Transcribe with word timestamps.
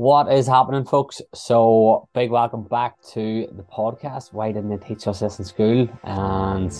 What 0.00 0.32
is 0.32 0.46
happening, 0.46 0.86
folks? 0.86 1.20
So, 1.34 2.08
big 2.14 2.30
welcome 2.30 2.62
back 2.62 3.02
to 3.12 3.46
the 3.52 3.62
podcast. 3.64 4.32
Why 4.32 4.50
didn't 4.50 4.70
they 4.70 4.78
teach 4.78 5.06
us 5.06 5.20
this 5.20 5.38
in 5.38 5.44
school? 5.44 5.86
And 6.04 6.72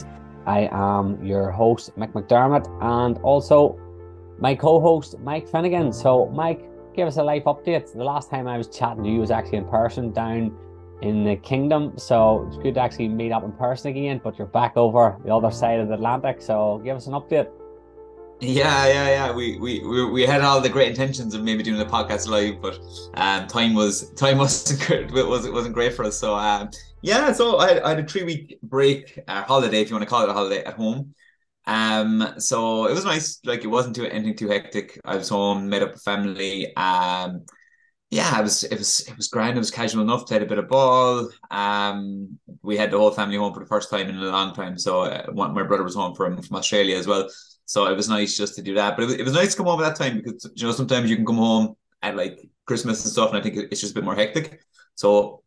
I 0.46 0.71
am 0.73 1.22
your 1.22 1.51
host, 1.51 1.95
Mick 1.98 2.12
McDermott, 2.14 2.67
and 2.80 3.19
also 3.19 3.79
my 4.38 4.54
co 4.54 4.80
host, 4.80 5.19
Mike 5.19 5.46
Finnegan. 5.46 5.93
So, 5.93 6.30
Mike, 6.30 6.67
give 6.96 7.06
us 7.06 7.19
a 7.19 7.22
life 7.22 7.45
update. 7.45 7.93
The 7.93 8.03
last 8.03 8.30
time 8.30 8.48
I 8.48 8.56
was 8.56 8.69
chatting 8.69 9.04
to 9.04 9.10
you 9.10 9.21
was 9.21 9.30
actually 9.30 9.58
in 9.58 9.68
person 9.68 10.12
down 10.12 10.56
in 11.02 11.22
the 11.22 11.37
kingdom. 11.37 11.98
So, 11.98 12.46
it's 12.48 12.56
good 12.56 12.76
to 12.76 12.80
actually 12.80 13.08
meet 13.08 13.32
up 13.32 13.44
in 13.44 13.52
person 13.52 13.90
again, 13.90 14.22
but 14.24 14.38
you're 14.38 14.46
back 14.46 14.78
over 14.78 15.18
the 15.26 15.34
other 15.34 15.50
side 15.50 15.78
of 15.78 15.88
the 15.88 15.94
Atlantic. 15.94 16.41
So, 16.41 16.80
give 16.82 16.96
us 16.96 17.06
an 17.06 17.12
update. 17.12 17.50
Yeah, 18.43 18.87
yeah, 18.87 19.09
yeah. 19.09 19.33
We, 19.33 19.59
we 19.59 19.80
we 19.80 20.11
we 20.11 20.23
had 20.23 20.41
all 20.41 20.62
the 20.62 20.69
great 20.70 20.89
intentions 20.89 21.34
of 21.34 21.43
maybe 21.43 21.62
doing 21.62 21.79
the 21.79 21.84
podcast 21.84 22.27
live, 22.27 22.62
but 22.62 22.79
um, 23.15 23.47
time 23.47 23.75
was 23.75 24.11
time 24.15 24.39
wasn't. 24.39 25.12
Was 25.12 25.48
wasn't 25.51 25.75
great 25.75 25.93
for 25.93 26.07
us. 26.07 26.19
So 26.19 26.35
um, 26.35 26.71
yeah. 27.03 27.33
So 27.33 27.59
I 27.59 27.75
had, 27.75 27.83
I 27.83 27.89
had 27.91 27.98
a 28.01 28.07
three 28.07 28.25
week 28.25 28.59
break, 28.62 29.19
uh, 29.29 29.43
holiday, 29.43 29.83
if 29.83 29.91
you 29.91 29.95
want 29.95 30.05
to 30.05 30.09
call 30.09 30.23
it 30.23 30.31
a 30.31 30.33
holiday, 30.33 30.65
at 30.65 30.75
home. 30.75 31.15
Um, 31.67 32.34
so 32.39 32.87
it 32.87 32.95
was 32.95 33.05
nice. 33.05 33.41
Like 33.45 33.62
it 33.62 33.67
wasn't 33.67 33.97
too 33.97 34.07
anything 34.07 34.37
too 34.37 34.48
hectic. 34.48 34.98
I 35.05 35.17
was 35.17 35.29
home, 35.29 35.69
met 35.69 35.83
up 35.83 35.93
with 35.93 36.03
family. 36.03 36.75
Um, 36.77 37.45
yeah, 38.11 38.41
it 38.41 38.43
was 38.43 38.65
it 38.65 38.79
was 38.79 39.01
it 39.01 39.17
was 39.19 39.29
grand. 39.29 39.57
It 39.57 39.61
was 39.61 39.70
casual 39.70 40.03
enough. 40.03 40.27
Played 40.27 40.43
a 40.43 40.47
bit 40.47 40.59
of 40.59 40.69
ball. 40.69 41.29
Um, 41.51 42.39
we 42.62 42.77
had 42.79 42.91
the 42.91 42.98
whole 42.98 43.12
family 43.12 43.37
home 43.37 43.53
for 43.53 43.61
the 43.61 43.67
first 43.67 43.91
time 43.91 44.09
in 44.09 44.17
a 44.17 44.25
long 44.25 44.55
time. 44.55 44.79
So 44.79 45.03
uh, 45.03 45.27
my 45.34 45.62
brother 45.62 45.84
was 45.84 45.95
home 45.95 46.15
from 46.15 46.41
from 46.43 46.57
Australia 46.57 46.97
as 46.97 47.07
well. 47.07 47.29
So 47.70 47.87
it 47.87 47.95
was 47.97 48.09
nice 48.09 48.37
just 48.37 48.56
to 48.56 48.62
do 48.62 48.74
that. 48.74 48.97
But 48.97 49.05
it 49.05 49.06
was, 49.06 49.15
it 49.15 49.23
was 49.23 49.33
nice 49.33 49.52
to 49.52 49.59
come 49.59 49.66
home 49.66 49.80
at 49.80 49.97
that 49.97 50.05
time 50.05 50.16
because 50.16 50.51
you 50.56 50.66
know 50.66 50.73
sometimes 50.73 51.09
you 51.09 51.15
can 51.15 51.24
come 51.24 51.37
home 51.37 51.77
at 52.02 52.16
like 52.16 52.51
Christmas 52.66 53.05
and 53.05 53.12
stuff, 53.12 53.28
and 53.28 53.38
I 53.38 53.42
think 53.42 53.59
it's 53.70 53.80
just 53.80 53.92
a 53.92 53.95
bit 53.95 54.02
more 54.02 54.16
hectic. 54.16 54.61
So 54.97 55.45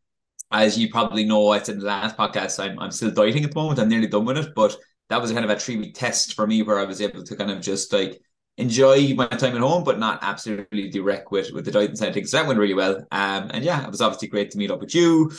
as 0.50 0.78
you 0.78 0.90
probably 0.90 1.26
know, 1.26 1.50
I 1.50 1.59
said 1.61 1.75
in 1.75 1.80
the 1.81 1.88
last 1.88 2.16
podcast, 2.16 2.64
I'm 2.64 2.80
I'm 2.80 2.92
still 2.92 3.11
dieting 3.11 3.44
at 3.44 3.52
the 3.52 3.59
moment. 3.59 3.78
I'm 3.78 3.89
nearly 3.89 4.08
done 4.08 4.23
with 4.23 4.38
it, 4.38 4.56
but 4.56 4.73
that 5.09 5.22
was 5.22 5.33
kind 5.33 5.44
of 5.44 5.52
a 5.52 5.59
three 5.59 5.75
week 5.75 5.95
test 5.95 6.33
for 6.36 6.48
me 6.48 6.64
where 6.64 6.80
I 6.80 6.86
was 6.86 7.02
able 7.02 7.23
to 7.25 7.36
kind 7.36 7.52
of 7.52 7.59
just 7.59 7.92
like 7.92 8.22
enjoy 8.58 9.14
my 9.16 9.28
time 9.28 9.55
at 9.55 9.61
home, 9.61 9.83
but 9.83 10.00
not 10.00 10.20
absolutely 10.22 10.88
direct 10.92 11.30
with 11.30 11.52
with 11.52 11.66
the 11.66 11.73
side 11.73 12.08
of 12.08 12.14
things. 12.14 12.31
So 12.31 12.38
that 12.38 12.48
went 12.48 12.58
really 12.58 12.73
well. 12.73 13.05
Um, 13.11 13.52
and 13.52 13.66
yeah, 13.66 13.83
it 13.83 13.92
was 13.92 14.00
obviously 14.00 14.30
great 14.30 14.50
to 14.52 14.58
meet 14.58 14.72
up 14.72 14.80
with 14.80 14.95
you. 14.95 15.30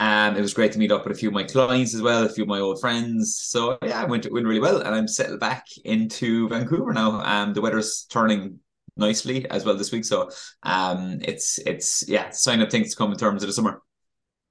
Um, 0.00 0.36
it 0.36 0.40
was 0.40 0.54
great 0.54 0.72
to 0.72 0.78
meet 0.78 0.92
up 0.92 1.04
with 1.04 1.16
a 1.16 1.18
few 1.18 1.28
of 1.28 1.34
my 1.34 1.42
clients 1.42 1.94
as 1.94 2.02
well, 2.02 2.24
a 2.24 2.28
few 2.28 2.44
of 2.44 2.48
my 2.48 2.60
old 2.60 2.80
friends. 2.80 3.36
So 3.42 3.78
yeah, 3.82 4.02
it 4.02 4.08
went 4.08 4.26
it 4.26 4.32
went 4.32 4.46
really 4.46 4.60
well, 4.60 4.80
and 4.80 4.94
I'm 4.94 5.08
settled 5.08 5.40
back 5.40 5.64
into 5.84 6.48
Vancouver 6.48 6.92
now. 6.92 7.20
Um, 7.20 7.52
the 7.52 7.60
weather's 7.60 8.06
turning 8.08 8.60
nicely 8.96 9.48
as 9.50 9.64
well 9.64 9.76
this 9.76 9.90
week, 9.90 10.04
so 10.04 10.30
um, 10.62 11.18
it's 11.22 11.58
it's 11.58 12.08
yeah, 12.08 12.30
sign 12.30 12.60
of 12.60 12.70
things 12.70 12.90
to 12.90 12.96
come 12.96 13.12
in 13.12 13.18
terms 13.18 13.42
of 13.42 13.48
the 13.48 13.52
summer. 13.52 13.82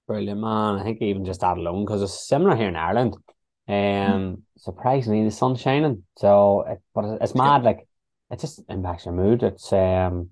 Brilliant, 0.07 0.39
man. 0.39 0.75
I 0.75 0.83
think 0.83 1.01
even 1.01 1.25
just 1.25 1.41
that 1.41 1.57
alone, 1.57 1.85
because 1.85 2.01
it's 2.01 2.27
similar 2.27 2.55
here 2.55 2.69
in 2.69 2.75
Ireland. 2.75 3.15
Um, 3.69 3.75
mm. 3.75 4.41
surprisingly, 4.57 5.25
the 5.25 5.31
sun's 5.31 5.61
shining. 5.61 6.03
So, 6.17 6.63
it, 6.67 6.79
but 6.95 7.19
it's 7.21 7.35
mad. 7.35 7.63
Yeah. 7.63 7.69
Like, 7.69 7.87
it 8.31 8.39
just 8.39 8.61
impacts 8.69 9.05
your 9.05 9.13
mood. 9.13 9.43
It's 9.43 9.71
um, 9.73 10.29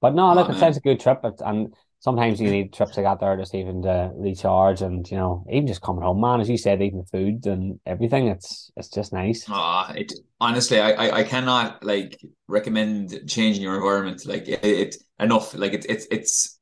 but 0.00 0.14
no, 0.14 0.34
look, 0.34 0.48
oh, 0.48 0.52
it 0.52 0.58
sounds 0.58 0.76
a 0.76 0.80
good 0.80 1.00
trip. 1.00 1.20
It's, 1.24 1.40
and 1.40 1.74
sometimes 2.04 2.38
you 2.38 2.50
need 2.50 2.70
trips 2.70 2.98
like 2.98 3.06
that 3.06 3.18
there 3.18 3.34
just 3.34 3.54
even 3.54 3.80
to 3.80 4.10
recharge 4.14 4.82
and 4.82 5.10
you 5.10 5.16
know 5.16 5.42
even 5.50 5.66
just 5.66 5.80
coming 5.80 6.02
home 6.02 6.20
man 6.20 6.38
as 6.38 6.50
you 6.50 6.58
said 6.58 6.82
eating 6.82 7.02
food 7.10 7.46
and 7.46 7.80
everything 7.86 8.28
it's 8.28 8.70
it's 8.76 8.88
just 8.88 9.10
nice. 9.14 9.46
Ah 9.48 9.90
it 9.94 10.12
honestly 10.38 10.78
I, 10.80 10.90
I 10.92 11.16
i 11.20 11.22
cannot 11.22 11.82
like 11.82 12.20
recommend 12.46 13.26
changing 13.26 13.62
your 13.62 13.76
environment 13.76 14.26
like 14.26 14.46
it, 14.46 14.62
it 14.62 14.96
enough 15.18 15.54
like 15.54 15.72
it's 15.72 15.86
it's 15.86 16.06
it's 16.10 16.53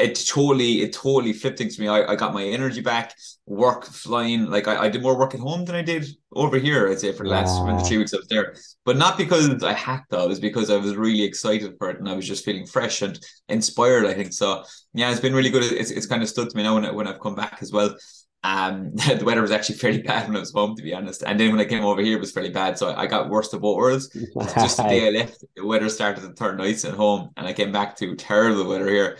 it 0.00 0.26
totally 0.26 0.82
it 0.82 0.92
totally 0.92 1.32
flipped 1.32 1.58
things 1.58 1.76
for 1.76 1.82
me. 1.82 1.88
I, 1.88 2.12
I 2.12 2.16
got 2.16 2.34
my 2.34 2.44
energy 2.44 2.80
back, 2.80 3.14
work 3.46 3.84
flying. 3.84 4.46
Like 4.46 4.68
I, 4.68 4.84
I 4.84 4.88
did 4.88 5.02
more 5.02 5.18
work 5.18 5.34
at 5.34 5.40
home 5.40 5.64
than 5.64 5.74
I 5.74 5.82
did 5.82 6.06
over 6.32 6.58
here, 6.58 6.88
I'd 6.88 7.00
say, 7.00 7.12
for 7.12 7.24
the 7.24 7.30
last 7.30 7.58
yeah. 7.58 7.76
the 7.76 7.84
three 7.84 7.98
weeks 7.98 8.14
I 8.14 8.18
was 8.18 8.28
there. 8.28 8.54
But 8.84 8.96
not 8.96 9.18
because 9.18 9.62
I 9.62 9.72
hacked 9.72 10.10
though, 10.10 10.24
it 10.24 10.28
was 10.28 10.40
because 10.40 10.70
I 10.70 10.76
was 10.76 10.96
really 10.96 11.22
excited 11.22 11.74
for 11.78 11.90
it 11.90 11.98
and 11.98 12.08
I 12.08 12.14
was 12.14 12.26
just 12.26 12.44
feeling 12.44 12.66
fresh 12.66 13.02
and 13.02 13.18
inspired, 13.48 14.06
I 14.06 14.14
think. 14.14 14.32
So 14.32 14.64
yeah, 14.94 15.10
it's 15.10 15.20
been 15.20 15.34
really 15.34 15.50
good. 15.50 15.64
It's 15.64 15.90
it's 15.90 16.06
kind 16.06 16.22
of 16.22 16.28
stood 16.28 16.50
to 16.50 16.56
me 16.56 16.62
now 16.62 16.74
when, 16.74 16.84
I, 16.84 16.90
when 16.90 17.06
I've 17.06 17.20
come 17.20 17.34
back 17.34 17.58
as 17.60 17.72
well. 17.72 17.94
Um 18.42 18.94
the 18.94 19.24
weather 19.24 19.42
was 19.42 19.50
actually 19.50 19.76
fairly 19.76 20.02
bad 20.10 20.26
when 20.26 20.36
I 20.36 20.40
was 20.40 20.52
home, 20.52 20.76
to 20.76 20.82
be 20.82 20.94
honest. 20.94 21.22
And 21.22 21.38
then 21.38 21.50
when 21.50 21.60
I 21.60 21.64
came 21.64 21.84
over 21.84 22.00
here, 22.00 22.16
it 22.16 22.20
was 22.20 22.32
fairly 22.32 22.50
bad. 22.50 22.78
So 22.78 22.94
I 22.94 23.06
got 23.06 23.28
worst 23.28 23.52
of 23.52 23.60
both 23.60 23.76
worlds. 23.76 24.08
just 24.54 24.76
the 24.78 24.84
day 24.84 25.08
I 25.08 25.10
left, 25.18 25.44
the 25.56 25.66
weather 25.66 25.88
started 25.88 26.22
to 26.22 26.32
turn 26.34 26.56
nice 26.56 26.84
at 26.84 26.94
home, 26.94 27.30
and 27.36 27.46
I 27.46 27.52
came 27.52 27.72
back 27.72 27.96
to 27.96 28.14
terrible 28.16 28.66
weather 28.68 28.88
here. 28.88 29.18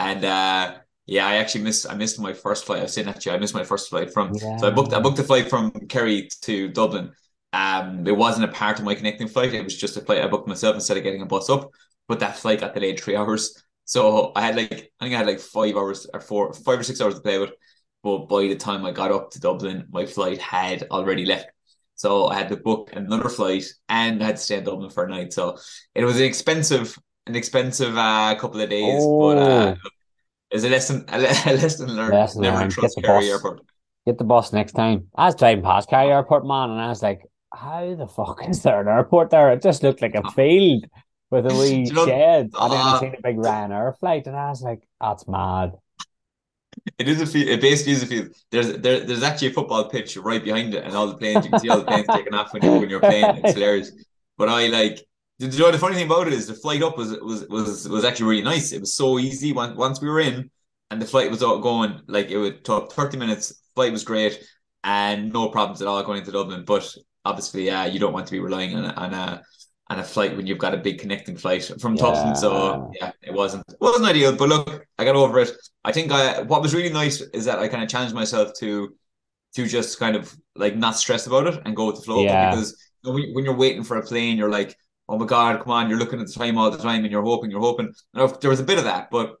And 0.00 0.24
uh, 0.24 0.76
yeah, 1.04 1.26
I 1.26 1.36
actually 1.36 1.62
missed 1.64 1.88
I 1.90 1.94
missed 1.94 2.18
my 2.18 2.32
first 2.32 2.64
flight. 2.64 2.80
I 2.80 2.84
was 2.84 2.94
saying 2.94 3.06
actually 3.06 3.32
I 3.32 3.38
missed 3.38 3.54
my 3.54 3.64
first 3.64 3.90
flight 3.90 4.12
from 4.12 4.32
yeah. 4.34 4.56
so 4.56 4.66
I 4.66 4.70
booked 4.70 4.94
I 4.94 5.00
booked 5.00 5.18
a 5.18 5.24
flight 5.24 5.50
from 5.50 5.70
Kerry 5.88 6.28
to 6.42 6.68
Dublin. 6.68 7.12
Um, 7.52 8.06
it 8.06 8.16
wasn't 8.16 8.48
a 8.48 8.52
part 8.52 8.78
of 8.78 8.84
my 8.86 8.94
connecting 8.94 9.28
flight. 9.28 9.52
It 9.52 9.62
was 9.62 9.76
just 9.76 9.96
a 9.98 10.00
flight 10.00 10.22
I 10.22 10.26
booked 10.28 10.48
myself 10.48 10.74
instead 10.74 10.96
of 10.96 11.02
getting 11.02 11.20
a 11.20 11.26
bus 11.26 11.50
up. 11.50 11.70
But 12.08 12.20
that 12.20 12.38
flight 12.38 12.60
got 12.60 12.74
delayed 12.74 12.98
three 12.98 13.16
hours. 13.20 13.62
So 13.84 14.32
I 14.34 14.40
had 14.40 14.56
like 14.56 14.72
I 14.72 15.04
think 15.04 15.14
I 15.14 15.18
had 15.18 15.26
like 15.26 15.40
five 15.40 15.76
hours 15.76 16.06
or 16.14 16.20
four 16.20 16.54
five 16.54 16.80
or 16.80 16.82
six 16.82 17.00
hours 17.00 17.16
to 17.16 17.20
play 17.20 17.38
with. 17.38 17.50
But 18.02 18.28
by 18.28 18.42
the 18.42 18.56
time 18.56 18.86
I 18.86 18.92
got 18.92 19.12
up 19.12 19.30
to 19.32 19.40
Dublin, 19.40 19.86
my 19.90 20.06
flight 20.06 20.38
had 20.38 20.84
already 20.90 21.26
left. 21.26 21.50
So 21.96 22.28
I 22.28 22.36
had 22.36 22.48
to 22.48 22.56
book 22.56 22.94
another 22.94 23.28
flight 23.28 23.66
and 23.90 24.22
I 24.22 24.26
had 24.26 24.36
to 24.36 24.42
stay 24.42 24.56
in 24.56 24.64
Dublin 24.64 24.88
for 24.88 25.04
a 25.04 25.10
night. 25.10 25.34
So 25.34 25.58
it 25.94 26.04
was 26.04 26.16
an 26.16 26.24
expensive 26.24 26.96
an 27.26 27.36
expensive 27.36 27.96
uh, 27.96 28.34
couple 28.36 28.60
of 28.60 28.70
days, 28.70 29.02
oh. 29.02 29.20
but 29.20 29.38
uh, 29.38 29.74
oh. 29.76 29.90
it's 30.50 30.64
a 30.64 30.68
lesson 30.68 31.04
a 31.08 31.18
lesson 31.18 31.94
learned. 31.94 32.12
Lesson 32.12 32.42
Never 32.42 32.58
learned. 32.58 32.72
trust 32.72 32.98
Kerry. 33.02 33.30
Airport. 33.30 33.60
Get 34.06 34.18
the 34.18 34.24
bus 34.24 34.52
next 34.52 34.72
time. 34.72 35.08
I 35.14 35.26
was 35.26 35.34
driving 35.34 35.62
past 35.62 35.88
Kerry 35.88 36.10
Airport, 36.10 36.46
man, 36.46 36.70
and 36.70 36.80
I 36.80 36.88
was 36.88 37.02
like, 37.02 37.22
"How 37.54 37.94
the 37.94 38.06
fuck 38.06 38.40
is 38.48 38.62
there 38.62 38.80
an 38.80 38.88
airport 38.88 39.30
there?" 39.30 39.52
It 39.52 39.62
just 39.62 39.82
looked 39.82 40.02
like 40.02 40.14
a 40.14 40.30
field 40.32 40.86
with 41.30 41.46
a 41.46 41.54
wee 41.54 41.84
you 41.86 41.92
know, 41.92 42.06
shed. 42.06 42.50
Uh, 42.54 42.66
I 42.66 42.68
didn't 43.00 43.12
see 43.12 43.18
a 43.18 43.22
big 43.22 43.36
Ryanair 43.36 43.98
flight, 43.98 44.26
and 44.26 44.36
I 44.36 44.48
was 44.48 44.62
like, 44.62 44.86
"That's 45.00 45.28
mad." 45.28 45.72
It 46.98 47.08
is 47.08 47.20
a 47.20 47.26
field. 47.26 47.48
It 47.48 47.60
basically 47.60 47.92
is 47.92 48.02
a 48.02 48.06
field. 48.06 48.28
There's 48.50 48.72
there, 48.78 49.00
there's 49.00 49.22
actually 49.22 49.48
a 49.48 49.52
football 49.52 49.88
pitch 49.88 50.16
right 50.16 50.42
behind 50.42 50.74
it, 50.74 50.84
and 50.84 50.94
all 50.94 51.06
the 51.06 51.16
planes. 51.16 51.44
You 51.44 51.50
can 51.50 51.60
see 51.60 51.68
all 51.68 51.78
the 51.78 51.84
planes 51.84 52.06
taking 52.10 52.34
off 52.34 52.52
when 52.52 52.62
you 52.62 52.72
when 52.72 52.88
you're 52.88 53.00
playing. 53.00 53.24
It's 53.44 53.54
hilarious. 53.54 53.92
But 54.38 54.48
I 54.48 54.68
like 54.68 55.06
the, 55.40 55.70
the 55.72 55.78
funny 55.78 55.94
thing 55.94 56.06
about 56.06 56.26
it 56.26 56.34
is 56.34 56.46
the 56.46 56.54
flight 56.54 56.82
up 56.82 56.98
was 56.98 57.12
was 57.20 57.48
was 57.48 57.88
was 57.88 58.04
actually 58.04 58.28
really 58.28 58.42
nice. 58.42 58.72
It 58.72 58.80
was 58.80 58.94
so 58.94 59.18
easy 59.18 59.52
once 59.52 59.76
once 59.76 60.00
we 60.00 60.08
were 60.08 60.20
in, 60.20 60.50
and 60.90 61.00
the 61.00 61.06
flight 61.06 61.30
was 61.30 61.42
all 61.42 61.58
going 61.60 62.00
like 62.06 62.30
it 62.30 62.36
would 62.36 62.64
take 62.64 62.92
thirty 62.92 63.16
minutes. 63.16 63.62
Flight 63.74 63.92
was 63.92 64.04
great, 64.04 64.42
and 64.84 65.32
no 65.32 65.48
problems 65.48 65.80
at 65.80 65.88
all 65.88 66.02
going 66.02 66.18
into 66.18 66.32
Dublin. 66.32 66.64
But 66.66 66.94
obviously, 67.24 67.66
yeah, 67.66 67.82
uh, 67.82 67.86
you 67.86 67.98
don't 67.98 68.12
want 68.12 68.26
to 68.26 68.32
be 68.32 68.40
relying 68.40 68.76
on 68.76 68.84
on 68.90 69.14
a 69.14 69.42
on 69.88 69.98
a 69.98 70.04
flight 70.04 70.36
when 70.36 70.46
you've 70.46 70.58
got 70.58 70.74
a 70.74 70.78
big 70.78 70.98
connecting 70.98 71.36
flight 71.36 71.70
from 71.80 71.96
yeah. 71.96 72.02
Tufton. 72.02 72.36
So 72.36 72.92
yeah, 73.00 73.12
it 73.22 73.32
wasn't 73.32 73.64
it 73.68 73.80
wasn't 73.80 74.04
ideal. 74.04 74.36
But 74.36 74.50
look, 74.50 74.86
I 74.98 75.04
got 75.04 75.16
over 75.16 75.38
it. 75.38 75.52
I 75.84 75.92
think 75.92 76.12
I 76.12 76.42
what 76.42 76.60
was 76.60 76.74
really 76.74 76.92
nice 76.92 77.20
is 77.20 77.46
that 77.46 77.58
I 77.58 77.68
kind 77.68 77.82
of 77.82 77.88
challenged 77.88 78.14
myself 78.14 78.52
to 78.60 78.94
to 79.54 79.66
just 79.66 79.98
kind 79.98 80.16
of 80.16 80.36
like 80.54 80.76
not 80.76 80.96
stress 80.96 81.26
about 81.26 81.46
it 81.46 81.62
and 81.64 81.74
go 81.74 81.86
with 81.86 81.96
the 81.96 82.02
flow. 82.02 82.24
Yeah. 82.24 82.50
Because 82.50 82.76
you 83.04 83.30
when 83.32 83.44
you're 83.44 83.56
waiting 83.56 83.84
for 83.84 83.96
a 83.96 84.02
plane, 84.02 84.36
you're 84.36 84.50
like 84.50 84.76
oh 85.10 85.18
my 85.18 85.26
god, 85.26 85.60
come 85.60 85.72
on, 85.72 85.90
you're 85.90 85.98
looking 85.98 86.20
at 86.20 86.28
the 86.28 86.32
time 86.32 86.56
all 86.56 86.70
the 86.70 86.78
time 86.78 87.02
and 87.02 87.10
you're 87.10 87.22
hoping, 87.22 87.50
you're 87.50 87.60
hoping. 87.60 87.92
There 88.14 88.48
was 88.48 88.60
a 88.60 88.64
bit 88.64 88.78
of 88.78 88.84
that, 88.84 89.10
but 89.10 89.34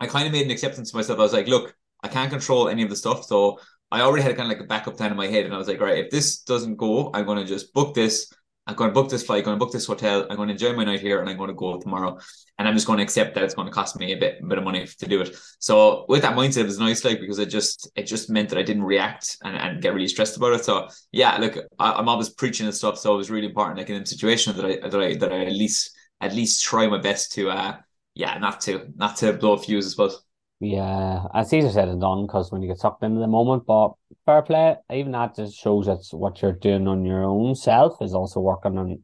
I 0.00 0.06
kind 0.08 0.26
of 0.26 0.32
made 0.32 0.44
an 0.44 0.50
acceptance 0.50 0.90
to 0.90 0.96
myself. 0.96 1.20
I 1.20 1.22
was 1.22 1.32
like, 1.32 1.46
look, 1.46 1.74
I 2.02 2.08
can't 2.08 2.28
control 2.28 2.68
any 2.68 2.82
of 2.82 2.90
the 2.90 2.96
stuff, 2.96 3.24
so 3.24 3.60
I 3.90 4.00
already 4.00 4.24
had 4.24 4.36
kind 4.36 4.50
of 4.50 4.58
like 4.58 4.64
a 4.64 4.68
backup 4.68 4.96
plan 4.96 5.12
in 5.12 5.16
my 5.16 5.28
head, 5.28 5.44
and 5.44 5.54
I 5.54 5.58
was 5.58 5.68
like, 5.68 5.80
right, 5.80 6.04
if 6.04 6.10
this 6.10 6.42
doesn't 6.42 6.76
go, 6.76 7.10
I'm 7.14 7.24
going 7.24 7.38
to 7.38 7.44
just 7.44 7.72
book 7.72 7.94
this 7.94 8.32
I'm 8.66 8.74
going 8.74 8.90
to 8.90 8.94
book 8.94 9.08
this 9.08 9.22
flight, 9.22 9.38
I'm 9.38 9.44
going 9.44 9.58
to 9.58 9.64
book 9.64 9.72
this 9.72 9.86
hotel, 9.86 10.26
I'm 10.28 10.36
going 10.36 10.48
to 10.48 10.54
enjoy 10.54 10.72
my 10.74 10.84
night 10.84 11.00
here, 11.00 11.20
and 11.20 11.30
I'm 11.30 11.36
going 11.36 11.48
to 11.48 11.54
go 11.54 11.78
tomorrow. 11.78 12.18
And 12.58 12.66
I'm 12.66 12.74
just 12.74 12.86
going 12.86 12.96
to 12.96 13.02
accept 13.02 13.34
that 13.34 13.44
it's 13.44 13.54
going 13.54 13.68
to 13.68 13.72
cost 13.72 13.98
me 13.98 14.12
a 14.12 14.16
bit, 14.16 14.40
a 14.42 14.46
bit 14.46 14.58
of 14.58 14.64
money 14.64 14.86
to 14.86 15.06
do 15.06 15.20
it. 15.20 15.36
So 15.60 16.04
with 16.08 16.22
that 16.22 16.36
mindset, 16.36 16.62
it 16.62 16.66
was 16.66 16.78
nice, 16.78 17.04
like 17.04 17.20
because 17.20 17.38
it 17.38 17.46
just 17.46 17.90
it 17.94 18.04
just 18.04 18.28
meant 18.28 18.48
that 18.48 18.58
I 18.58 18.62
didn't 18.62 18.84
react 18.84 19.36
and, 19.44 19.56
and 19.56 19.82
get 19.82 19.94
really 19.94 20.08
stressed 20.08 20.36
about 20.36 20.54
it. 20.54 20.64
So 20.64 20.88
yeah, 21.12 21.36
look, 21.36 21.58
I, 21.78 21.98
am 21.98 22.08
always 22.08 22.30
preaching 22.30 22.66
and 22.66 22.74
stuff, 22.74 22.98
so 22.98 23.14
it 23.14 23.18
was 23.18 23.30
really 23.30 23.46
important, 23.46 23.78
like 23.78 23.90
in 23.90 24.02
a 24.02 24.06
situation 24.06 24.56
that 24.56 24.64
I 24.64 24.88
that 24.88 25.00
I 25.00 25.14
that 25.16 25.32
I 25.32 25.44
at 25.44 25.52
least 25.52 25.96
at 26.20 26.34
least 26.34 26.64
try 26.64 26.88
my 26.88 26.98
best 26.98 27.32
to 27.32 27.50
uh 27.50 27.76
yeah, 28.14 28.38
not 28.38 28.62
to 28.62 28.88
not 28.96 29.16
to 29.18 29.34
blow 29.34 29.52
a 29.52 29.58
fuse, 29.58 29.86
I 29.86 29.90
suppose. 29.90 30.22
Yeah, 30.58 31.24
it's 31.34 31.52
easier 31.52 31.70
said 31.70 31.88
than 31.88 32.00
done 32.00 32.26
because 32.26 32.50
when 32.50 32.62
you 32.62 32.68
get 32.68 32.78
sucked 32.78 33.02
into 33.02 33.20
the 33.20 33.26
moment, 33.26 33.66
but 33.66 33.92
fair 34.26 34.42
play, 34.42 34.76
even 34.92 35.12
that 35.12 35.36
just 35.36 35.56
shows 35.56 35.86
that 35.86 36.04
what 36.10 36.42
you're 36.42 36.52
doing 36.52 36.86
on 36.88 37.04
your 37.04 37.24
own 37.24 37.54
self 37.54 38.02
is 38.02 38.12
also 38.12 38.40
working 38.40 38.76
on 38.76 39.02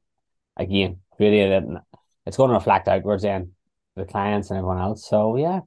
again, 0.56 0.98
really 1.18 1.40
it's 2.26 2.36
going 2.36 2.50
to 2.50 2.54
reflect 2.54 2.88
outwards 2.88 3.22
then 3.22 3.52
the 3.96 4.04
clients 4.04 4.50
and 4.50 4.58
everyone 4.58 4.78
else. 4.78 5.08
So 5.08 5.36
yeah, 5.36 5.60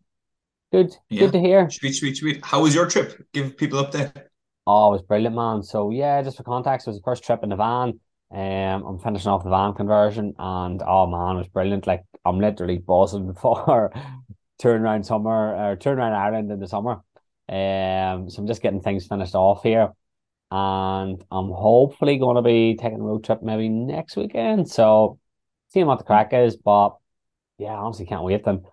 good, 0.71 0.95
yeah. 1.09 1.21
good 1.21 1.33
to 1.33 1.39
hear. 1.39 1.69
Sweet, 1.69 1.93
sweet, 1.93 2.17
sweet. 2.17 2.45
How 2.45 2.61
was 2.61 2.73
your 2.73 2.87
trip? 2.87 3.25
Give 3.33 3.55
people 3.57 3.79
up 3.79 3.91
there. 3.91 4.13
Oh, 4.67 4.89
it 4.89 4.93
was 4.93 5.01
brilliant, 5.03 5.35
man. 5.35 5.63
So 5.63 5.91
yeah, 5.91 6.21
just 6.21 6.37
for 6.37 6.43
context, 6.43 6.87
it 6.87 6.91
was 6.91 6.97
the 6.97 7.03
first 7.03 7.23
trip 7.23 7.41
in 7.43 7.49
the 7.49 7.55
van. 7.55 7.99
Um, 8.31 8.85
I'm 8.85 8.99
finishing 8.99 9.29
off 9.29 9.43
the 9.43 9.49
van 9.49 9.73
conversion, 9.73 10.33
and 10.39 10.81
oh 10.85 11.07
man, 11.07 11.35
it 11.35 11.39
was 11.39 11.47
brilliant. 11.47 11.87
Like 11.87 12.03
I'm 12.25 12.39
literally 12.39 12.79
buzzing 12.79 13.33
for 13.41 13.91
turn 14.59 14.81
around 14.81 15.05
summer 15.05 15.55
or 15.55 15.75
touring 15.75 15.99
around 15.99 16.13
Ireland 16.13 16.51
in 16.51 16.59
the 16.59 16.67
summer. 16.67 17.01
Um, 17.49 18.29
so 18.29 18.41
I'm 18.41 18.47
just 18.47 18.61
getting 18.61 18.81
things 18.81 19.07
finished 19.07 19.35
off 19.35 19.63
here, 19.63 19.91
and 20.51 21.23
I'm 21.31 21.49
hopefully 21.49 22.17
going 22.17 22.35
to 22.37 22.41
be 22.41 22.75
taking 22.79 22.99
a 22.99 23.03
road 23.03 23.23
trip 23.23 23.41
maybe 23.43 23.69
next 23.69 24.15
weekend. 24.15 24.69
So 24.69 25.19
seeing 25.69 25.85
what 25.87 25.99
the 25.99 26.05
crack 26.05 26.33
is, 26.33 26.57
but 26.57 26.95
yeah, 27.57 27.73
honestly 27.75 28.05
can't 28.05 28.23
wait. 28.23 28.45
And 28.47 28.65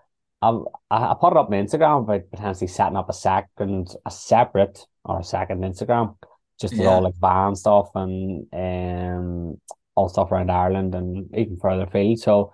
I 0.43 0.51
I 0.91 1.15
put 1.21 1.33
it 1.33 1.37
up 1.37 1.47
on 1.47 1.53
Instagram 1.53 2.03
about 2.03 2.31
potentially 2.31 2.67
setting 2.69 2.97
up 2.97 3.09
a 3.09 3.13
second 3.13 3.95
a 4.07 4.11
separate 4.11 4.87
or 5.05 5.21
a 5.21 5.25
second 5.25 5.63
Instagram 5.63 6.17
just 6.61 6.79
with 6.79 6.87
Yeah. 6.87 6.89
all 6.89 7.03
like 7.03 7.15
van 7.21 7.55
stuff 7.57 7.91
and 7.95 8.47
um 8.53 9.61
all 9.95 10.09
stuff 10.09 10.33
around 10.33 10.51
Ireland 10.51 10.95
and 10.95 11.29
even 11.37 11.59
further 11.59 11.85
afield. 11.85 12.19
So 12.21 12.53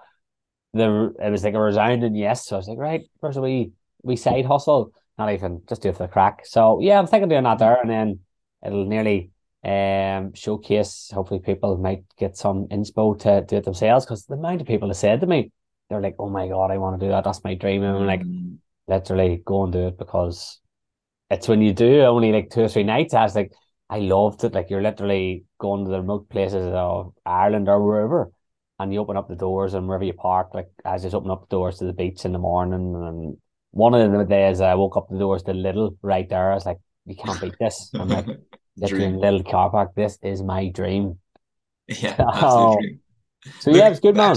the 0.75 1.15
it 1.20 1.31
was 1.31 1.44
like 1.44 1.55
a 1.55 1.61
resounding 1.61 2.15
yes. 2.15 2.47
So 2.47 2.56
I 2.56 2.59
was 2.59 2.69
like, 2.69 2.79
right, 2.79 3.03
a 3.23 3.41
wee 3.41 3.73
wee 4.03 4.17
side 4.17 4.44
hustle? 4.47 4.93
Not 5.19 5.32
even 5.32 5.62
just 5.69 5.82
do 5.82 5.88
it 5.88 5.97
for 5.97 6.05
the 6.05 6.09
crack. 6.12 6.47
So 6.47 6.81
yeah, 6.81 6.99
I'm 6.99 7.06
thinking 7.06 7.25
of 7.25 7.31
doing 7.31 7.44
that 7.44 7.59
there 7.59 7.81
and 7.81 7.91
then 7.91 8.20
it'll 8.65 8.87
nearly 8.87 9.31
um 9.65 10.32
showcase 10.35 11.11
hopefully 11.12 11.41
people 11.41 11.76
might 11.76 12.05
get 12.17 12.37
some 12.37 12.69
inspo 12.69 13.19
to 13.19 13.44
do 13.44 13.56
it 13.56 13.65
themselves 13.65 14.05
because 14.05 14.25
the 14.26 14.35
amount 14.35 14.61
of 14.61 14.69
people 14.69 14.88
that 14.88 14.94
said 14.94 15.20
to 15.20 15.26
me, 15.26 15.50
they're 15.91 16.00
like, 16.00 16.15
Oh 16.19 16.29
my 16.31 16.47
god, 16.49 16.70
I 16.70 16.79
want 16.79 17.00
to 17.00 17.06
do 17.06 17.11
that, 17.11 17.25
that's 17.25 17.43
my 17.44 17.55
dream. 17.55 17.82
And 17.82 17.97
I'm 17.97 18.06
like, 18.06 18.23
Mm. 18.23 18.59
literally 18.87 19.43
go 19.44 19.65
and 19.65 19.73
do 19.73 19.88
it 19.88 19.99
because 19.99 20.61
it's 21.31 21.49
when 21.49 21.61
you 21.62 21.73
do 21.73 22.03
only 22.03 22.32
like 22.32 22.50
two 22.50 22.62
or 22.62 22.69
three 22.69 22.85
nights. 22.85 23.15
I 23.15 23.23
was 23.23 23.35
like, 23.35 23.53
I 23.91 23.99
loved 24.00 24.44
it. 24.44 24.55
Like 24.55 24.70
you're 24.70 24.82
literally 24.82 25.44
going 25.59 25.85
to 25.85 25.91
the 25.91 26.00
remote 26.00 26.29
places 26.29 26.67
of 26.75 27.12
Ireland 27.26 27.69
or 27.69 27.82
wherever, 27.85 28.31
and 28.79 28.93
you 28.93 29.00
open 29.00 29.17
up 29.17 29.29
the 29.29 29.37
doors 29.37 29.75
and 29.75 29.87
wherever 29.88 30.05
you 30.05 30.12
park, 30.15 30.55
like 30.55 30.69
I 30.85 30.99
just 30.99 31.15
open 31.15 31.31
up 31.31 31.43
the 31.49 31.56
doors 31.56 31.79
to 31.79 31.85
the 31.85 31.93
beach 31.93 32.25
in 32.25 32.32
the 32.32 32.38
morning. 32.38 32.94
And 32.94 33.37
one 33.70 33.94
of 33.94 34.12
the 34.12 34.25
days 34.25 34.61
I 34.61 34.75
woke 34.75 34.97
up 34.97 35.09
the 35.11 35.19
doors 35.19 35.43
to 35.44 35.53
Little 35.53 35.97
right 36.03 36.29
there. 36.29 36.50
I 36.50 36.55
was 36.55 36.67
like, 36.67 36.79
you 37.06 37.17
can't 37.17 37.41
beat 37.41 37.55
this. 37.59 37.91
I'm 37.94 38.09
like, 38.09 38.26
literally. 38.76 39.12
Little 39.12 39.43
car 39.43 39.70
park. 39.70 39.94
This 39.94 40.19
is 40.23 40.43
my 40.43 40.69
dream. 40.69 41.19
Yeah, 41.88 42.17
Oh, 42.20 42.73
absolute 42.75 42.81
dream. 42.81 43.00
So 43.61 43.70
yeah, 43.70 43.88
it's 43.88 44.00
good, 44.00 44.19
uh, 44.19 44.35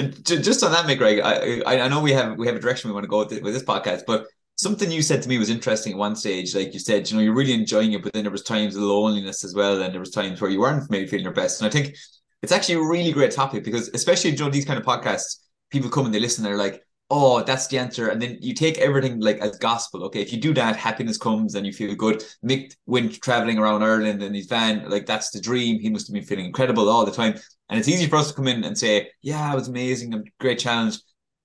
man. 0.00 0.12
Just 0.22 0.62
on 0.62 0.70
that, 0.72 0.84
Mick, 0.84 0.98
Greg, 0.98 1.20
I, 1.20 1.60
I 1.66 1.80
I 1.80 1.88
know 1.88 2.00
we 2.00 2.12
have 2.12 2.36
we 2.36 2.46
have 2.46 2.56
a 2.56 2.60
direction 2.60 2.90
we 2.90 2.94
want 2.94 3.04
to 3.04 3.08
go 3.08 3.20
with 3.20 3.30
this, 3.30 3.40
with 3.40 3.54
this 3.54 3.64
podcast, 3.64 4.02
but 4.06 4.26
something 4.56 4.90
you 4.90 5.02
said 5.02 5.22
to 5.22 5.28
me 5.28 5.38
was 5.38 5.48
interesting 5.50 5.92
at 5.94 5.98
one 5.98 6.14
stage. 6.14 6.54
Like 6.54 6.74
you 6.74 6.78
said, 6.78 7.10
you 7.10 7.16
know, 7.16 7.22
you're 7.22 7.34
really 7.34 7.54
enjoying 7.54 7.92
it, 7.92 8.02
but 8.02 8.12
then 8.12 8.24
there 8.24 8.30
was 8.30 8.42
times 8.42 8.76
of 8.76 8.82
loneliness 8.82 9.44
as 9.44 9.54
well, 9.54 9.80
and 9.80 9.92
there 9.92 10.00
was 10.00 10.10
times 10.10 10.40
where 10.40 10.50
you 10.50 10.60
weren't 10.60 10.90
maybe 10.90 11.06
feeling 11.06 11.24
your 11.24 11.32
best. 11.32 11.60
And 11.60 11.68
I 11.68 11.70
think 11.70 11.96
it's 12.42 12.52
actually 12.52 12.76
a 12.76 12.82
really 12.86 13.12
great 13.12 13.30
topic 13.30 13.64
because, 13.64 13.88
especially 13.94 14.32
during 14.32 14.52
these 14.52 14.64
kind 14.66 14.78
of 14.78 14.84
podcasts, 14.84 15.38
people 15.70 15.90
come 15.90 16.04
and 16.04 16.14
they 16.14 16.20
listen, 16.20 16.44
they're 16.44 16.56
like, 16.56 16.82
"Oh, 17.10 17.42
that's 17.42 17.66
the 17.68 17.78
answer," 17.78 18.08
and 18.08 18.20
then 18.20 18.38
you 18.40 18.54
take 18.54 18.78
everything 18.78 19.20
like 19.20 19.38
as 19.38 19.56
gospel. 19.58 20.04
Okay, 20.04 20.20
if 20.20 20.32
you 20.32 20.40
do 20.40 20.52
that, 20.54 20.76
happiness 20.76 21.16
comes 21.16 21.54
and 21.54 21.66
you 21.66 21.72
feel 21.72 21.94
good. 21.94 22.22
Mick 22.44 22.74
went 22.86 23.20
traveling 23.22 23.58
around 23.58 23.82
Ireland 23.82 24.22
in 24.22 24.34
his 24.34 24.46
van, 24.46 24.88
like 24.90 25.06
that's 25.06 25.30
the 25.30 25.40
dream. 25.40 25.80
He 25.80 25.88
must 25.90 26.06
have 26.08 26.14
been 26.14 26.24
feeling 26.24 26.46
incredible 26.46 26.88
all 26.88 27.04
the 27.06 27.12
time. 27.12 27.34
And 27.70 27.78
it's 27.78 27.88
easy 27.88 28.06
for 28.06 28.16
us 28.16 28.28
to 28.28 28.34
come 28.34 28.48
in 28.48 28.64
and 28.64 28.76
say, 28.76 29.10
yeah, 29.22 29.52
it 29.52 29.54
was 29.54 29.68
amazing, 29.68 30.14
a 30.14 30.22
great 30.40 30.58
challenge. 30.58 30.98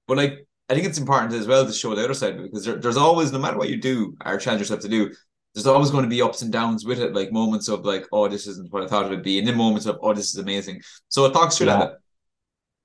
But 0.07 0.17
like, 0.17 0.47
I 0.69 0.73
think 0.73 0.85
it's 0.87 0.97
important 0.97 1.33
as 1.33 1.47
well 1.47 1.65
to 1.65 1.73
show 1.73 1.93
the 1.95 2.03
other 2.03 2.13
side 2.13 2.41
because 2.41 2.65
there, 2.65 2.77
there's 2.77 2.97
always, 2.97 3.31
no 3.31 3.39
matter 3.39 3.57
what 3.57 3.69
you 3.69 3.77
do 3.77 4.15
or 4.25 4.37
challenge 4.37 4.61
yourself 4.61 4.81
to 4.81 4.89
do, 4.89 5.11
there's 5.53 5.67
always 5.67 5.91
going 5.91 6.03
to 6.03 6.09
be 6.09 6.21
ups 6.21 6.41
and 6.41 6.51
downs 6.51 6.85
with 6.85 6.99
it, 6.99 7.13
like 7.13 7.31
moments 7.31 7.67
of 7.69 7.85
like, 7.85 8.07
oh, 8.11 8.27
this 8.27 8.47
isn't 8.47 8.71
what 8.71 8.83
I 8.83 8.87
thought 8.87 9.05
it 9.05 9.09
would 9.09 9.21
be, 9.23 9.37
and 9.37 9.47
then 9.47 9.55
moments 9.57 9.85
of, 9.85 9.99
oh, 10.01 10.13
this 10.13 10.29
is 10.33 10.37
amazing. 10.37 10.81
So 11.09 11.25
it 11.25 11.33
talks 11.33 11.57
through 11.57 11.67
Yeah. 11.67 11.77
that. 11.77 11.91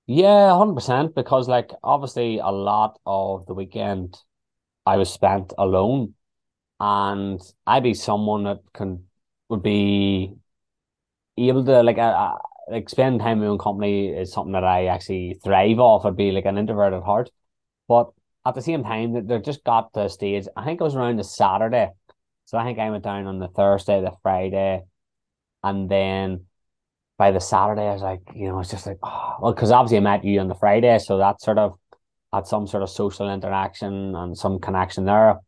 Yeah, 0.08 0.56
hundred 0.56 0.74
percent. 0.74 1.14
Because 1.14 1.48
like 1.48 1.70
obviously 1.84 2.38
a 2.38 2.48
lot 2.50 2.98
of 3.06 3.46
the 3.46 3.54
weekend 3.54 4.16
I 4.86 4.96
was 4.98 5.12
spent 5.12 5.52
alone, 5.58 6.14
and 6.80 7.40
I'd 7.66 7.82
be 7.84 7.94
someone 7.94 8.44
that 8.44 8.60
can 8.74 9.08
would 9.50 9.62
be 9.62 10.36
able 11.36 11.64
to 11.64 11.82
like 11.82 11.98
uh, 11.98 12.34
like 12.70 12.88
spend 12.88 13.20
time 13.20 13.38
in 13.38 13.44
my 13.44 13.46
own 13.46 13.58
company 13.58 14.08
is 14.08 14.32
something 14.32 14.52
that 14.52 14.64
I 14.64 14.86
actually 14.86 15.38
thrive 15.44 15.78
off. 15.78 16.04
I'd 16.04 16.16
be 16.16 16.32
like 16.32 16.44
an 16.46 16.58
introvert 16.58 16.92
at 16.92 17.02
heart, 17.02 17.30
but 17.88 18.10
at 18.46 18.54
the 18.56 18.62
same 18.62 18.84
time, 18.84 19.26
they 19.26 19.40
just 19.40 19.64
got 19.64 19.92
to 19.94 20.04
a 20.04 20.10
stage. 20.10 20.46
I 20.56 20.64
think 20.64 20.80
it 20.80 20.84
was 20.84 20.96
around 20.96 21.18
the 21.18 21.24
Saturday, 21.24 21.90
so 22.46 22.58
I 22.58 22.64
think 22.64 22.78
I 22.80 22.90
went 22.90 23.04
down 23.04 23.26
on 23.26 23.38
the 23.40 23.48
Thursday, 23.48 24.00
the 24.02 24.12
Friday, 24.22 24.84
and 25.64 25.90
then 25.90 26.46
by 27.18 27.32
the 27.32 27.40
Saturday, 27.40 27.82
I 27.82 27.92
was 27.92 28.02
like, 28.02 28.20
you 28.34 28.48
know, 28.48 28.60
it's 28.60 28.70
just 28.70 28.86
like, 28.86 28.98
oh, 29.02 29.34
well, 29.40 29.52
because 29.52 29.72
obviously 29.72 29.98
I 29.98 30.00
met 30.00 30.24
you 30.24 30.40
on 30.40 30.48
the 30.48 30.54
Friday, 30.54 30.98
so 31.00 31.18
that 31.18 31.40
sort 31.42 31.58
of 31.58 31.76
had 32.32 32.46
some 32.46 32.66
sort 32.66 32.82
of 32.82 32.90
social 32.90 33.28
interaction 33.28 34.14
and 34.14 34.38
some 34.38 34.60
connection 34.60 35.04
there. 35.04 35.40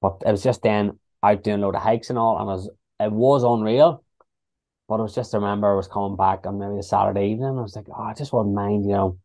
But 0.00 0.22
it 0.24 0.30
was 0.30 0.42
just 0.44 0.62
then 0.62 0.98
out 1.22 1.42
doing 1.42 1.58
a 1.58 1.62
load 1.62 1.74
of 1.74 1.82
hikes 1.82 2.10
and 2.10 2.18
all, 2.18 2.38
and 2.38 2.48
it 2.48 2.52
was 2.52 2.70
it 3.00 3.12
was 3.12 3.42
unreal. 3.42 4.04
But 4.88 5.00
it 5.00 5.02
was 5.02 5.14
just 5.14 5.34
I 5.34 5.38
remember 5.38 5.72
I 5.72 5.76
was 5.76 5.88
coming 5.88 6.16
back 6.16 6.46
on 6.46 6.58
maybe 6.58 6.78
a 6.78 6.82
Saturday 6.82 7.30
evening. 7.32 7.58
I 7.58 7.62
was 7.62 7.74
like, 7.76 7.86
oh, 7.88 8.02
I 8.02 8.14
just 8.14 8.32
wouldn't 8.32 8.54
mind, 8.54 8.84
you 8.84 8.92
know, 8.92 9.18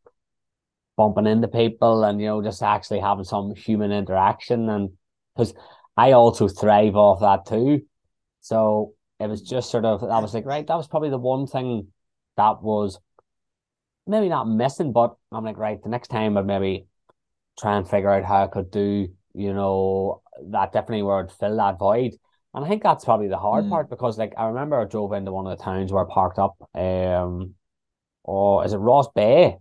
bumping 0.95 1.27
into 1.27 1.47
people 1.47 2.03
and 2.03 2.19
you 2.19 2.27
know, 2.27 2.41
just 2.41 2.63
actually 2.63 2.99
having 2.99 3.23
some 3.23 3.53
human 3.55 3.91
interaction. 3.91 4.67
And 4.69 4.91
because 5.35 5.53
I 5.95 6.13
also 6.13 6.47
thrive 6.47 6.95
off 6.95 7.19
that 7.21 7.45
too. 7.45 7.85
So 8.41 8.93
it 9.19 9.27
was 9.27 9.41
just 9.41 9.71
sort 9.71 9.85
of 9.85 10.03
I 10.03 10.19
was 10.19 10.33
like, 10.33 10.45
right, 10.45 10.65
that 10.67 10.75
was 10.75 10.87
probably 10.87 11.09
the 11.09 11.17
one 11.17 11.47
thing 11.47 11.87
that 12.37 12.61
was 12.63 12.99
maybe 14.05 14.29
not 14.29 14.45
missing, 14.45 14.91
but 14.91 15.15
I'm 15.31 15.43
like, 15.43 15.57
right, 15.57 15.81
the 15.81 15.89
next 15.89 16.07
time 16.09 16.37
I'd 16.37 16.45
maybe 16.45 16.87
try 17.59 17.77
and 17.77 17.89
figure 17.89 18.11
out 18.11 18.25
how 18.25 18.43
I 18.45 18.47
could 18.47 18.71
do, 18.71 19.09
you 19.33 19.53
know, 19.53 20.21
that 20.51 20.73
definitely 20.73 21.03
would 21.03 21.31
fill 21.31 21.57
that 21.57 21.79
void. 21.79 22.13
And 22.53 22.65
I 22.65 22.69
think 22.69 22.83
that's 22.83 23.05
probably 23.05 23.27
the 23.29 23.37
hard 23.37 23.65
Mm. 23.65 23.69
part 23.69 23.89
because 23.89 24.17
like 24.17 24.33
I 24.37 24.47
remember 24.47 24.79
I 24.79 24.85
drove 24.85 25.13
into 25.13 25.31
one 25.31 25.47
of 25.47 25.57
the 25.57 25.63
towns 25.63 25.91
where 25.93 26.05
I 26.05 26.13
parked 26.13 26.39
up. 26.39 26.55
Um 26.75 27.55
or 28.23 28.65
is 28.65 28.73
it 28.73 28.79
Rossbeigh? 28.79 29.57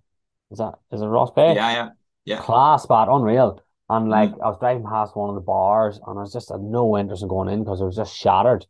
Is 0.53 0.58
that 0.58 0.75
is 0.93 1.03
it 1.03 1.06
Rossbeigh? 1.06 1.56
Yeah, 1.56 1.70
yeah, 1.73 1.91
yeah. 2.25 2.43
Class 2.43 2.85
spot, 2.85 3.08
unreal. 3.11 3.62
And 3.88 4.11
like 4.11 4.32
I 4.43 4.49
was 4.49 4.58
driving 4.61 4.85
past 4.85 5.17
one 5.17 5.31
of 5.31 5.35
the 5.37 5.41
bars 5.43 6.00
and 6.06 6.19
I 6.19 6.23
was 6.23 6.32
just 6.32 6.50
had 6.50 6.61
no 6.62 6.97
interest 6.99 7.23
in 7.23 7.29
going 7.29 7.49
in 7.49 7.64
because 7.64 7.81
it 7.81 7.85
was 7.85 7.97
just 7.97 8.17
shattered 8.17 8.67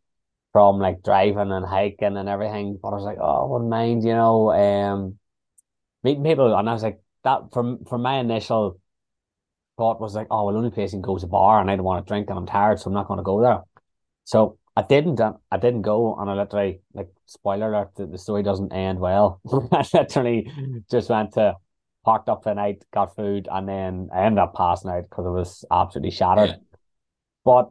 from 0.56 0.78
like 0.78 1.02
driving 1.02 1.52
and 1.52 1.66
hiking 1.66 2.16
and 2.16 2.30
everything. 2.30 2.78
But 2.80 2.88
I 2.88 2.94
was 2.94 3.04
like, 3.04 3.18
oh, 3.20 3.44
I 3.44 3.52
wouldn't 3.52 3.68
mind, 3.68 4.04
you 4.04 4.14
know, 4.14 4.50
um 4.52 5.18
meeting 6.02 6.24
people. 6.24 6.56
And 6.56 6.66
I 6.66 6.72
was 6.72 6.82
like, 6.82 6.98
that 7.24 7.52
from 7.52 7.84
from 7.84 8.00
my 8.00 8.20
initial 8.20 8.80
thought 9.76 10.00
was 10.00 10.14
like, 10.14 10.28
oh, 10.30 10.44
well, 10.44 10.54
the 10.54 10.58
only 10.58 10.70
place 10.70 10.94
you 10.94 10.96
can 10.96 11.02
go 11.02 11.14
is 11.14 11.24
a 11.24 11.26
bar 11.26 11.60
and 11.60 11.70
I 11.70 11.76
don't 11.76 11.84
want 11.84 12.06
to 12.06 12.08
drink 12.08 12.30
and 12.30 12.38
I'm 12.38 12.46
tired, 12.46 12.80
so 12.80 12.88
I'm 12.88 12.94
not 12.94 13.06
going 13.06 13.18
to 13.18 13.22
go 13.22 13.42
there. 13.42 13.60
So 14.24 14.56
I 14.74 14.80
didn't, 14.80 15.20
I 15.20 15.58
didn't 15.58 15.82
go, 15.82 16.16
and 16.18 16.30
I 16.30 16.34
literally, 16.34 16.80
like, 16.94 17.08
spoiler 17.26 17.70
alert, 17.70 17.90
the, 17.96 18.06
the 18.06 18.16
story 18.16 18.42
doesn't 18.42 18.72
end 18.72 18.98
well. 18.98 19.42
I 19.72 19.84
literally 19.92 20.50
just 20.90 21.10
went 21.10 21.34
to, 21.34 21.56
parked 22.02 22.30
up 22.30 22.44
the 22.44 22.54
night, 22.54 22.82
got 22.94 23.14
food, 23.14 23.48
and 23.52 23.68
then 23.68 24.08
I 24.14 24.24
ended 24.24 24.38
up 24.38 24.54
passing 24.54 24.90
out 24.90 25.04
because 25.10 25.26
it 25.26 25.30
was 25.30 25.64
absolutely 25.70 26.12
shattered. 26.12 26.48
Yeah. 26.48 26.56
But 27.44 27.70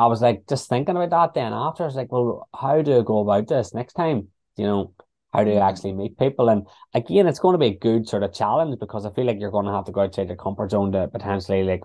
I 0.00 0.06
was 0.06 0.22
like, 0.22 0.48
just 0.48 0.68
thinking 0.68 0.96
about 0.96 1.10
that 1.10 1.34
then 1.34 1.52
after, 1.52 1.84
I 1.84 1.86
was 1.86 1.94
like, 1.96 2.10
well, 2.10 2.48
how 2.54 2.82
do 2.82 2.98
I 2.98 3.02
go 3.02 3.20
about 3.20 3.48
this 3.48 3.74
next 3.74 3.94
time? 3.94 4.28
You 4.56 4.64
know, 4.66 4.94
how 5.32 5.44
do 5.44 5.50
you 5.50 5.58
Mhm. 5.58 5.62
actually 5.62 5.92
meet 5.92 6.18
people? 6.18 6.48
And 6.48 6.66
again, 6.94 7.26
it's 7.26 7.38
going 7.38 7.54
to 7.54 7.58
be 7.58 7.66
a 7.66 7.78
good 7.78 8.08
sort 8.08 8.22
of 8.22 8.32
challenge 8.32 8.80
because 8.80 9.06
I 9.06 9.12
feel 9.12 9.26
like 9.26 9.38
you're 9.40 9.50
going 9.50 9.66
to 9.66 9.72
have 9.72 9.84
to 9.86 9.92
go 9.92 10.00
outside 10.02 10.28
your 10.28 10.36
comfort 10.36 10.70
zone 10.72 10.92
to 10.92 11.08
potentially 11.08 11.62
like 11.64 11.82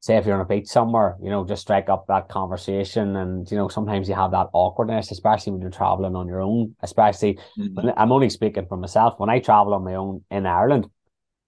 say 0.00 0.16
if 0.16 0.26
you're 0.26 0.34
on 0.36 0.40
a 0.40 0.46
beach 0.46 0.68
somewhere, 0.68 1.16
you 1.22 1.30
know, 1.30 1.44
just 1.44 1.62
strike 1.62 1.88
up 1.90 2.06
that 2.08 2.28
conversation 2.28 3.16
and 3.16 3.50
you 3.50 3.56
know, 3.56 3.68
sometimes 3.68 4.08
you 4.08 4.14
have 4.14 4.30
that 4.32 4.48
awkwardness, 4.54 5.10
especially 5.10 5.52
when 5.52 5.60
you're 5.60 5.70
traveling 5.70 6.16
on 6.16 6.26
your 6.28 6.40
own, 6.40 6.74
especially 6.82 7.38
Mhm. 7.56 7.74
when 7.74 7.92
I'm 7.96 8.12
only 8.12 8.30
speaking 8.30 8.66
for 8.66 8.78
myself. 8.78 9.20
When 9.20 9.30
I 9.30 9.40
travel 9.40 9.74
on 9.74 9.84
my 9.84 9.96
own 9.96 10.24
in 10.30 10.46
Ireland, 10.46 10.86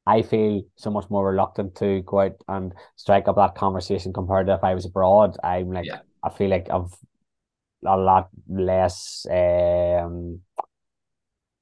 I 0.07 0.23
feel 0.23 0.63
so 0.77 0.91
much 0.91 1.09
more 1.11 1.31
reluctant 1.31 1.77
to 1.77 2.03
go 2.03 2.21
out 2.21 2.37
and 2.49 2.73
strike 2.97 3.29
up 3.29 3.37
that 3.37 3.55
conversation 3.55 4.13
compared 4.13 4.47
to 4.49 4.55
if 4.55 4.65
I 4.65 4.75
was 4.75 4.87
abroad. 4.87 5.37
I'm 5.45 5.71
like 5.73 5.87
Yeah. 5.87 6.01
I 6.23 6.31
feel 6.31 6.51
like 6.51 6.69
I've 6.71 6.93
a 7.85 7.97
lot 7.97 8.29
less 8.49 9.27
um 9.31 10.41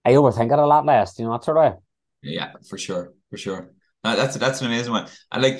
I 0.04 0.12
overthink 0.12 0.52
it 0.52 0.58
a 0.58 0.66
lot 0.66 0.86
less, 0.86 1.18
you 1.18 1.24
know, 1.24 1.32
that 1.32 1.44
sort 1.44 1.58
of 1.58 1.62
way. 1.74 1.78
Yeah, 2.22 2.52
for 2.68 2.78
sure, 2.78 3.12
for 3.30 3.36
sure. 3.36 3.72
That- 4.04 4.16
that's 4.16 4.36
that's 4.36 4.60
an 4.60 4.66
amazing 4.68 4.92
one. 4.92 5.08
And 5.30 5.42
like, 5.42 5.58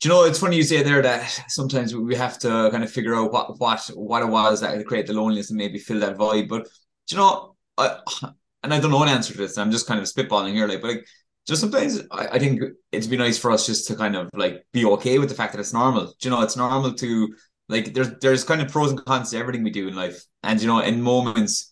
do 0.00 0.08
you 0.08 0.10
know, 0.10 0.24
it's 0.24 0.38
funny 0.40 0.56
you 0.56 0.62
say 0.64 0.82
there 0.82 1.02
that 1.02 1.44
sometimes 1.48 1.94
we 1.94 2.16
have 2.16 2.38
to 2.40 2.68
kind 2.72 2.84
of 2.84 2.90
figure 2.90 3.14
out 3.14 3.32
what 3.32 3.58
what 3.60 3.80
what 3.94 4.22
it 4.22 4.26
was 4.28 4.60
that 4.60 4.76
could 4.76 4.86
create 4.86 5.06
the 5.06 5.14
loneliness 5.14 5.50
and 5.50 5.58
maybe 5.58 5.78
fill 5.78 6.00
that 6.00 6.16
void. 6.16 6.48
But 6.48 6.64
do 7.08 7.16
you 7.16 7.18
know, 7.18 7.56
I, 7.78 7.98
and 8.64 8.74
I 8.74 8.80
don't 8.80 8.90
know 8.90 9.02
an 9.02 9.08
answer 9.08 9.32
to 9.32 9.38
this. 9.38 9.58
I'm 9.58 9.70
just 9.70 9.86
kind 9.86 10.00
of 10.00 10.06
spitballing 10.06 10.52
here, 10.54 10.66
like, 10.68 10.82
but 10.82 10.88
like, 10.90 11.06
just 11.46 11.60
sometimes 11.60 12.02
I, 12.10 12.28
I 12.32 12.38
think 12.38 12.60
it'd 12.92 13.10
be 13.10 13.16
nice 13.16 13.38
for 13.38 13.50
us 13.50 13.66
just 13.66 13.86
to 13.88 13.96
kind 13.96 14.16
of 14.16 14.28
like 14.34 14.64
be 14.72 14.84
okay 14.84 15.18
with 15.18 15.28
the 15.28 15.34
fact 15.34 15.52
that 15.52 15.60
it's 15.60 15.72
normal. 15.72 16.06
Do 16.06 16.14
you 16.22 16.30
know, 16.30 16.42
it's 16.42 16.56
normal 16.56 16.94
to 16.94 17.34
like 17.68 17.94
there's 17.94 18.10
there's 18.20 18.44
kind 18.44 18.60
of 18.60 18.70
pros 18.70 18.90
and 18.90 19.04
cons 19.04 19.30
to 19.30 19.38
everything 19.38 19.62
we 19.64 19.70
do 19.70 19.88
in 19.88 19.96
life, 19.96 20.22
and 20.42 20.60
you 20.60 20.66
know, 20.66 20.80
in 20.80 21.02
moments 21.02 21.70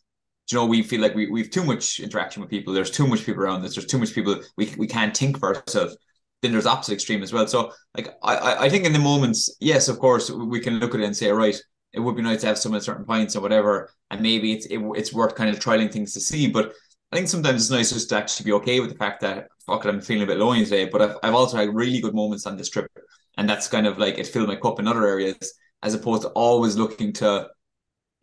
you 0.50 0.58
know, 0.58 0.66
we 0.66 0.82
feel 0.82 1.00
like 1.00 1.14
we 1.14 1.30
we've 1.30 1.50
too 1.50 1.62
much 1.64 2.00
interaction 2.00 2.40
with 2.42 2.50
people. 2.50 2.72
There's 2.74 2.90
too 2.90 3.06
much 3.06 3.24
people 3.24 3.42
around 3.42 3.64
us. 3.64 3.74
There's 3.74 3.86
too 3.86 3.98
much 3.98 4.14
people. 4.14 4.40
We 4.56 4.74
we 4.78 4.86
can't 4.86 5.16
think 5.16 5.38
for 5.38 5.54
ourselves. 5.54 5.96
then 6.42 6.52
there's 6.52 6.66
opposite 6.66 6.94
extreme 6.94 7.22
as 7.22 7.32
well. 7.32 7.46
So 7.46 7.72
like 7.96 8.08
I 8.22 8.66
I 8.66 8.68
think 8.68 8.84
in 8.84 8.92
the 8.92 8.98
moments, 8.98 9.54
yes, 9.60 9.88
of 9.88 9.98
course, 9.98 10.30
we 10.30 10.60
can 10.60 10.78
look 10.80 10.94
at 10.94 11.00
it 11.00 11.04
and 11.04 11.16
say, 11.16 11.30
right, 11.30 11.56
it 11.92 12.00
would 12.00 12.16
be 12.16 12.22
nice 12.22 12.40
to 12.42 12.46
have 12.48 12.58
some 12.58 12.74
at 12.74 12.82
certain 12.82 13.04
points 13.04 13.36
or 13.36 13.40
whatever, 13.42 13.90
and 14.10 14.20
maybe 14.22 14.52
it's 14.52 14.66
it, 14.66 14.80
it's 14.96 15.12
worth 15.12 15.34
kind 15.34 15.50
of 15.50 15.60
trialing 15.60 15.92
things 15.92 16.14
to 16.14 16.20
see. 16.20 16.48
But 16.48 16.72
I 17.12 17.16
think 17.16 17.28
sometimes 17.28 17.62
it's 17.62 17.70
nice 17.70 17.90
just 17.92 18.08
to 18.10 18.16
actually 18.16 18.44
be 18.44 18.52
okay 18.52 18.78
with 18.80 18.90
the 18.90 18.96
fact 18.96 19.20
that 19.22 19.48
fuck 19.66 19.84
it, 19.84 19.88
I'm 19.88 20.00
feeling 20.00 20.22
a 20.22 20.26
bit 20.26 20.38
lonely 20.38 20.64
today. 20.64 20.86
But 20.86 21.02
I've 21.02 21.16
I've 21.22 21.34
also 21.34 21.56
had 21.56 21.74
really 21.74 22.00
good 22.00 22.14
moments 22.14 22.46
on 22.46 22.56
this 22.56 22.70
trip, 22.70 22.90
and 23.36 23.48
that's 23.48 23.68
kind 23.68 23.86
of 23.86 23.98
like 23.98 24.18
it 24.18 24.26
filled 24.26 24.48
my 24.48 24.56
cup 24.56 24.78
in 24.78 24.86
other 24.86 25.06
areas 25.06 25.54
as 25.82 25.94
opposed 25.94 26.22
to 26.22 26.28
always 26.30 26.76
looking 26.76 27.12
to 27.14 27.48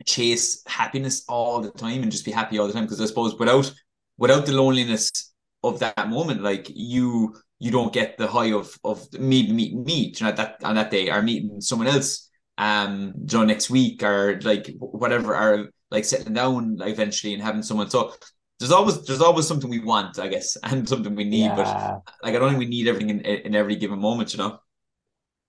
chase 0.05 0.63
happiness 0.67 1.25
all 1.27 1.59
the 1.61 1.71
time 1.71 2.03
and 2.03 2.11
just 2.11 2.25
be 2.25 2.31
happy 2.31 2.59
all 2.59 2.67
the 2.67 2.73
time. 2.73 2.83
Because 2.83 3.01
I 3.01 3.05
suppose 3.05 3.35
without 3.37 3.73
without 4.17 4.45
the 4.45 4.53
loneliness 4.53 5.33
of 5.63 5.79
that 5.79 6.09
moment, 6.09 6.41
like 6.41 6.67
you 6.73 7.35
you 7.59 7.71
don't 7.71 7.91
get 7.93 8.17
the 8.17 8.27
high 8.27 8.53
of 8.53 8.77
of 8.83 9.11
meeting 9.19 9.55
meeting 9.55 9.83
me 9.83 10.13
you 10.15 10.25
know, 10.25 10.31
that 10.31 10.63
on 10.63 10.75
that 10.75 10.91
day 10.91 11.09
or 11.09 11.21
meeting 11.21 11.59
someone 11.59 11.87
else 11.87 12.29
um 12.59 13.13
you 13.15 13.37
know 13.37 13.43
next 13.43 13.69
week 13.69 14.03
or 14.03 14.39
like 14.41 14.73
whatever 14.79 15.35
or 15.35 15.69
like 15.91 16.05
sitting 16.05 16.33
down 16.33 16.77
eventually 16.81 17.33
and 17.33 17.41
having 17.41 17.63
someone 17.63 17.89
so 17.89 18.13
there's 18.59 18.71
always 18.71 19.05
there's 19.05 19.21
always 19.21 19.47
something 19.47 19.69
we 19.69 19.79
want 19.79 20.19
I 20.19 20.27
guess 20.27 20.57
and 20.63 20.87
something 20.87 21.15
we 21.15 21.23
need 21.23 21.45
yeah. 21.45 21.55
but 21.55 22.13
like 22.23 22.35
I 22.35 22.39
don't 22.39 22.49
think 22.49 22.59
we 22.59 22.65
need 22.65 22.87
everything 22.87 23.09
in, 23.09 23.21
in 23.21 23.55
every 23.55 23.75
given 23.75 23.99
moment 23.99 24.33
you 24.33 24.39
know 24.39 24.59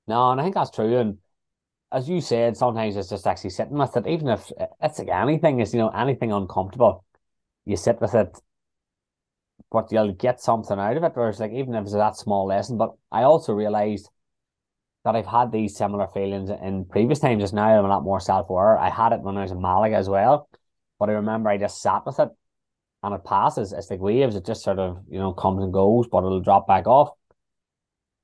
no 0.07 0.31
and 0.31 0.41
I 0.41 0.45
think 0.45 0.55
that's 0.55 0.71
true 0.71 0.99
and 0.99 1.19
as 1.91 2.09
you 2.09 2.21
said 2.21 2.57
sometimes 2.57 2.97
it's 2.97 3.09
just 3.09 3.27
actually 3.27 3.51
sitting 3.51 3.79
with 3.79 3.97
it 3.97 4.07
even 4.07 4.29
if 4.29 4.51
it's 4.83 4.99
like 4.99 5.09
anything 5.09 5.61
is 5.61 5.73
you 5.73 5.81
know 5.81 5.89
anything 5.89 6.33
uncomfortable 6.33 7.05
you 7.65 7.77
sit 7.77 8.01
with 8.01 8.15
it 8.15 8.39
but 9.71 9.93
you'll 9.93 10.13
get 10.13 10.41
something 10.41 10.79
out 10.79 10.97
of 10.97 11.05
it. 11.05 11.13
Whereas, 11.15 11.41
like, 11.41 11.53
even 11.53 11.75
if 11.75 11.85
it's 11.85 11.93
that 11.93 12.17
small 12.17 12.47
lesson, 12.47 12.79
but 12.79 12.95
I 13.13 13.23
also 13.23 13.53
realized 13.53 14.09
that 15.05 15.15
I've 15.15 15.27
had 15.27 15.53
these 15.53 15.77
similar 15.77 16.07
feelings 16.09 16.51
in 16.51 16.85
previous 16.85 17.19
times. 17.19 17.43
Just 17.43 17.55
now, 17.55 17.69
I'm 17.69 17.85
a 17.85 17.89
lot 17.89 18.03
more 18.03 18.21
self 18.21 18.49
aware. 18.51 18.79
I 18.79 18.91
had 18.91 19.13
it 19.13 19.21
when 19.21 19.37
I 19.37 19.43
was 19.43 19.53
in 19.53 19.61
Malaga 19.61 19.97
as 19.97 20.09
well, 20.09 20.49
but 20.99 21.09
I 21.09 21.13
remember 21.13 21.51
I 21.51 21.59
just 21.59 21.83
sat 21.83 22.07
with 22.07 22.19
it, 22.19 22.29
and 23.03 23.15
it 23.15 23.25
passes. 23.25 23.73
It's 23.73 23.91
like 23.91 24.01
waves. 24.01 24.37
It 24.37 24.47
just 24.47 24.63
sort 24.63 24.79
of 24.79 25.03
you 25.09 25.19
know 25.19 25.33
comes 25.33 25.63
and 25.63 25.73
goes, 25.73 26.07
but 26.09 26.19
it'll 26.19 26.41
drop 26.41 26.67
back 26.67 26.87
off. 26.87 27.11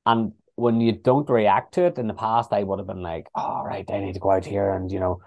And 0.07 0.33
when 0.57 0.81
you 0.81 0.93
don't 0.93 1.28
react 1.28 1.75
to 1.75 1.87
it, 1.87 1.99
in 1.99 2.07
the 2.07 2.14
past, 2.14 2.52
I 2.52 2.62
would 2.62 2.78
have 2.78 2.87
been 2.88 3.02
like, 3.02 3.28
"All 3.35 3.62
oh, 3.62 3.66
right, 3.66 3.88
I 3.90 4.00
need 4.00 4.14
to 4.14 4.21
go 4.21 4.31
out 4.31 4.45
here 4.45 4.71
and 4.71 4.90
you 4.90 5.00
know." 5.00 5.21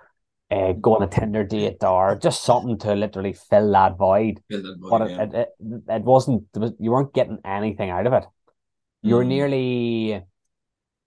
uh, 0.50 0.74
go 0.74 0.96
on 0.96 1.04
a 1.04 1.08
Tinder 1.08 1.44
date 1.44 1.84
or 1.84 2.16
just 2.16 2.44
something 2.44 2.78
to 2.80 2.96
literally 2.96 3.34
fill 3.34 3.72
that 3.72 3.98
void. 3.98 4.42
Fill 4.50 4.64
that 4.64 4.78
void 4.80 4.90
but 4.90 5.10
yeah. 5.10 5.22
it, 5.24 5.34
it, 5.34 5.50
it, 5.60 5.84
it, 5.90 6.02
wasn't, 6.04 6.44
you 6.80 6.92
weren't 6.92 7.14
getting 7.14 7.40
anything 7.44 7.90
out 7.90 8.08
of 8.08 8.14
it. 8.14 8.26
You 9.02 9.16
were 9.16 9.26
mm. 9.26 9.28
nearly 9.28 10.24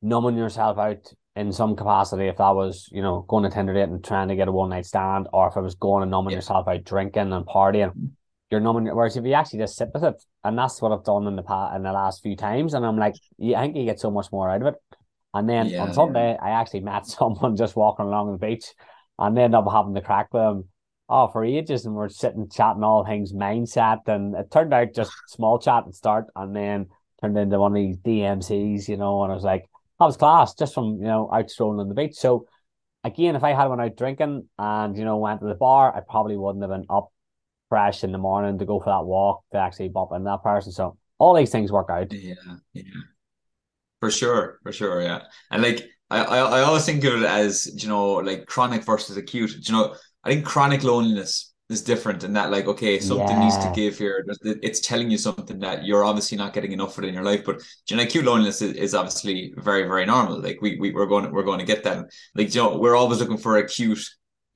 numbing 0.02 0.36
yourself 0.36 0.78
out 0.78 1.12
in 1.36 1.52
some 1.52 1.76
capacity 1.76 2.26
if 2.26 2.36
that 2.36 2.54
was, 2.54 2.88
you 2.92 3.02
know, 3.02 3.24
going 3.28 3.44
to 3.44 3.50
Tinder 3.50 3.74
date 3.74 3.88
and 3.88 4.04
trying 4.04 4.28
to 4.28 4.36
get 4.36 4.48
a 4.48 4.52
one 4.52 4.70
night 4.70 4.86
stand, 4.86 5.28
or 5.32 5.48
if 5.48 5.56
it 5.56 5.62
was 5.62 5.74
going 5.74 6.02
and 6.02 6.10
numbing 6.10 6.32
yeah. 6.32 6.38
yourself 6.38 6.68
out 6.68 6.84
drinking 6.84 7.32
and 7.32 7.46
partying. 7.46 8.10
You're 8.50 8.60
numbing. 8.60 8.86
Whereas 8.86 9.16
if 9.16 9.24
you 9.24 9.34
actually 9.34 9.60
just 9.60 9.76
sit 9.76 9.90
with 9.94 10.04
it, 10.04 10.22
and 10.42 10.58
that's 10.58 10.82
what 10.82 10.92
I've 10.92 11.04
done 11.04 11.26
in 11.26 11.36
the 11.36 11.42
past 11.42 11.76
in 11.76 11.82
the 11.82 11.92
last 11.92 12.22
few 12.22 12.36
times, 12.36 12.74
and 12.74 12.84
I'm 12.84 12.98
like, 12.98 13.14
yeah, 13.38 13.58
I 13.58 13.62
think 13.62 13.76
you 13.76 13.84
get 13.84 14.00
so 14.00 14.10
much 14.10 14.32
more 14.32 14.50
out 14.50 14.62
of 14.62 14.68
it. 14.68 14.74
And 15.32 15.48
then 15.48 15.66
yeah, 15.66 15.82
on 15.82 15.94
Sunday, 15.94 16.36
I 16.40 16.50
actually 16.50 16.80
met 16.90 17.06
someone 17.06 17.56
just 17.56 17.76
walking 17.76 18.06
along 18.06 18.32
the 18.32 18.46
beach, 18.46 18.66
and 19.18 19.38
end 19.38 19.54
up 19.54 19.66
having 19.70 19.92
the 19.92 20.00
crack 20.00 20.32
with 20.32 20.42
him 20.42 20.64
oh 21.10 21.26
for 21.26 21.44
ages 21.44 21.84
and 21.84 21.94
we're 21.94 22.08
sitting 22.08 22.48
chatting 22.48 22.84
all 22.84 23.04
things 23.04 23.32
mindset 23.32 24.06
and 24.06 24.34
it 24.36 24.50
turned 24.50 24.72
out 24.72 24.94
just 24.94 25.10
small 25.26 25.58
chat 25.58 25.84
and 25.84 25.94
start 25.94 26.26
and 26.36 26.54
then 26.54 26.86
turned 27.20 27.36
into 27.36 27.58
one 27.58 27.72
of 27.72 27.76
these 27.76 27.98
DMCs, 27.98 28.88
you 28.88 28.96
know, 28.96 29.22
and 29.22 29.32
I 29.32 29.34
was 29.34 29.44
like, 29.44 29.68
that 29.98 30.06
was 30.06 30.16
class 30.16 30.54
just 30.54 30.72
from, 30.72 30.98
you 31.00 31.06
know, 31.06 31.28
out 31.32 31.50
strolling 31.50 31.80
on 31.80 31.88
the 31.88 31.94
beach. 31.94 32.14
So 32.14 32.46
again, 33.04 33.36
if 33.36 33.42
I 33.42 33.52
had 33.52 33.66
one 33.66 33.80
out 33.80 33.96
drinking 33.96 34.48
and, 34.58 34.96
you 34.96 35.04
know, 35.04 35.18
went 35.18 35.40
to 35.40 35.46
the 35.46 35.54
bar, 35.54 35.94
I 35.94 36.00
probably 36.00 36.36
wouldn't 36.36 36.62
have 36.62 36.70
been 36.70 36.86
up 36.88 37.12
fresh 37.70 38.04
in 38.04 38.12
the 38.12 38.18
morning 38.18 38.58
to 38.58 38.66
go 38.66 38.78
for 38.78 38.90
that 38.90 39.06
walk 39.06 39.44
to 39.52 39.58
actually 39.58 39.88
bump 39.88 40.10
into 40.12 40.24
that 40.24 40.42
person. 40.42 40.72
So 40.72 40.98
all 41.18 41.34
these 41.34 41.50
things 41.50 41.72
work 41.72 41.88
out. 41.90 42.12
Yeah, 42.12 42.34
yeah. 42.74 42.82
For 44.00 44.10
sure, 44.10 44.58
for 44.62 44.72
sure, 44.72 45.00
yeah. 45.00 45.22
And 45.50 45.62
like 45.62 45.88
I, 46.10 46.24
I, 46.24 46.38
I 46.38 46.60
always 46.62 46.84
think 46.84 47.04
of 47.04 47.22
it 47.22 47.26
as 47.26 47.70
you 47.82 47.88
know 47.88 48.14
like 48.14 48.46
chronic 48.46 48.84
versus 48.84 49.16
acute. 49.16 49.56
You 49.66 49.72
know, 49.72 49.94
I 50.24 50.30
think 50.30 50.44
chronic 50.44 50.82
loneliness 50.82 51.52
is 51.68 51.82
different 51.82 52.24
in 52.24 52.32
that 52.32 52.50
like 52.50 52.66
okay 52.66 52.98
something 52.98 53.28
yeah. 53.28 53.44
needs 53.44 53.56
to 53.58 53.72
give 53.74 53.96
here. 53.96 54.26
It's 54.42 54.80
telling 54.80 55.10
you 55.10 55.18
something 55.18 55.60
that 55.60 55.84
you're 55.84 56.04
obviously 56.04 56.36
not 56.36 56.52
getting 56.52 56.72
enough 56.72 56.98
of 56.98 57.04
it 57.04 57.08
in 57.08 57.14
your 57.14 57.22
life. 57.22 57.44
But 57.44 57.62
you 57.88 57.96
know, 57.96 58.02
acute 58.02 58.24
loneliness 58.24 58.60
is, 58.60 58.72
is 58.72 58.94
obviously 58.94 59.54
very 59.56 59.84
very 59.84 60.04
normal. 60.04 60.40
Like 60.40 60.60
we, 60.60 60.78
we 60.80 60.92
we're 60.92 61.06
going 61.06 61.30
we're 61.30 61.44
going 61.44 61.60
to 61.60 61.64
get 61.64 61.84
that. 61.84 62.06
Like 62.34 62.54
you 62.54 62.62
know, 62.62 62.78
we're 62.78 62.96
always 62.96 63.20
looking 63.20 63.38
for 63.38 63.58
acute 63.58 64.04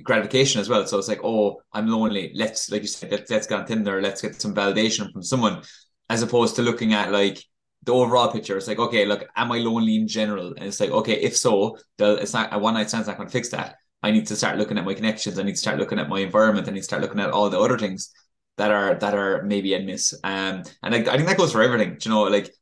gratification 0.05 0.61
as 0.61 0.69
well. 0.69 0.87
So 0.87 0.99
it's 0.99 1.09
like, 1.09 1.25
oh, 1.25 1.61
I'm 1.73 1.89
lonely. 1.89 2.31
Let's, 2.35 2.71
like 2.71 2.83
you 2.83 2.89
said, 2.89 3.11
let's, 3.11 3.31
let's 3.31 3.49
get 3.49 3.59
on 3.59 3.67
Tinder. 3.67 4.01
Let's 4.01 4.23
get 4.23 4.41
some 4.41 4.55
validation 4.55 5.13
from 5.13 5.23
someone, 5.23 5.63
as 6.09 6.23
opposed 6.23 6.55
to 6.57 6.63
looking 6.63 6.95
at 6.95 7.11
like, 7.11 7.43
the 7.87 7.93
overall 7.93 8.33
picture. 8.33 8.57
It's 8.57 8.67
like, 8.67 8.79
okay, 8.79 9.05
look, 9.05 9.29
am 9.37 9.53
I 9.53 9.59
lonely 9.59 9.97
in 9.97 10.09
general? 10.09 10.55
And 10.57 10.65
it's 10.65 10.81
like, 10.81 10.91
okay, 10.91 11.21
if 11.21 11.37
so, 11.37 11.77
the, 11.99 12.15
it's 12.15 12.33
not 12.33 12.55
a 12.55 12.59
one 12.59 12.73
night 12.73 12.89
stand's 12.89 13.09
not 13.09 13.19
going 13.19 13.29
to 13.29 13.33
fix 13.33 13.51
that. 13.51 13.77
I 14.03 14.11
need 14.11 14.27
to 14.29 14.37
start 14.37 14.57
looking 14.57 14.79
at 14.79 14.87
my 14.87 14.95
connections. 14.95 15.39
I 15.39 15.43
need 15.43 15.53
to 15.53 15.59
start 15.59 15.79
looking 15.79 15.99
at 15.99 16.09
my 16.09 16.21
environment. 16.21 16.67
I 16.67 16.71
need 16.71 16.81
to 16.81 16.85
start 16.85 17.03
looking 17.03 17.21
at 17.21 17.31
all 17.31 17.51
the 17.51 17.61
other 17.61 17.77
things 17.77 18.11
that 18.57 18.71
are 18.71 18.95
that 18.95 19.15
are 19.15 19.43
maybe 19.43 19.75
amiss. 19.75 20.15
Um, 20.25 20.63
and 20.83 20.95
I, 20.95 20.99
I 21.13 21.17
think 21.17 21.27
that 21.29 21.37
goes 21.37 21.53
for 21.53 21.63
everything. 21.63 21.99
You 22.01 22.11
know, 22.11 22.23
like 22.23 22.55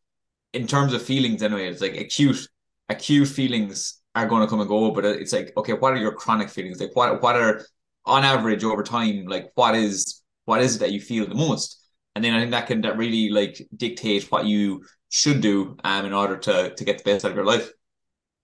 in 0.52 0.66
terms 0.66 0.92
of 0.92 1.02
feelings, 1.02 1.40
anyway, 1.40 1.68
it's 1.68 1.80
like 1.80 1.96
acute, 1.96 2.48
acute 2.88 3.28
feelings 3.28 4.01
are 4.14 4.26
going 4.26 4.42
to 4.42 4.48
come 4.48 4.60
and 4.60 4.68
go. 4.68 4.90
But 4.90 5.04
it's 5.04 5.32
like, 5.32 5.52
okay, 5.56 5.72
what 5.72 5.92
are 5.92 5.98
your 5.98 6.12
chronic 6.12 6.48
feelings? 6.48 6.80
Like, 6.80 6.94
what 6.94 7.22
what 7.22 7.36
are 7.36 7.64
on 8.04 8.24
average 8.24 8.64
over 8.64 8.82
time? 8.82 9.26
Like, 9.26 9.52
what 9.54 9.74
is 9.74 10.22
what 10.44 10.62
is 10.62 10.76
it 10.76 10.78
that 10.80 10.92
you 10.92 11.00
feel 11.00 11.26
the 11.26 11.34
most? 11.34 11.78
And 12.14 12.24
then 12.24 12.34
I 12.34 12.40
think 12.40 12.50
that 12.50 12.66
can 12.66 12.82
that 12.82 12.96
really 12.96 13.30
like 13.30 13.66
dictate 13.74 14.30
what 14.30 14.44
you 14.44 14.84
should 15.08 15.40
do 15.40 15.76
um, 15.84 16.04
in 16.04 16.12
order 16.12 16.36
to 16.36 16.74
to 16.74 16.84
get 16.84 16.98
the 16.98 17.04
best 17.04 17.24
out 17.24 17.30
of 17.30 17.36
your 17.36 17.46
life. 17.46 17.70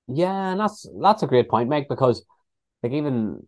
Yeah, 0.07 0.53
and 0.53 0.61
that's 0.61 0.89
that's 1.03 1.23
a 1.23 1.27
great 1.27 1.49
point, 1.49 1.69
Mike, 1.69 1.87
because 1.89 2.25
like 2.83 2.93
even 2.93 3.47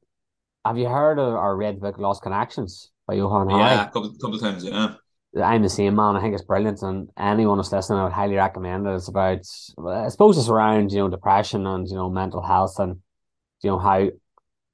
have 0.65 0.77
you 0.77 0.89
heard 0.89 1.19
of 1.19 1.35
or 1.35 1.57
read 1.57 1.77
the 1.77 1.81
book 1.81 1.99
Lost 1.99 2.23
Connections 2.23 2.91
by 3.07 3.15
Johann 3.15 3.49
Hari? 3.49 3.63
Yeah, 3.63 3.83
a 3.85 3.87
couple, 3.87 4.13
couple 4.13 4.35
of 4.35 4.41
times, 4.41 4.65
yeah. 4.65 4.95
I'm 5.37 5.63
the 5.63 5.69
same 5.69 5.95
man. 5.95 6.17
I 6.17 6.21
think 6.21 6.35
it's 6.35 6.45
brilliant, 6.45 6.83
and 6.83 7.09
anyone 7.17 7.59
who's 7.59 7.73
listening, 7.73 8.01
I 8.01 8.05
would 8.05 8.13
highly 8.13 8.35
recommend 8.35 8.87
it. 8.87 8.95
It's 8.95 9.09
about, 9.09 9.47
I 9.87 10.09
suppose, 10.09 10.37
it's 10.37 10.49
around 10.49 10.93
you 10.93 10.99
know 10.99 11.09
depression 11.09 11.67
and 11.67 11.87
you 11.89 11.95
know 11.95 12.11
mental 12.11 12.43
health 12.43 12.79
and 12.79 13.01
you 13.63 13.71
know 13.71 13.79
how 13.79 14.09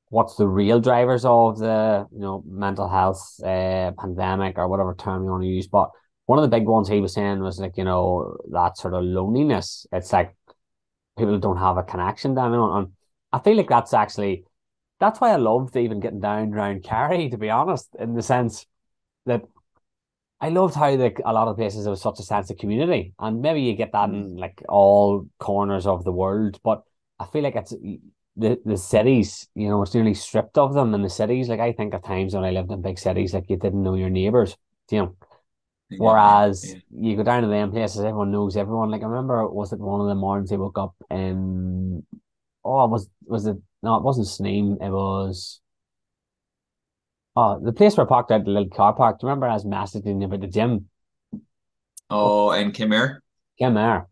what's 0.08 0.36
the 0.36 0.46
real 0.46 0.80
drivers 0.80 1.24
of 1.24 1.58
the 1.58 2.06
you 2.12 2.20
know 2.20 2.42
mental 2.46 2.88
health 2.88 3.38
uh, 3.44 3.90
pandemic 3.98 4.56
or 4.56 4.68
whatever 4.68 4.94
term 4.94 5.24
you 5.24 5.30
want 5.30 5.42
to 5.42 5.48
use, 5.48 5.66
but 5.66 5.90
one 6.26 6.38
of 6.38 6.42
the 6.42 6.56
big 6.56 6.66
ones 6.66 6.88
he 6.88 7.00
was 7.00 7.14
saying 7.14 7.40
was 7.40 7.58
like, 7.58 7.76
you 7.76 7.84
know, 7.84 8.36
that 8.50 8.76
sort 8.76 8.94
of 8.94 9.04
loneliness. 9.04 9.86
It's 9.92 10.12
like 10.12 10.34
people 11.16 11.38
don't 11.38 11.56
have 11.56 11.76
a 11.76 11.84
connection 11.84 12.36
anyone. 12.36 12.78
And 12.78 12.92
I 13.32 13.38
feel 13.38 13.56
like 13.56 13.68
that's 13.68 13.94
actually 13.94 14.44
that's 14.98 15.20
why 15.20 15.30
I 15.30 15.36
loved 15.36 15.76
even 15.76 16.00
getting 16.00 16.20
down 16.20 16.52
around 16.52 16.82
Kerry, 16.82 17.28
to 17.30 17.38
be 17.38 17.50
honest, 17.50 17.88
in 17.98 18.14
the 18.14 18.22
sense 18.22 18.66
that 19.26 19.42
I 20.40 20.50
loved 20.50 20.74
how 20.74 20.94
like 20.94 21.20
a 21.24 21.32
lot 21.32 21.48
of 21.48 21.56
places 21.56 21.84
there 21.84 21.90
was 21.90 22.02
such 22.02 22.18
a 22.18 22.22
sense 22.22 22.50
of 22.50 22.58
community. 22.58 23.14
And 23.18 23.40
maybe 23.40 23.62
you 23.62 23.74
get 23.74 23.92
that 23.92 24.10
in 24.10 24.36
mm. 24.36 24.38
like 24.38 24.62
all 24.68 25.26
corners 25.38 25.86
of 25.86 26.04
the 26.04 26.12
world, 26.12 26.60
but 26.62 26.82
I 27.18 27.26
feel 27.26 27.42
like 27.42 27.56
it's 27.56 27.74
the, 28.36 28.60
the 28.64 28.76
cities, 28.76 29.48
you 29.54 29.68
know, 29.68 29.82
it's 29.82 29.94
nearly 29.94 30.12
stripped 30.12 30.58
of 30.58 30.74
them 30.74 30.92
in 30.94 31.02
the 31.02 31.08
cities. 31.08 31.48
Like 31.48 31.60
I 31.60 31.72
think 31.72 31.94
at 31.94 32.04
times 32.04 32.34
when 32.34 32.44
I 32.44 32.50
lived 32.50 32.70
in 32.70 32.82
big 32.82 32.98
cities, 32.98 33.32
like 33.32 33.48
you 33.48 33.56
didn't 33.56 33.82
know 33.82 33.94
your 33.94 34.10
neighbors, 34.10 34.56
you 34.90 34.98
know. 34.98 35.16
Whereas 35.98 36.74
yeah. 36.74 36.80
you 36.90 37.16
go 37.16 37.22
down 37.22 37.42
to 37.42 37.48
them 37.48 37.70
places, 37.70 38.00
everyone 38.00 38.32
knows 38.32 38.56
everyone. 38.56 38.90
Like 38.90 39.02
I 39.02 39.06
remember, 39.06 39.48
was 39.48 39.72
it 39.72 39.78
one 39.78 40.00
of 40.00 40.08
the 40.08 40.16
mornings 40.16 40.50
I 40.50 40.56
woke 40.56 40.78
up 40.78 40.96
and 41.08 42.02
Oh, 42.66 42.86
was 42.88 43.08
was 43.24 43.46
it? 43.46 43.56
No, 43.82 43.94
it 43.96 44.02
wasn't 44.02 44.26
Sneem. 44.26 44.82
It 44.84 44.90
was. 44.90 45.60
Oh, 47.36 47.60
the 47.62 47.72
place 47.72 47.96
where 47.96 48.06
I 48.06 48.08
parked 48.08 48.30
at 48.30 48.44
the 48.44 48.50
little 48.50 48.70
car 48.70 48.94
park. 48.94 49.18
Do 49.18 49.26
you 49.26 49.28
remember 49.28 49.46
I 49.46 49.54
was 49.54 49.64
messaging 49.64 50.24
about 50.24 50.40
the 50.40 50.46
gym? 50.46 50.88
Oh, 52.08 52.50
in 52.52 52.72
Kenmare. 52.72 53.18
Kenmare. 53.60 54.06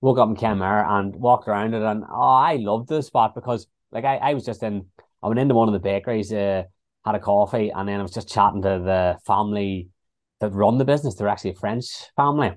Woke 0.00 0.18
up 0.18 0.30
in 0.30 0.36
Kenmare 0.36 0.88
and 0.88 1.14
walked 1.14 1.46
around 1.46 1.74
it, 1.74 1.82
and 1.82 2.04
oh, 2.10 2.20
I 2.20 2.56
loved 2.56 2.88
the 2.88 3.02
spot 3.02 3.34
because, 3.34 3.66
like, 3.92 4.04
I, 4.04 4.16
I 4.16 4.34
was 4.34 4.46
just 4.46 4.62
in. 4.62 4.86
I 5.22 5.28
went 5.28 5.40
into 5.40 5.54
one 5.54 5.68
of 5.68 5.74
the 5.74 5.78
bakeries, 5.78 6.32
uh, 6.32 6.62
had 7.04 7.14
a 7.14 7.18
coffee, 7.18 7.70
and 7.70 7.86
then 7.86 8.00
I 8.00 8.02
was 8.02 8.14
just 8.14 8.32
chatting 8.32 8.62
to 8.62 8.80
the 8.82 9.18
family 9.26 9.88
that 10.40 10.54
run 10.54 10.78
the 10.78 10.86
business. 10.86 11.14
They're 11.14 11.28
actually 11.28 11.50
a 11.50 11.54
French 11.54 11.86
family. 12.16 12.52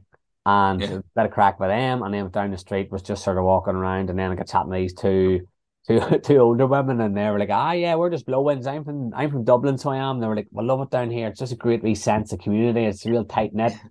And 0.46 0.82
yeah. 0.82 0.88
a 0.96 1.04
bit 1.16 1.26
of 1.26 1.32
crack 1.32 1.60
with 1.60 1.70
them. 1.70 2.04
And 2.04 2.14
then 2.14 2.30
down 2.30 2.52
the 2.52 2.58
street 2.58 2.92
was 2.92 3.02
just 3.02 3.24
sort 3.24 3.38
of 3.38 3.46
walking 3.46 3.76
around. 3.76 4.10
And 4.10 4.20
then 4.20 4.32
I 4.32 4.36
got 4.36 4.48
chatting 4.48 4.72
to 4.72 4.78
these 4.78 4.94
two 4.94 5.48
two 5.88 6.20
two 6.24 6.38
older 6.38 6.68
women 6.68 7.02
and 7.02 7.16
they 7.16 7.30
were 7.30 7.40
like, 7.40 7.50
ah 7.52 7.72
yeah, 7.72 7.96
we're 7.96 8.10
just 8.10 8.26
blow 8.26 8.50
ins. 8.50 8.68
I'm 8.68 8.84
from 8.84 9.14
I'm 9.14 9.32
from 9.32 9.44
Dublin, 9.44 9.78
so 9.78 9.90
I 9.92 9.98
am. 9.98 10.20
They 10.20 10.28
were 10.28 10.36
like, 10.36 10.48
We 10.52 10.64
love 10.64 10.82
it 10.82 10.90
down 10.90 11.12
here. 11.12 11.28
It's 11.28 11.40
just 11.40 11.54
a 11.54 11.58
great 11.58 11.84
wee 11.84 11.96
sense 11.96 12.34
of 12.34 12.40
community. 12.40 12.86
It's 12.86 13.06
a 13.06 13.12
real 13.12 13.26
tight 13.26 13.54
knit. 13.54 13.74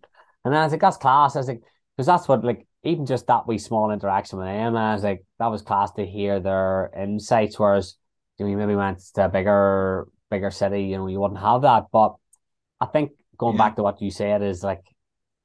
And 0.44 0.56
I 0.56 0.64
was 0.64 0.72
like, 0.72 0.80
that's 0.80 0.96
class. 0.96 1.36
I 1.36 1.38
was 1.38 1.46
like, 1.46 1.62
because 1.96 2.06
that's 2.06 2.26
what 2.26 2.44
like 2.44 2.66
even 2.82 3.06
just 3.06 3.26
that 3.28 3.46
wee 3.46 3.58
small 3.58 3.92
interaction 3.92 4.38
with 4.38 4.48
them, 4.48 4.76
I 4.76 4.92
was 4.92 5.04
like, 5.04 5.24
that 5.38 5.46
was 5.46 5.62
class 5.62 5.92
to 5.92 6.04
hear 6.04 6.40
their 6.40 6.90
insights. 6.98 7.58
Whereas, 7.58 7.94
you 8.38 8.48
know, 8.48 8.56
maybe 8.56 8.74
went 8.74 8.98
to 9.14 9.26
a 9.26 9.28
bigger, 9.28 10.08
bigger 10.30 10.50
city, 10.50 10.82
you 10.84 10.98
know, 10.98 11.06
you 11.06 11.20
wouldn't 11.20 11.40
have 11.40 11.62
that. 11.62 11.84
But 11.92 12.16
I 12.80 12.86
think 12.86 13.12
going 13.38 13.56
yeah. 13.56 13.62
back 13.62 13.76
to 13.76 13.84
what 13.84 14.02
you 14.02 14.10
said 14.10 14.42
is 14.42 14.64
like, 14.64 14.82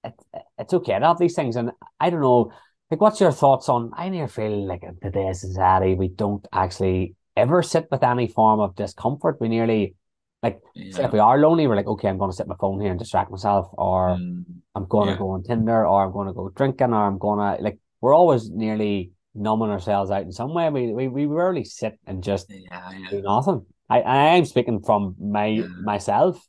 it, 0.03 0.13
it's 0.57 0.73
okay 0.73 0.97
to 0.97 1.05
have 1.05 1.19
these 1.19 1.35
things. 1.35 1.55
And 1.57 1.71
I 1.99 2.09
don't 2.09 2.21
know, 2.21 2.51
like, 2.91 3.01
what's 3.01 3.19
your 3.19 3.31
thoughts 3.31 3.69
on? 3.69 3.91
I 3.95 4.09
near 4.09 4.27
feel 4.27 4.67
like 4.67 4.83
in 4.83 4.97
today's 5.01 5.41
society, 5.41 5.95
we 5.95 6.07
don't 6.07 6.45
actually 6.51 7.15
ever 7.35 7.61
sit 7.61 7.87
with 7.91 8.03
any 8.03 8.27
form 8.27 8.59
of 8.59 8.75
discomfort. 8.75 9.37
We 9.39 9.49
nearly, 9.49 9.95
like, 10.41 10.59
yeah. 10.75 11.05
if 11.05 11.13
we 11.13 11.19
are 11.19 11.37
lonely, 11.37 11.67
we're 11.67 11.75
like, 11.75 11.87
okay, 11.87 12.07
I'm 12.09 12.17
going 12.17 12.31
to 12.31 12.35
sit 12.37 12.47
my 12.47 12.55
phone 12.59 12.79
here 12.79 12.91
and 12.91 12.99
distract 12.99 13.31
myself, 13.31 13.67
or 13.73 14.17
mm. 14.17 14.43
I'm 14.75 14.85
going 14.87 15.09
yeah. 15.09 15.15
to 15.15 15.19
go 15.19 15.29
on 15.31 15.43
Tinder, 15.43 15.85
or 15.85 16.05
I'm 16.05 16.11
going 16.11 16.27
to 16.27 16.33
go 16.33 16.49
drinking, 16.49 16.93
or 16.93 17.05
I'm 17.05 17.17
going 17.17 17.39
to, 17.39 17.63
like, 17.63 17.79
we're 18.01 18.15
always 18.15 18.49
nearly 18.49 19.11
numbing 19.39 19.69
ourselves 19.69 20.09
out 20.09 20.23
in 20.23 20.31
some 20.31 20.53
way. 20.53 20.69
We 20.69 20.93
we, 20.93 21.07
we 21.07 21.25
rarely 21.25 21.63
sit 21.63 21.99
and 22.07 22.23
just 22.23 22.47
yeah, 22.49 22.91
yeah. 22.91 23.09
do 23.09 23.21
nothing. 23.21 23.65
I 23.87 24.01
I 24.01 24.17
am 24.37 24.45
speaking 24.45 24.81
from 24.81 25.15
my 25.19 25.63
myself. 25.81 26.43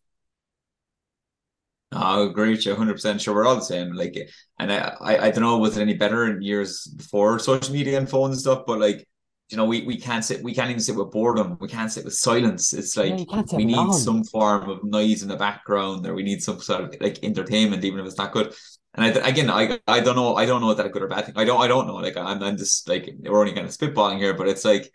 I 1.90 2.21
agree 2.21 2.50
with 2.50 2.66
you 2.66 2.73
100% 2.73 3.21
sure 3.21 3.35
we're 3.35 3.47
all 3.47 3.57
the 3.57 3.62
same. 3.62 3.92
Like 3.92 4.16
and 4.59 4.73
I, 4.73 4.95
I 5.00 5.18
I 5.26 5.30
don't 5.30 5.42
know 5.42 5.59
was 5.59 5.76
it 5.76 5.83
any 5.83 5.95
better 5.95 6.26
in 6.26 6.42
years 6.42 6.87
before 6.87 7.38
social 7.38 7.73
media 7.73 7.99
and 7.99 8.09
phones 8.09 8.35
and 8.35 8.40
stuff? 8.40 8.64
But 8.66 8.78
like 8.78 9.09
you 9.49 9.57
know 9.57 9.64
we, 9.64 9.87
we 9.87 9.97
can't 9.97 10.25
sit 10.25 10.42
we 10.42 10.54
can't 10.54 10.68
even 10.71 10.80
sit 10.80 10.97
with 10.97 11.11
boredom. 11.11 11.57
We 11.61 11.68
can't 11.68 11.90
sit 11.90 12.04
with 12.04 12.14
silence. 12.14 12.75
It's 12.75 12.97
like 12.97 13.18
yeah, 13.30 13.42
we 13.52 13.64
need 13.64 13.92
some 13.95 14.23
form 14.25 14.68
of 14.68 14.85
noise 14.85 15.23
in 15.23 15.28
the 15.28 15.37
background 15.37 16.07
or 16.07 16.14
we 16.14 16.23
need 16.23 16.42
some 16.42 16.61
sort 16.61 16.83
of 16.83 17.00
like 17.00 17.25
entertainment 17.25 17.85
even 17.85 18.00
if 18.00 18.07
it's 18.07 18.18
not 18.18 18.33
good. 18.33 18.54
And 18.95 19.07
I, 19.07 19.28
again 19.28 19.49
I 19.49 19.78
I 19.87 20.00
don't 20.00 20.16
know 20.16 20.37
I 20.37 20.45
don't 20.45 20.61
know 20.61 20.75
that 20.75 20.85
a 20.85 20.90
good 20.90 21.02
or 21.02 21.09
bad 21.09 21.25
thing. 21.25 21.38
I 21.38 21.45
don't 21.45 21.61
I 21.61 21.68
don't 21.68 21.87
know. 21.87 21.97
Like 21.97 22.18
I'm, 22.18 22.42
I'm 22.42 22.59
just 22.59 22.87
like 22.87 23.09
we're 23.21 23.40
only 23.40 23.54
kind 23.54 23.66
of 23.66 23.73
spitballing 23.73 24.18
here 24.18 24.35
but 24.35 24.49
it's 24.49 24.64
like 24.64 24.92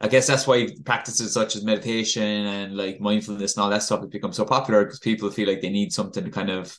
I 0.00 0.08
guess 0.08 0.26
that's 0.26 0.46
why 0.46 0.68
practices 0.84 1.34
such 1.34 1.56
as 1.56 1.64
meditation 1.64 2.22
and 2.22 2.76
like 2.76 3.00
mindfulness 3.00 3.54
and 3.54 3.62
all 3.62 3.70
that 3.70 3.82
stuff 3.82 4.00
has 4.00 4.08
become 4.08 4.32
so 4.32 4.44
popular 4.44 4.84
because 4.84 4.98
people 4.98 5.30
feel 5.30 5.48
like 5.48 5.60
they 5.60 5.68
need 5.68 5.92
something 5.92 6.24
to 6.24 6.30
kind 6.30 6.50
of 6.50 6.76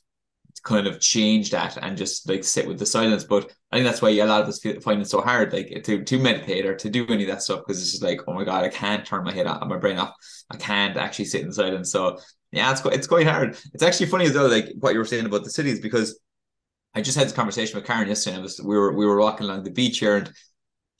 kind 0.63 0.85
of 0.85 0.99
change 0.99 1.49
that 1.51 1.77
and 1.81 1.97
just 1.97 2.27
like 2.29 2.43
sit 2.43 2.67
with 2.67 2.77
the 2.79 2.85
silence. 2.85 3.23
But 3.23 3.51
I 3.71 3.77
think 3.77 3.85
that's 3.85 4.01
why 4.01 4.09
a 4.09 4.25
lot 4.25 4.41
of 4.41 4.47
us 4.47 4.59
feel, 4.59 4.79
find 4.81 5.01
it 5.01 5.09
so 5.09 5.21
hard, 5.21 5.53
like 5.53 5.83
to 5.83 6.03
to 6.03 6.19
meditate 6.19 6.65
or 6.65 6.75
to 6.75 6.89
do 6.89 7.05
any 7.07 7.23
of 7.23 7.29
that 7.29 7.43
stuff 7.43 7.61
because 7.65 7.81
it's 7.81 7.91
just 7.91 8.03
like, 8.03 8.21
oh 8.27 8.33
my 8.33 8.43
god, 8.43 8.63
I 8.63 8.69
can't 8.69 9.05
turn 9.05 9.23
my 9.23 9.33
head 9.33 9.47
on 9.47 9.67
my 9.69 9.77
brain 9.77 9.97
off. 9.97 10.15
I 10.49 10.57
can't 10.57 10.97
actually 10.97 11.25
sit 11.25 11.41
in 11.41 11.51
silence. 11.51 11.91
So 11.91 12.19
yeah, 12.51 12.71
it's 12.71 12.81
it's 12.85 13.07
quite 13.07 13.27
hard. 13.27 13.57
It's 13.73 13.83
actually 13.83 14.07
funny 14.07 14.25
as 14.25 14.33
well, 14.33 14.49
like 14.49 14.69
what 14.79 14.93
you 14.93 14.99
were 14.99 15.05
saying 15.05 15.25
about 15.25 15.43
the 15.43 15.49
cities 15.51 15.79
because 15.79 16.19
I 16.93 17.01
just 17.01 17.17
had 17.17 17.27
this 17.27 17.33
conversation 17.33 17.77
with 17.77 17.85
Karen 17.85 18.07
yesterday. 18.07 18.35
And 18.35 18.43
was, 18.43 18.59
we 18.61 18.77
were 18.77 18.93
we 18.93 19.05
were 19.05 19.19
walking 19.19 19.45
along 19.45 19.63
the 19.63 19.71
beach 19.71 19.99
here 19.99 20.17
and 20.17 20.31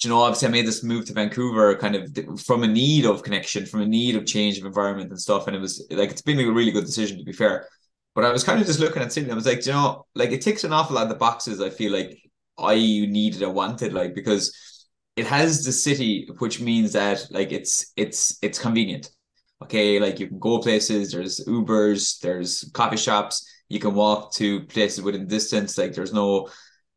you 0.04 0.10
know, 0.10 0.20
obviously 0.20 0.48
I 0.48 0.52
made 0.52 0.68
this 0.68 0.84
move 0.84 1.06
to 1.06 1.14
Vancouver 1.14 1.76
kind 1.76 1.96
of 1.96 2.42
from 2.42 2.64
a 2.64 2.68
need 2.68 3.06
of 3.06 3.24
connection, 3.24 3.66
from 3.66 3.82
a 3.82 3.86
need 3.86 4.16
of 4.16 4.26
change 4.26 4.58
of 4.58 4.66
environment 4.66 5.10
and 5.10 5.20
stuff. 5.20 5.48
And 5.48 5.56
it 5.56 5.60
was 5.60 5.86
like, 5.92 6.10
it's 6.10 6.22
been 6.22 6.40
a 6.40 6.52
really 6.52 6.72
good 6.72 6.86
decision 6.86 7.18
to 7.20 7.24
be 7.24 7.34
fair. 7.34 7.68
But 8.16 8.26
I 8.26 8.32
was 8.32 8.44
kind 8.44 8.60
of 8.60 8.68
just 8.68 8.80
looking 8.80 9.02
at 9.02 9.14
Sydney. 9.14 9.32
I 9.32 9.36
was 9.36 9.46
like, 9.46 9.66
you 9.66 9.72
know, 9.72 10.06
like 10.16 10.32
it 10.32 10.42
ticks 10.42 10.64
an 10.64 10.74
awful 10.74 10.96
lot 10.96 11.04
of 11.04 11.10
the 11.10 11.16
boxes 11.16 11.62
I 11.62 11.70
feel 11.70 11.94
like 11.94 12.18
I 12.58 12.76
needed 12.76 13.44
or 13.44 13.52
wanted, 13.52 13.94
like, 13.94 14.14
because 14.16 14.54
it 15.16 15.28
has 15.28 15.64
the 15.64 15.72
city, 15.72 16.28
which 16.40 16.60
means 16.62 16.94
that 16.94 17.28
like 17.32 17.52
it's 17.52 17.92
it's 17.96 18.38
it's 18.42 18.60
convenient. 18.60 19.10
Okay, 19.64 20.00
like 20.00 20.20
you 20.20 20.28
can 20.28 20.40
go 20.40 20.60
places, 20.60 21.12
there's 21.12 21.40
Ubers, 21.46 22.20
there's 22.20 22.70
coffee 22.74 22.98
shops, 22.98 23.48
you 23.70 23.80
can 23.80 23.94
walk 23.94 24.34
to 24.34 24.62
places 24.66 25.04
within 25.04 25.28
distance, 25.28 25.78
like 25.78 25.94
there's 25.94 26.14
no 26.14 26.50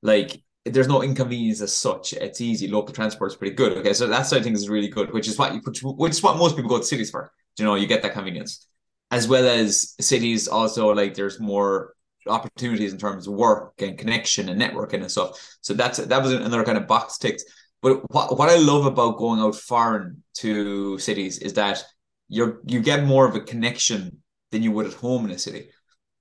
like 0.02 0.42
there's 0.64 0.88
no 0.88 1.02
inconvenience 1.02 1.60
as 1.60 1.76
such. 1.76 2.14
It's 2.14 2.40
easy. 2.40 2.68
Local 2.68 2.94
transport 2.94 3.32
is 3.32 3.36
pretty 3.36 3.54
good. 3.54 3.76
Okay, 3.78 3.92
so 3.92 4.06
that 4.06 4.22
side 4.22 4.38
of 4.38 4.44
things 4.44 4.60
is 4.60 4.68
really 4.68 4.88
good, 4.88 5.12
which 5.12 5.28
is 5.28 5.38
what 5.38 5.52
you 5.52 5.60
which, 5.62 5.82
which 5.82 6.12
is 6.12 6.22
what 6.22 6.38
most 6.38 6.56
people 6.56 6.70
go 6.70 6.78
to 6.78 6.84
cities 6.84 7.10
for. 7.10 7.30
You 7.58 7.64
know, 7.64 7.74
you 7.74 7.86
get 7.86 8.02
that 8.02 8.14
convenience, 8.14 8.66
as 9.10 9.28
well 9.28 9.46
as 9.46 9.94
cities. 10.00 10.48
Also, 10.48 10.88
like 10.88 11.14
there's 11.14 11.38
more 11.38 11.94
opportunities 12.26 12.92
in 12.92 12.98
terms 12.98 13.26
of 13.26 13.34
work 13.34 13.74
and 13.82 13.98
connection 13.98 14.48
and 14.48 14.60
networking 14.60 15.02
and 15.02 15.10
stuff. 15.10 15.56
So 15.60 15.74
that's 15.74 15.98
that 15.98 16.22
was 16.22 16.32
another 16.32 16.64
kind 16.64 16.78
of 16.78 16.86
box 16.86 17.18
ticked. 17.18 17.44
But 17.82 18.10
what 18.10 18.38
what 18.38 18.48
I 18.48 18.56
love 18.56 18.86
about 18.86 19.18
going 19.18 19.40
out 19.40 19.56
foreign 19.56 20.22
to 20.38 20.98
cities 20.98 21.38
is 21.38 21.52
that 21.54 21.84
you're 22.28 22.60
you 22.64 22.80
get 22.80 23.04
more 23.04 23.28
of 23.28 23.36
a 23.36 23.40
connection 23.40 24.22
than 24.50 24.62
you 24.62 24.72
would 24.72 24.86
at 24.86 24.94
home 24.94 25.26
in 25.26 25.30
a 25.30 25.38
city. 25.38 25.68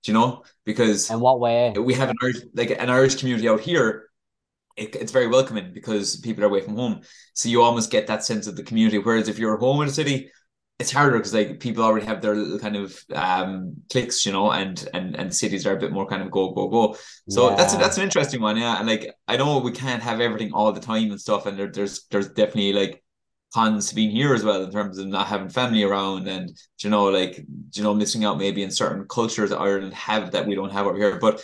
Do 0.03 0.11
you 0.11 0.13
know? 0.13 0.43
Because 0.65 1.09
in 1.09 1.21
what 1.21 1.39
way 1.39 1.73
we 1.77 1.93
have 1.93 2.09
an 2.09 2.17
Irish 2.21 2.41
like 2.53 2.71
an 2.71 2.89
Irish 2.89 3.15
community 3.15 3.47
out 3.47 3.61
here 3.61 4.09
it, 4.75 4.95
it's 4.95 5.11
very 5.11 5.27
welcoming 5.27 5.71
because 5.73 6.17
people 6.17 6.43
are 6.43 6.47
away 6.47 6.61
from 6.61 6.75
home. 6.75 7.01
So 7.33 7.49
you 7.49 7.61
almost 7.61 7.91
get 7.91 8.07
that 8.07 8.23
sense 8.23 8.47
of 8.47 8.55
the 8.55 8.63
community. 8.63 8.97
Whereas 8.97 9.27
if 9.27 9.37
you're 9.37 9.57
home 9.57 9.81
in 9.81 9.87
a 9.87 9.91
city, 9.91 10.31
it's 10.79 10.91
harder 10.91 11.17
because 11.17 11.33
like 11.33 11.59
people 11.59 11.83
already 11.83 12.05
have 12.05 12.21
their 12.21 12.35
little 12.35 12.59
kind 12.59 12.75
of 12.75 12.97
um 13.13 13.75
clicks, 13.91 14.25
you 14.25 14.31
know, 14.31 14.51
and 14.51 14.87
and 14.93 15.15
and 15.15 15.33
cities 15.33 15.67
are 15.67 15.77
a 15.77 15.79
bit 15.79 15.91
more 15.91 16.07
kind 16.07 16.23
of 16.23 16.31
go 16.31 16.51
go 16.51 16.67
go. 16.67 16.97
So 17.29 17.49
yeah. 17.49 17.55
that's 17.55 17.73
a, 17.75 17.77
that's 17.77 17.97
an 17.97 18.03
interesting 18.03 18.41
one, 18.41 18.57
yeah. 18.57 18.77
And 18.79 18.87
like 18.87 19.13
I 19.27 19.37
know 19.37 19.59
we 19.59 19.71
can't 19.71 20.01
have 20.01 20.19
everything 20.19 20.51
all 20.53 20.71
the 20.71 20.81
time 20.81 21.11
and 21.11 21.21
stuff, 21.21 21.45
and 21.45 21.57
there, 21.57 21.71
there's 21.71 22.05
there's 22.09 22.29
definitely 22.29 22.73
like 22.73 23.03
cons 23.53 23.89
to 23.89 23.95
being 23.95 24.09
here 24.09 24.33
as 24.33 24.43
well 24.43 24.63
in 24.63 24.71
terms 24.71 24.97
of 24.97 25.05
not 25.05 25.27
having 25.27 25.47
family 25.47 25.83
around 25.83 26.27
and 26.27 26.57
you 26.79 26.89
know 26.89 27.05
like 27.05 27.45
you 27.73 27.83
know 27.83 27.93
missing 27.93 28.25
out 28.25 28.39
maybe 28.39 28.63
in 28.63 28.71
certain 28.71 29.05
cultures 29.07 29.51
that 29.51 29.59
Ireland 29.59 29.93
have 29.93 30.31
that 30.31 30.47
we 30.47 30.55
don't 30.55 30.71
have 30.71 30.87
over 30.87 30.97
here. 30.97 31.19
But 31.19 31.41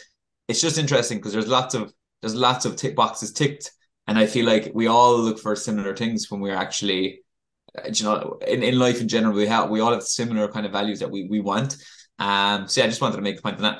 it's 0.48 0.62
just 0.62 0.80
interesting 0.80 1.20
because 1.20 1.34
there's 1.34 1.48
lots 1.48 1.76
of 1.76 1.94
there's 2.22 2.36
lots 2.36 2.66
of 2.66 2.76
tick 2.76 2.96
boxes 2.96 3.32
ticked, 3.32 3.72
and 4.08 4.18
I 4.18 4.26
feel 4.26 4.46
like 4.46 4.72
we 4.74 4.88
all 4.88 5.18
look 5.18 5.40
for 5.40 5.56
similar 5.56 5.96
things 5.96 6.30
when 6.30 6.42
we're 6.42 6.56
actually, 6.56 7.22
uh, 7.78 7.90
you 7.94 8.04
know, 8.04 8.40
in, 8.48 8.64
in 8.64 8.80
life 8.80 9.02
in 9.02 9.08
general, 9.08 9.34
we 9.34 9.48
have 9.48 9.70
we 9.70 9.80
all 9.80 9.94
have 9.94 10.04
similar 10.04 10.48
kind 10.48 10.66
of 10.66 10.72
values 10.72 11.00
that 11.00 11.12
we 11.12 11.28
we 11.30 11.40
want. 11.40 11.78
Um, 12.18 12.68
so 12.68 12.82
yeah, 12.82 12.86
I 12.86 12.90
just 12.90 13.02
wanted 13.02 13.18
to 13.18 13.22
make 13.22 13.40
a 13.40 13.42
point 13.42 13.58
on 13.58 13.64
that. 13.64 13.80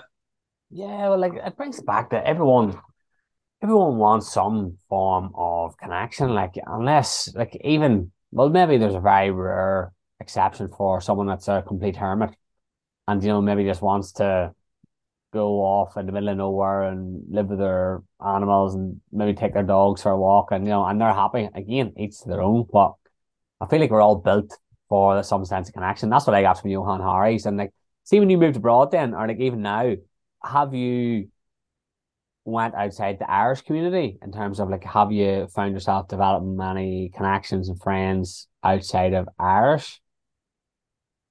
Yeah, 0.70 1.10
well, 1.10 1.18
like 1.18 1.34
it 1.34 1.58
brings 1.58 1.82
back 1.82 2.12
that 2.12 2.26
everyone, 2.26 2.80
everyone 3.62 3.98
wants 3.98 4.32
some 4.32 4.78
form 4.88 5.32
of 5.36 5.78
connection. 5.78 6.34
Like 6.34 6.56
unless, 6.66 7.34
like 7.36 7.60
even 7.64 8.12
well, 8.32 8.50
maybe 8.50 8.78
there's 8.78 8.96
a 8.96 9.00
very 9.00 9.32
rare 9.32 9.92
exception 10.20 10.70
for 10.70 11.02
someone 11.02 11.28
that's 11.28 11.48
a 11.48 11.64
complete 11.68 11.96
hermit, 11.96 12.36
and 13.08 13.24
you 13.24 13.30
know 13.30 13.42
maybe 13.42 13.64
just 13.66 13.82
wants 13.82 14.14
to 14.14 14.54
go 15.32 15.60
off 15.62 15.98
in 15.98 16.06
the 16.06 16.12
middle 16.12 16.30
of 16.30 16.38
nowhere 16.38 16.84
and 16.84 17.24
live 17.30 17.48
with 17.48 17.60
their 17.60 18.02
animals 18.26 18.76
and 18.76 19.00
maybe 19.12 19.34
take 19.34 19.54
their 19.54 19.64
dogs 19.64 20.02
for 20.02 20.12
a 20.12 20.18
walk 20.18 20.52
and 20.52 20.66
you 20.66 20.72
know 20.72 20.86
and 20.86 21.00
they're 21.00 21.14
happy. 21.14 21.50
Again 21.54 21.94
each 21.98 22.20
to 22.22 22.30
their 22.30 22.42
own 22.42 22.66
but 22.72 22.94
I 23.62 23.68
feel 23.68 23.80
like 23.80 23.92
we're 23.92 24.02
all 24.02 24.16
built 24.16 24.58
for 24.88 25.22
some 25.24 25.46
sense 25.46 25.68
of 25.70 25.74
connection. 25.74 26.10
That's 26.10 26.26
what 26.26 26.36
I 26.36 26.42
got 26.42 26.60
from 26.60 26.72
Johann 26.72 27.02
Hari's. 27.02 27.46
And 27.46 27.58
like 27.58 27.74
see 28.04 28.20
when 28.20 28.30
you 28.30 28.38
moved 28.38 28.58
abroad 28.58 28.92
then 28.92 29.14
or 29.14 29.28
like 29.28 29.40
even 29.40 29.62
now 29.62 29.94
have 30.44 30.74
you 30.74 31.30
went 32.46 32.74
outside 32.74 33.20
the 33.20 33.30
Irish 33.30 33.62
community 33.62 34.18
in 34.24 34.32
terms 34.32 34.60
of 34.60 34.70
like 34.70 34.84
have 34.84 35.12
you 35.12 35.48
found 35.54 35.74
yourself 35.74 36.08
developing 36.08 36.58
many 36.58 37.12
connections 37.14 37.70
and 37.70 37.80
friends 37.82 38.48
outside 38.64 39.14
of 39.14 39.30
Irish 39.38 40.02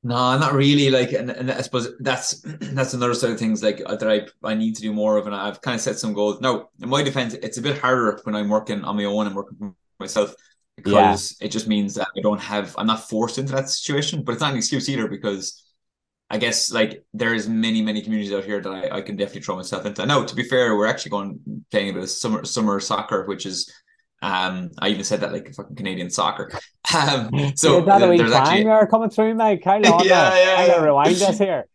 no, 0.03 0.39
not 0.39 0.53
really. 0.53 0.91
Like, 0.91 1.13
and, 1.13 1.31
and 1.31 1.51
I 1.51 1.61
suppose 1.61 1.89
that's 2.01 2.41
that's 2.45 2.95
another 2.95 3.15
side 3.15 3.33
of 3.33 3.39
things 3.39 3.63
like 3.63 3.79
that 3.79 4.09
I 4.09 4.27
I 4.47 4.55
need 4.55 4.77
to 4.77 4.83
do 4.83 4.93
more 4.93 5.17
of, 5.17 5.27
and 5.27 5.35
I've 5.35 5.61
kind 5.61 5.75
of 5.75 5.81
set 5.81 5.99
some 5.99 6.13
goals. 6.13 6.41
Now, 6.41 6.69
in 6.81 6.89
my 6.89 7.03
defense, 7.03 7.35
it's 7.35 7.59
a 7.59 7.63
bit 7.63 7.79
harder 7.79 8.19
when 8.23 8.35
I'm 8.35 8.49
working 8.49 8.85
on 8.85 8.97
my 8.97 9.05
own 9.05 9.27
and 9.27 9.35
working 9.35 9.59
for 9.59 9.75
myself 9.99 10.35
because 10.77 11.37
yeah. 11.41 11.47
it 11.47 11.51
just 11.51 11.67
means 11.67 11.95
that 11.95 12.09
I 12.17 12.21
don't 12.21 12.41
have 12.41 12.75
I'm 12.79 12.87
not 12.87 13.09
forced 13.09 13.39
into 13.39 13.53
that 13.55 13.69
situation. 13.69 14.23
But 14.23 14.33
it's 14.33 14.41
not 14.41 14.53
an 14.53 14.59
excuse 14.59 14.89
either 14.89 15.09
because 15.09 15.65
I 16.31 16.39
guess 16.39 16.71
like 16.71 17.05
there 17.13 17.35
is 17.35 17.49
many 17.49 17.83
many 17.83 18.01
communities 18.01 18.33
out 18.33 18.45
here 18.45 18.61
that 18.61 18.71
I, 18.71 18.99
I 18.99 19.01
can 19.01 19.17
definitely 19.17 19.43
throw 19.43 19.57
myself 19.57 19.85
into. 19.85 20.07
Now, 20.07 20.25
to 20.25 20.35
be 20.35 20.45
fair, 20.45 20.77
we're 20.77 20.87
actually 20.87 21.11
going 21.11 21.65
playing 21.73 21.91
a 21.91 21.93
bit 21.95 22.03
of 22.05 22.11
summer 22.11 22.45
summer 22.45 22.79
soccer, 22.79 23.27
which 23.27 23.47
is 23.47 23.73
um, 24.21 24.71
I 24.79 24.89
even 24.89 25.05
said 25.05 25.21
that 25.21 25.33
like 25.33 25.55
fucking 25.55 25.77
Canadian 25.77 26.11
soccer. 26.11 26.51
Um, 26.97 27.53
so 27.55 27.83
that 27.83 27.99
there's 27.99 28.33
actually 28.33 28.67
are 28.67 28.87
coming 28.87 29.11
through, 29.11 29.35
mate. 29.35 29.63
Kind 29.63 29.85
of, 29.85 30.03
yeah, 30.07 30.67
yeah, 30.67 30.81
rewind 30.81 31.21
us 31.21 31.37
here. 31.37 31.69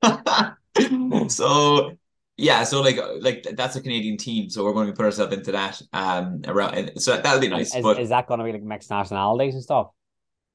so 1.28 1.98
yeah, 2.36 2.62
so 2.62 2.80
like 2.80 3.00
like 3.20 3.44
that's 3.54 3.74
a 3.74 3.80
Canadian 3.80 4.16
team, 4.16 4.48
so 4.48 4.64
we're 4.64 4.72
going 4.72 4.86
to 4.86 4.92
put 4.92 5.04
ourselves 5.04 5.34
into 5.34 5.50
that. 5.50 5.82
Um, 5.92 6.42
around 6.46 6.92
so 7.00 7.16
that'll 7.16 7.40
be 7.40 7.48
nice. 7.48 7.74
Is, 7.74 7.82
but 7.82 7.98
is 7.98 8.10
that 8.10 8.28
going 8.28 8.38
to 8.38 8.44
be 8.44 8.52
like 8.52 8.62
mixed 8.62 8.88
nationalities 8.88 9.54
and 9.54 9.64
stuff? 9.64 9.88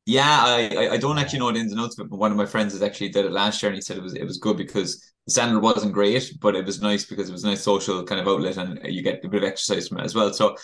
Yeah, 0.06 0.24
I 0.26 0.90
I 0.94 0.98
don't 0.98 1.20
actually 1.20 1.40
know 1.40 1.52
the 1.52 1.60
ins 1.60 1.74
and 1.74 1.82
outs 1.82 2.00
of 2.00 2.06
it, 2.06 2.10
but 2.10 2.18
one 2.18 2.32
of 2.32 2.38
my 2.38 2.46
friends 2.46 2.72
has 2.72 2.82
actually 2.82 3.10
did 3.10 3.26
it 3.26 3.32
last 3.34 3.62
year, 3.62 3.72
and 3.72 3.76
he 3.76 3.82
said 3.82 3.98
it 3.98 4.04
was 4.04 4.14
it 4.14 4.24
was 4.24 4.38
good 4.38 4.56
because 4.56 5.02
the 5.26 5.32
standard 5.32 5.60
wasn't 5.60 5.92
great, 5.92 6.32
but 6.40 6.56
it 6.56 6.66
was 6.66 6.82
nice 6.82 7.04
because 7.04 7.28
it 7.28 7.34
was 7.34 7.44
a 7.44 7.48
nice 7.48 7.64
social 7.64 8.06
kind 8.06 8.22
of 8.22 8.28
outlet, 8.28 8.56
and 8.56 8.80
you 8.86 9.02
get 9.02 9.26
a 9.26 9.28
bit 9.28 9.44
of 9.44 9.50
exercise 9.50 9.90
from 9.90 10.00
it 10.00 10.06
as 10.06 10.16
well. 10.16 10.32
So 10.32 10.56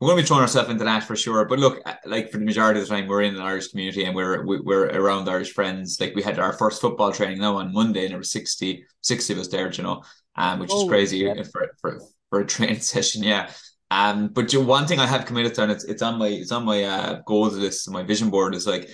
we're 0.00 0.08
going 0.08 0.18
to 0.18 0.22
be 0.22 0.26
throwing 0.26 0.42
ourselves 0.42 0.68
into 0.68 0.84
that 0.84 1.04
for 1.04 1.16
sure. 1.16 1.46
But 1.46 1.58
look, 1.58 1.80
like 2.04 2.30
for 2.30 2.38
the 2.38 2.44
majority 2.44 2.80
of 2.80 2.86
the 2.86 2.94
time, 2.94 3.06
we're 3.06 3.22
in 3.22 3.34
an 3.34 3.40
Irish 3.40 3.68
community 3.68 4.04
and 4.04 4.14
we're 4.14 4.44
we're 4.44 4.86
around 4.88 5.28
Irish 5.28 5.52
friends. 5.52 5.98
Like 6.00 6.14
we 6.14 6.22
had 6.22 6.38
our 6.38 6.52
first 6.52 6.82
football 6.82 7.12
training 7.12 7.38
now 7.38 7.56
on 7.56 7.72
Monday, 7.72 8.02
and 8.02 8.10
there 8.10 8.18
were 8.18 8.24
60, 8.24 8.84
60 9.00 9.32
of 9.32 9.38
us 9.38 9.48
there, 9.48 9.72
you 9.72 9.82
know, 9.82 10.02
um, 10.36 10.58
which 10.60 10.70
oh, 10.72 10.82
is 10.82 10.88
crazy 10.88 11.18
yeah. 11.18 11.42
for, 11.50 11.74
for 11.80 12.00
for 12.28 12.40
a 12.40 12.46
training 12.46 12.80
session. 12.80 13.22
Yeah. 13.22 13.50
Um, 13.90 14.28
but 14.28 14.52
you, 14.52 14.60
one 14.60 14.86
thing 14.86 14.98
I 14.98 15.06
have 15.06 15.24
committed 15.24 15.54
to, 15.54 15.62
and 15.62 15.72
it's 15.72 15.84
it's 15.84 16.02
on 16.02 16.18
my 16.18 16.28
it's 16.28 16.52
on 16.52 16.64
my 16.64 16.82
uh, 16.84 17.20
goals 17.24 17.56
list, 17.56 17.90
my 17.90 18.02
vision 18.02 18.28
board 18.28 18.54
is 18.54 18.66
like 18.66 18.90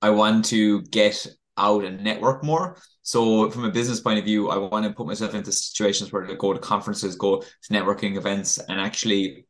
I 0.00 0.10
want 0.10 0.46
to 0.46 0.80
get 0.82 1.26
out 1.58 1.84
and 1.84 2.02
network 2.02 2.42
more. 2.42 2.80
So 3.02 3.50
from 3.50 3.64
a 3.64 3.70
business 3.70 4.00
point 4.00 4.18
of 4.18 4.24
view, 4.24 4.48
I 4.48 4.56
want 4.56 4.86
to 4.86 4.92
put 4.92 5.06
myself 5.06 5.34
into 5.34 5.52
situations 5.52 6.12
where 6.12 6.24
I 6.24 6.34
go 6.34 6.52
to 6.52 6.58
conferences, 6.58 7.16
go 7.16 7.40
to 7.40 7.72
networking 7.72 8.16
events, 8.16 8.58
and 8.58 8.80
actually 8.80 9.46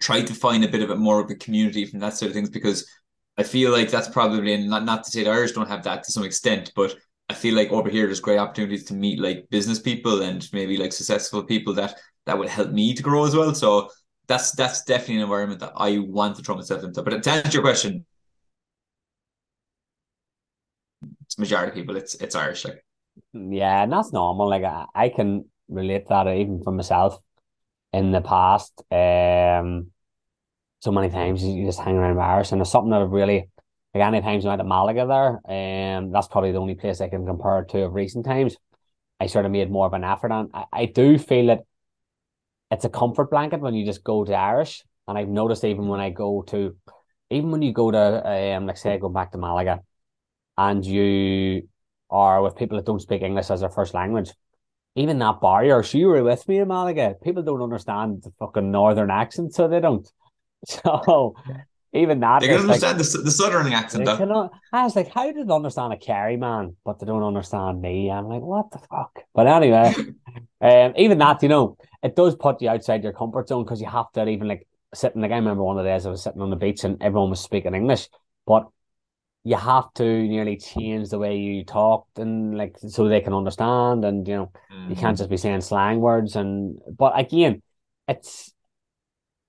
try 0.00 0.22
to 0.22 0.34
find 0.34 0.64
a 0.64 0.68
bit 0.68 0.82
of 0.82 0.90
a 0.90 0.96
more 0.96 1.20
of 1.20 1.30
a 1.30 1.34
community 1.34 1.84
from 1.84 2.00
that 2.00 2.14
side 2.14 2.28
of 2.28 2.34
things 2.34 2.50
because 2.50 2.88
I 3.36 3.42
feel 3.42 3.70
like 3.70 3.90
that's 3.90 4.08
probably 4.08 4.52
and 4.54 4.68
not, 4.68 4.84
not 4.84 5.04
to 5.04 5.10
say 5.10 5.24
the 5.24 5.30
Irish 5.30 5.52
don't 5.52 5.68
have 5.68 5.84
that 5.84 6.04
to 6.04 6.12
some 6.12 6.24
extent, 6.24 6.72
but 6.74 6.94
I 7.28 7.34
feel 7.34 7.54
like 7.54 7.70
over 7.70 7.88
here 7.88 8.06
there's 8.06 8.20
great 8.20 8.38
opportunities 8.38 8.84
to 8.84 8.94
meet 8.94 9.20
like 9.20 9.48
business 9.50 9.78
people 9.78 10.22
and 10.22 10.46
maybe 10.52 10.76
like 10.76 10.92
successful 10.92 11.42
people 11.42 11.72
that 11.74 11.98
that 12.26 12.38
would 12.38 12.48
help 12.48 12.70
me 12.70 12.94
to 12.94 13.02
grow 13.02 13.24
as 13.24 13.34
well. 13.34 13.54
So 13.54 13.90
that's 14.28 14.52
that's 14.52 14.84
definitely 14.84 15.16
an 15.16 15.22
environment 15.22 15.60
that 15.60 15.72
I 15.76 15.98
want 15.98 16.36
to 16.36 16.42
throw 16.42 16.56
myself 16.56 16.84
into. 16.84 17.02
But 17.02 17.22
to 17.22 17.30
answer 17.30 17.56
your 17.56 17.62
question, 17.62 18.04
majority 21.38 21.70
of 21.70 21.74
people. 21.74 21.96
It's 21.96 22.14
it's 22.16 22.34
Irish. 22.34 22.64
Like 22.64 22.84
yeah, 23.32 23.82
and 23.82 23.92
that's 23.92 24.12
normal. 24.12 24.48
Like 24.48 24.64
I, 24.64 24.86
I 24.94 25.08
can 25.08 25.44
relate 25.68 26.08
that 26.08 26.26
even 26.28 26.62
for 26.62 26.72
myself 26.72 27.18
in 27.92 28.12
the 28.12 28.20
past. 28.20 28.82
Um, 28.90 29.90
so 30.80 30.90
many 30.90 31.10
times 31.10 31.44
you 31.44 31.64
just 31.66 31.80
hang 31.80 31.96
around 31.96 32.18
Irish, 32.18 32.52
and 32.52 32.60
there's 32.60 32.70
something 32.70 32.90
that 32.90 33.02
I've 33.02 33.10
really 33.10 33.48
like 33.94 34.02
any 34.04 34.22
times 34.22 34.46
I 34.46 34.48
went 34.48 34.60
to 34.60 34.64
Malaga 34.64 35.06
there, 35.06 35.98
um, 35.98 36.12
that's 36.12 36.28
probably 36.28 36.52
the 36.52 36.58
only 36.58 36.74
place 36.74 37.00
I 37.00 37.08
can 37.08 37.26
compare 37.26 37.64
to 37.64 37.82
of 37.82 37.94
recent 37.94 38.24
times. 38.24 38.56
I 39.20 39.26
sort 39.26 39.44
of 39.44 39.52
made 39.52 39.70
more 39.70 39.86
of 39.86 39.92
an 39.92 40.04
effort, 40.04 40.32
and 40.32 40.50
I, 40.54 40.64
I 40.72 40.84
do 40.86 41.18
feel 41.18 41.46
that 41.48 41.60
it's 42.70 42.86
a 42.86 42.88
comfort 42.88 43.30
blanket 43.30 43.60
when 43.60 43.74
you 43.74 43.84
just 43.84 44.02
go 44.02 44.24
to 44.24 44.32
Irish. 44.32 44.82
And 45.06 45.18
I've 45.18 45.28
noticed 45.28 45.64
even 45.64 45.88
when 45.88 46.00
I 46.00 46.10
go 46.10 46.42
to, 46.48 46.76
even 47.28 47.50
when 47.50 47.60
you 47.60 47.72
go 47.72 47.90
to, 47.90 48.54
um, 48.56 48.66
like 48.66 48.78
say, 48.78 48.94
I 48.94 48.98
go 48.98 49.08
back 49.10 49.32
to 49.32 49.38
Malaga, 49.38 49.80
and 50.56 50.84
you 50.84 51.68
are 52.08 52.42
with 52.42 52.56
people 52.56 52.78
that 52.78 52.86
don't 52.86 53.00
speak 53.00 53.22
English 53.22 53.50
as 53.50 53.60
their 53.60 53.68
first 53.68 53.94
language, 53.94 54.32
even 54.94 55.18
that 55.18 55.40
barrier. 55.40 55.82
So 55.82 55.98
you 55.98 56.08
were 56.08 56.22
with 56.22 56.46
me 56.48 56.58
in 56.58 56.68
Malaga. 56.68 57.14
People 57.22 57.42
don't 57.42 57.62
understand 57.62 58.22
the 58.22 58.32
fucking 58.38 58.70
northern 58.70 59.10
accent, 59.10 59.54
so 59.54 59.68
they 59.68 59.80
don't. 59.80 60.10
So 60.64 61.34
even 61.92 62.20
that 62.20 62.40
they 62.40 62.48
can 62.48 62.60
understand 62.60 62.98
like, 62.98 63.06
the, 63.06 63.18
the 63.18 63.30
southern 63.30 63.72
accent. 63.72 64.06
Though. 64.06 64.16
Cannot, 64.16 64.52
I 64.72 64.84
was 64.84 64.96
like, 64.96 65.12
how 65.12 65.30
do 65.30 65.44
they 65.44 65.52
understand 65.52 65.92
a 65.92 65.96
Kerry 65.96 66.36
man, 66.36 66.76
but 66.84 66.98
they 66.98 67.06
don't 67.06 67.22
understand 67.22 67.82
me? 67.82 68.10
I'm 68.10 68.28
like, 68.28 68.40
what 68.40 68.70
the 68.70 68.78
fuck? 68.78 69.24
But 69.34 69.46
anyway, 69.46 69.94
um, 70.60 70.94
even 70.96 71.18
that, 71.18 71.42
you 71.42 71.50
know, 71.50 71.76
it 72.02 72.16
does 72.16 72.34
put 72.34 72.62
you 72.62 72.70
outside 72.70 73.02
your 73.02 73.12
comfort 73.12 73.48
zone 73.48 73.64
because 73.64 73.80
you 73.80 73.88
have 73.88 74.10
to 74.12 74.26
even 74.26 74.48
like 74.48 74.66
sitting. 74.94 75.20
Like 75.20 75.32
I 75.32 75.36
remember 75.36 75.62
one 75.64 75.78
of 75.78 75.84
the 75.84 75.90
days 75.90 76.06
I 76.06 76.10
was 76.10 76.22
sitting 76.22 76.40
on 76.40 76.50
the 76.50 76.56
beach 76.56 76.84
and 76.84 77.02
everyone 77.02 77.30
was 77.30 77.40
speaking 77.40 77.74
English, 77.74 78.08
but 78.46 78.68
you 79.44 79.56
have 79.56 79.92
to 79.94 80.04
nearly 80.04 80.56
change 80.56 81.08
the 81.08 81.18
way 81.18 81.36
you 81.36 81.64
talk 81.64 82.06
and 82.16 82.56
like 82.56 82.76
so 82.78 83.08
they 83.08 83.20
can 83.20 83.34
understand 83.34 84.04
and 84.04 84.28
you 84.28 84.36
know 84.36 84.52
mm-hmm. 84.72 84.90
you 84.90 84.96
can't 84.96 85.14
mm-hmm. 85.14 85.22
just 85.22 85.30
be 85.30 85.36
saying 85.36 85.60
slang 85.60 86.00
words 86.00 86.36
and 86.36 86.78
but 86.96 87.18
again 87.18 87.60
it's 88.06 88.52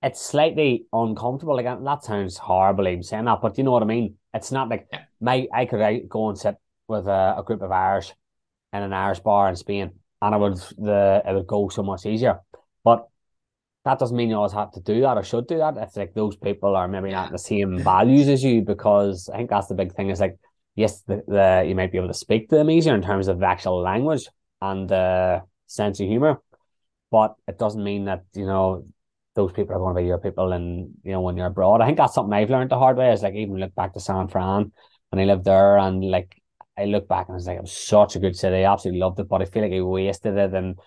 it's 0.04 0.22
slightly 0.22 0.86
uncomfortable. 0.92 1.56
Like 1.56 1.66
that 1.66 2.04
sounds 2.04 2.38
horrible 2.38 2.88
even 2.88 3.04
saying 3.04 3.26
that, 3.26 3.40
but 3.42 3.58
you 3.58 3.64
know 3.64 3.72
what 3.72 3.84
I 3.84 3.86
mean. 3.88 4.18
It's 4.34 4.52
not 4.52 4.70
like 4.70 4.88
yeah. 4.92 5.04
my 5.22 5.48
I 5.54 5.66
could 5.66 6.10
go 6.10 6.30
and 6.30 6.38
sit 6.38 6.58
with 6.88 7.08
a, 7.08 7.36
a, 7.38 7.44
group 7.44 7.62
of 7.62 7.72
Irish 7.72 8.14
in 8.74 8.84
an 8.84 8.92
Irish 8.92 9.20
bar 9.20 9.48
in 9.48 9.56
Spain, 9.56 9.92
and 10.22 10.36
it 10.36 10.38
would 10.38 10.58
the 10.78 11.24
it 11.26 11.34
would 11.34 11.48
go 11.48 11.70
so 11.70 11.84
much 11.84 12.06
easier. 12.06 12.42
But 12.84 13.08
that 13.86 14.00
doesn't 14.00 14.16
mean 14.16 14.30
you 14.30 14.36
always 14.36 14.54
have 14.54 14.72
to 14.72 14.80
do 14.80 15.02
that 15.02 15.18
or 15.18 15.24
should 15.24 15.48
do 15.48 15.58
that. 15.58 15.76
It's 15.78 15.98
like 15.98 16.14
those 16.14 16.36
people 16.38 16.76
are 16.76 16.88
maybe 16.88 17.12
not 17.12 17.32
the 17.32 17.38
same 17.38 17.80
values 17.80 18.30
as 18.30 18.44
you, 18.44 18.62
because 18.62 19.30
I 19.34 19.38
think 19.38 19.50
that's 19.50 19.68
the 19.68 19.76
big 19.76 19.94
thing. 19.94 20.10
Is 20.10 20.22
like 20.22 20.38
yes, 20.76 21.02
the, 21.02 21.22
the 21.28 21.66
you 21.68 21.76
might 21.76 21.92
be 21.92 21.98
able 21.98 22.08
to 22.08 22.14
speak 22.14 22.50
to 22.50 22.56
them 22.56 22.70
easier 22.70 22.96
in 22.96 23.02
terms 23.02 23.28
of 23.28 23.44
actual 23.44 23.82
language 23.82 24.28
and 24.62 24.90
the 24.90 25.42
sense 25.68 26.00
of 26.00 26.08
humor, 26.08 26.42
but 27.12 27.36
it 27.48 27.60
doesn't 27.60 27.84
mean 27.84 28.06
that 28.06 28.24
you 28.34 28.46
know 28.46 28.86
those 29.36 29.52
people 29.52 29.76
are 29.76 29.80
going 29.80 29.96
to 29.96 30.02
be 30.02 30.08
your 30.08 30.20
people 30.20 30.52
and 30.54 30.94
you 31.04 31.12
know 31.12 31.22
when 31.22 31.36
you're 31.36 31.48
abroad. 31.48 31.82
I 31.82 31.86
think 31.86 31.98
that's 31.98 32.14
something 32.14 32.34
I've 32.34 32.50
learned 32.50 32.72
the 32.72 32.80
hard 32.80 32.98
way 32.98 33.12
is 33.12 33.24
like 33.24 33.36
even 33.36 33.58
look 33.58 33.76
back 33.76 33.94
to 33.94 34.00
San 34.00 34.28
Fran 34.28 34.72
when 35.10 35.20
I 35.20 35.26
lived 35.26 35.44
there 35.44 35.78
and 35.78 36.10
like 36.10 36.42
I 36.78 36.86
look 36.86 37.08
back 37.08 37.28
and 37.28 37.38
it's 37.38 37.48
like 37.48 37.58
it 37.58 37.62
was 37.62 37.76
such 37.76 38.16
a 38.16 38.20
good 38.20 38.36
city. 38.36 38.64
I 38.64 38.72
absolutely 38.72 39.02
loved 39.02 39.20
it, 39.20 39.28
but 39.28 39.42
I 39.42 39.46
feel 39.46 39.64
like 39.64 39.74
I 39.74 39.82
wasted 39.82 40.38
it 40.38 40.54
and 40.54 40.80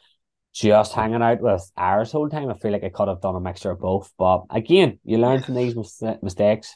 just 0.57 0.95
hanging 0.95 1.23
out 1.23 1.43
with 1.43 1.71
Irish 1.77 2.13
whole 2.13 2.31
time. 2.31 2.49
I 2.49 2.55
feel 2.55 2.73
like 2.73 2.83
I 2.83 2.89
could 2.89 3.09
have 3.09 3.21
done 3.21 3.37
a 3.37 3.41
mixture 3.41 3.73
of 3.73 3.81
both. 3.81 4.11
But 4.19 4.45
again, 4.51 4.99
you 5.05 5.19
learn 5.19 5.43
from 5.43 5.55
these 5.55 5.77
mis- 5.77 6.03
mistakes. 6.23 6.75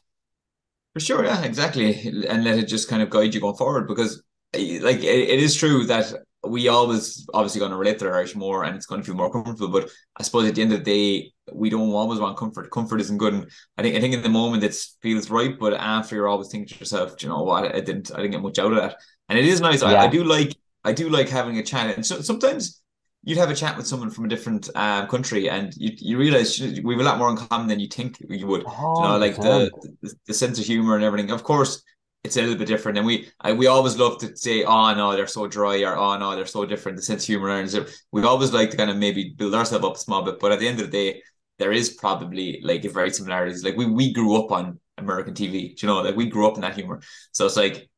For 0.92 1.00
sure, 1.00 1.24
yeah, 1.24 1.42
exactly. 1.42 1.98
And 2.28 2.44
let 2.44 2.58
it 2.58 2.68
just 2.68 2.90
kind 2.90 3.02
of 3.02 3.08
guide 3.08 3.32
you 3.32 3.40
going 3.40 3.56
forward 3.56 3.88
because 3.88 4.22
like 4.52 4.98
it, 4.98 5.04
it 5.04 5.40
is 5.40 5.56
true 5.56 5.86
that 5.86 6.12
we 6.44 6.68
always 6.68 7.26
obviously 7.32 7.58
going 7.58 7.70
to 7.70 7.76
relate 7.76 7.98
to 8.00 8.04
the 8.04 8.10
Irish 8.10 8.34
more 8.34 8.64
and 8.64 8.76
it's 8.76 8.86
going 8.86 9.00
to 9.00 9.06
feel 9.06 9.14
more 9.14 9.32
comfortable. 9.32 9.68
But 9.68 9.88
I 10.16 10.24
suppose 10.24 10.46
at 10.46 10.56
the 10.56 10.62
end 10.62 10.72
of 10.72 10.84
the 10.84 10.84
day, 10.84 11.32
we 11.50 11.70
don't 11.70 11.90
always 11.90 12.20
want 12.20 12.36
comfort. 12.36 12.70
Comfort 12.70 13.00
isn't 13.00 13.16
good. 13.16 13.32
And 13.32 13.46
I 13.78 13.82
think 13.82 13.96
I 13.96 14.00
think 14.00 14.12
in 14.12 14.22
the 14.22 14.28
moment 14.28 14.62
it 14.62 14.76
feels 15.00 15.30
right, 15.30 15.58
but 15.58 15.72
after 15.72 16.16
you're 16.16 16.28
always 16.28 16.48
thinking 16.48 16.68
to 16.68 16.78
yourself, 16.80 17.22
you 17.22 17.30
know 17.30 17.44
what, 17.44 17.74
I 17.74 17.80
didn't 17.80 18.12
I 18.12 18.16
didn't 18.16 18.32
get 18.32 18.42
much 18.42 18.58
out 18.58 18.72
of 18.72 18.78
that. 18.78 18.96
And 19.30 19.38
it 19.38 19.46
is 19.46 19.62
nice. 19.62 19.80
Yeah. 19.80 19.88
I, 19.88 20.04
I, 20.04 20.06
do 20.08 20.24
like 20.24 20.54
I 20.84 20.92
do 20.92 21.08
like 21.08 21.30
having 21.30 21.56
a 21.56 21.62
chat. 21.62 21.94
And 21.94 22.04
so 22.04 22.20
sometimes 22.20 22.79
you'd 23.22 23.38
have 23.38 23.50
a 23.50 23.54
chat 23.54 23.76
with 23.76 23.86
someone 23.86 24.10
from 24.10 24.24
a 24.24 24.28
different 24.28 24.70
um, 24.74 25.06
country 25.06 25.50
and 25.50 25.74
you, 25.76 25.90
you 25.96 26.18
realize 26.18 26.58
we 26.58 26.94
have 26.94 27.00
a 27.00 27.04
lot 27.04 27.18
more 27.18 27.30
in 27.30 27.36
common 27.36 27.68
than 27.68 27.78
you 27.78 27.88
think 27.88 28.16
you 28.28 28.46
would. 28.46 28.64
Oh, 28.66 29.02
you 29.02 29.08
know, 29.08 29.18
like 29.18 29.36
the, 29.36 29.70
the, 30.00 30.14
the 30.26 30.34
sense 30.34 30.58
of 30.58 30.64
humor 30.64 30.94
and 30.94 31.04
everything. 31.04 31.30
Of 31.30 31.42
course, 31.42 31.82
it's 32.24 32.36
a 32.36 32.40
little 32.40 32.56
bit 32.56 32.68
different. 32.68 32.98
And 32.98 33.06
we 33.06 33.30
I, 33.40 33.52
we 33.52 33.66
always 33.66 33.98
love 33.98 34.18
to 34.18 34.36
say, 34.36 34.64
oh 34.64 34.94
no, 34.94 35.14
they're 35.14 35.26
so 35.26 35.46
dry, 35.46 35.82
or 35.82 35.96
oh 35.96 36.18
no, 36.18 36.34
they're 36.34 36.46
so 36.46 36.64
different. 36.64 36.96
The 36.96 37.02
sense 37.02 37.24
of 37.24 37.26
humor 37.26 37.50
and 37.50 37.88
we 38.12 38.22
always 38.22 38.52
like 38.52 38.70
to 38.70 38.76
kind 38.76 38.90
of 38.90 38.96
maybe 38.96 39.34
build 39.36 39.54
ourselves 39.54 39.84
up 39.84 39.96
a 39.96 39.98
small 39.98 40.22
bit. 40.22 40.38
But 40.38 40.52
at 40.52 40.58
the 40.58 40.68
end 40.68 40.80
of 40.80 40.90
the 40.90 40.92
day, 40.92 41.22
there 41.58 41.72
is 41.72 41.90
probably 41.90 42.60
like 42.62 42.84
a 42.84 42.90
very 42.90 43.10
similarities. 43.10 43.64
Like 43.64 43.76
we 43.76 43.86
we 43.86 44.12
grew 44.12 44.36
up 44.36 44.50
on 44.50 44.78
American 44.98 45.34
TV, 45.34 45.80
you 45.80 45.88
know, 45.88 46.00
like 46.00 46.16
we 46.16 46.28
grew 46.28 46.46
up 46.46 46.56
in 46.56 46.62
that 46.62 46.74
humor. 46.74 47.00
So 47.32 47.46
it's 47.46 47.56
like 47.56 47.88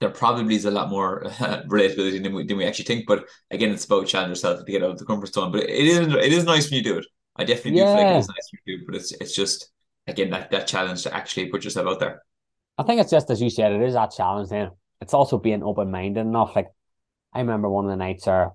there 0.00 0.10
probably 0.10 0.54
is 0.54 0.64
a 0.64 0.70
lot 0.70 0.90
more 0.90 1.22
relatability 1.24 2.22
than 2.22 2.34
we 2.34 2.44
than 2.44 2.56
we 2.56 2.66
actually 2.66 2.84
think. 2.84 3.06
But 3.06 3.26
again, 3.50 3.70
it's 3.70 3.84
about 3.84 4.06
challenging 4.06 4.32
yourself 4.32 4.64
to 4.64 4.70
get 4.70 4.82
out 4.82 4.90
of 4.90 4.98
the 4.98 5.04
comfort 5.04 5.32
zone. 5.32 5.52
But 5.52 5.64
it 5.64 5.70
is 5.70 5.98
it 5.98 6.32
is 6.32 6.44
nice 6.44 6.70
when 6.70 6.78
you 6.78 6.84
do 6.84 6.98
it. 6.98 7.06
I 7.36 7.44
definitely 7.44 7.80
yeah. 7.80 7.92
do 7.92 7.96
feel 7.96 8.06
like 8.06 8.18
it's 8.18 8.28
nice 8.28 8.50
when 8.52 8.60
you 8.64 8.78
do, 8.78 8.86
but 8.86 8.94
it's 8.96 9.12
it's 9.12 9.34
just 9.34 9.70
again 10.06 10.30
that 10.30 10.50
that 10.50 10.66
challenge 10.66 11.02
to 11.04 11.14
actually 11.14 11.48
put 11.48 11.64
yourself 11.64 11.86
out 11.86 12.00
there. 12.00 12.22
I 12.78 12.82
think 12.82 13.00
it's 13.00 13.10
just 13.10 13.30
as 13.30 13.40
you 13.40 13.50
said, 13.50 13.72
it 13.72 13.82
is 13.82 13.94
that 13.94 14.12
challenge. 14.12 14.50
Then 14.50 14.70
it's 15.00 15.14
also 15.14 15.38
being 15.38 15.62
open 15.62 15.90
minded 15.90 16.20
enough. 16.20 16.54
Like 16.54 16.68
I 17.32 17.40
remember 17.40 17.68
one 17.70 17.86
of 17.86 17.90
the 17.90 17.96
nights, 17.96 18.28
or 18.28 18.52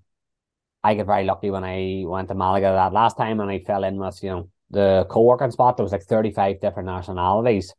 I 0.84 0.94
got 0.96 1.08
very 1.08 1.24
lucky 1.24 1.50
when 1.50 1.64
I 1.64 2.04
went 2.06 2.28
to 2.28 2.36
Malaga 2.36 2.72
that 2.72 2.94
last 2.94 3.18
time, 3.18 3.40
and 3.40 3.50
I 3.50 3.60
fell 3.60 3.84
in 3.84 3.98
with 3.98 4.22
you 4.22 4.30
know 4.30 4.50
the 4.70 5.08
co-working 5.10 5.52
spot. 5.52 5.78
There 5.78 5.84
was 5.84 5.92
like 5.92 6.04
thirty 6.04 6.32
five 6.32 6.60
different 6.62 6.88
nationalities, 6.88 7.74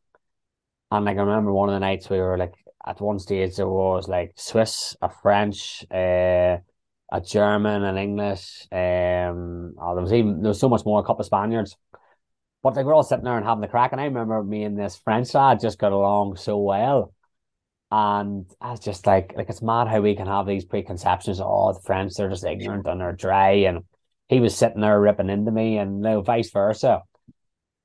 and 0.90 1.04
like 1.04 1.16
I 1.16 1.20
remember 1.20 1.52
one 1.52 1.68
of 1.68 1.74
the 1.74 1.80
nights 1.80 2.10
we 2.10 2.18
were 2.18 2.36
like 2.36 2.54
at 2.86 3.00
one 3.00 3.18
stage 3.18 3.56
there 3.56 3.68
was 3.68 4.08
like 4.08 4.32
Swiss, 4.36 4.96
a 5.02 5.08
French, 5.08 5.84
uh, 5.90 6.58
a 7.12 7.20
German, 7.24 7.84
an 7.84 7.96
English. 7.96 8.66
Um, 8.72 9.74
oh, 9.80 9.94
there 9.94 10.02
was 10.02 10.12
even 10.12 10.42
there 10.42 10.48
was 10.48 10.60
so 10.60 10.68
much 10.68 10.84
more. 10.84 11.00
A 11.00 11.04
couple 11.04 11.20
of 11.20 11.26
Spaniards. 11.26 11.76
But 12.62 12.76
like 12.76 12.86
we're 12.86 12.94
all 12.94 13.02
sitting 13.02 13.24
there 13.24 13.36
and 13.36 13.44
having 13.46 13.60
the 13.60 13.68
crack, 13.68 13.92
and 13.92 14.00
I 14.00 14.04
remember 14.04 14.42
me 14.42 14.64
and 14.64 14.78
this 14.78 14.96
French 14.96 15.34
lad 15.34 15.60
just 15.60 15.78
got 15.78 15.92
along 15.92 16.36
so 16.36 16.58
well. 16.58 17.12
And 17.90 18.46
I 18.60 18.70
was 18.70 18.80
just 18.80 19.06
like, 19.06 19.34
like 19.36 19.50
it's 19.50 19.60
mad 19.62 19.88
how 19.88 20.00
we 20.00 20.16
can 20.16 20.26
have 20.26 20.46
these 20.46 20.64
preconceptions. 20.64 21.40
Oh, 21.40 21.72
the 21.74 21.80
French 21.80 22.14
they're 22.14 22.30
just 22.30 22.44
ignorant 22.44 22.86
and 22.86 23.00
they're 23.00 23.12
dry, 23.12 23.50
and 23.66 23.84
he 24.28 24.40
was 24.40 24.56
sitting 24.56 24.80
there 24.80 25.00
ripping 25.00 25.28
into 25.28 25.50
me, 25.50 25.78
and 25.78 25.96
you 25.96 26.02
know, 26.02 26.22
vice 26.22 26.50
versa. 26.50 27.02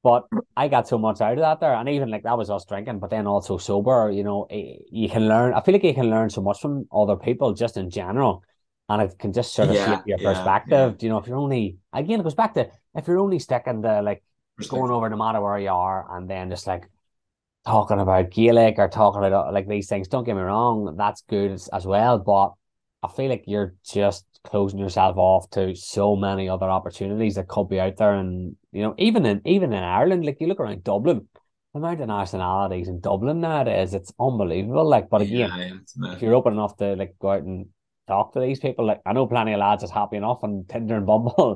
But 0.03 0.27
I 0.55 0.67
got 0.67 0.87
so 0.87 0.97
much 0.97 1.21
out 1.21 1.33
of 1.33 1.39
that 1.39 1.59
there, 1.59 1.73
and 1.73 1.89
even 1.89 2.09
like 2.09 2.23
that 2.23 2.37
was 2.37 2.49
us 2.49 2.65
drinking, 2.65 2.99
but 2.99 3.09
then 3.09 3.27
also 3.27 3.57
sober. 3.57 4.11
You 4.11 4.23
know, 4.23 4.47
eh, 4.49 4.75
you 4.91 5.09
can 5.09 5.27
learn. 5.27 5.53
I 5.53 5.61
feel 5.61 5.73
like 5.73 5.83
you 5.83 5.93
can 5.93 6.09
learn 6.09 6.29
so 6.29 6.41
much 6.41 6.61
from 6.61 6.87
other 6.91 7.15
people 7.15 7.53
just 7.53 7.77
in 7.77 7.89
general, 7.89 8.43
and 8.89 9.01
it 9.01 9.17
can 9.19 9.33
just 9.33 9.53
sort 9.53 9.69
of 9.69 9.75
yeah, 9.75 9.85
shape 9.85 10.05
your 10.05 10.19
yeah, 10.19 10.33
perspective. 10.33 10.95
Yeah. 10.99 11.05
You 11.05 11.09
know, 11.09 11.17
if 11.17 11.27
you're 11.27 11.37
only 11.37 11.77
again, 11.91 12.19
it 12.19 12.23
goes 12.23 12.35
back 12.35 12.53
to 12.53 12.69
if 12.95 13.07
you're 13.07 13.19
only 13.19 13.39
sticking 13.39 13.81
to 13.81 14.01
like 14.01 14.23
going 14.69 14.91
over 14.91 15.09
no 15.09 15.17
matter 15.17 15.41
where 15.41 15.59
you 15.59 15.69
are, 15.69 16.15
and 16.15 16.29
then 16.29 16.49
just 16.49 16.67
like 16.67 16.87
talking 17.65 17.99
about 17.99 18.31
Gaelic 18.31 18.75
or 18.77 18.87
talking 18.87 19.23
about 19.23 19.53
like 19.53 19.67
these 19.67 19.89
things. 19.89 20.07
Don't 20.07 20.23
get 20.23 20.35
me 20.35 20.41
wrong, 20.41 20.95
that's 20.97 21.21
good 21.23 21.51
as, 21.51 21.67
as 21.69 21.85
well, 21.85 22.17
but 22.17 22.53
I 23.03 23.09
feel 23.09 23.29
like 23.29 23.43
you're 23.45 23.75
just 23.85 24.25
closing 24.47 24.79
yourself 24.79 25.17
off 25.17 25.49
to 25.51 25.75
so 25.75 26.15
many 26.15 26.49
other 26.49 26.69
opportunities 26.69 27.35
that 27.35 27.47
could 27.47 27.69
be 27.69 27.79
out 27.79 27.97
there. 27.97 28.13
And 28.13 28.55
you 28.71 28.81
know, 28.81 28.95
even 28.97 29.25
in 29.25 29.41
even 29.45 29.73
in 29.73 29.83
Ireland, 29.83 30.25
like 30.25 30.37
you 30.39 30.47
look 30.47 30.59
around 30.59 30.83
Dublin, 30.83 31.27
the 31.73 31.79
amount 31.79 32.01
of 32.01 32.07
nationalities 32.07 32.87
in 32.87 32.99
Dublin 32.99 33.41
nowadays, 33.41 33.93
it's 33.93 34.13
unbelievable. 34.19 34.87
Like, 34.87 35.09
but 35.09 35.21
again, 35.21 35.49
yeah, 35.49 35.77
yeah, 35.97 36.13
if 36.13 36.21
you're 36.21 36.35
open 36.35 36.53
enough 36.53 36.77
to 36.77 36.95
like 36.95 37.15
go 37.19 37.31
out 37.31 37.43
and 37.43 37.67
talk 38.07 38.33
to 38.33 38.39
these 38.39 38.59
people. 38.59 38.85
Like 38.85 39.01
I 39.05 39.13
know 39.13 39.27
plenty 39.27 39.53
of 39.53 39.59
lads 39.59 39.83
is 39.83 39.91
happy 39.91 40.17
enough 40.17 40.39
on 40.41 40.65
Tinder 40.67 40.95
and 40.95 41.05
Bumble. 41.05 41.55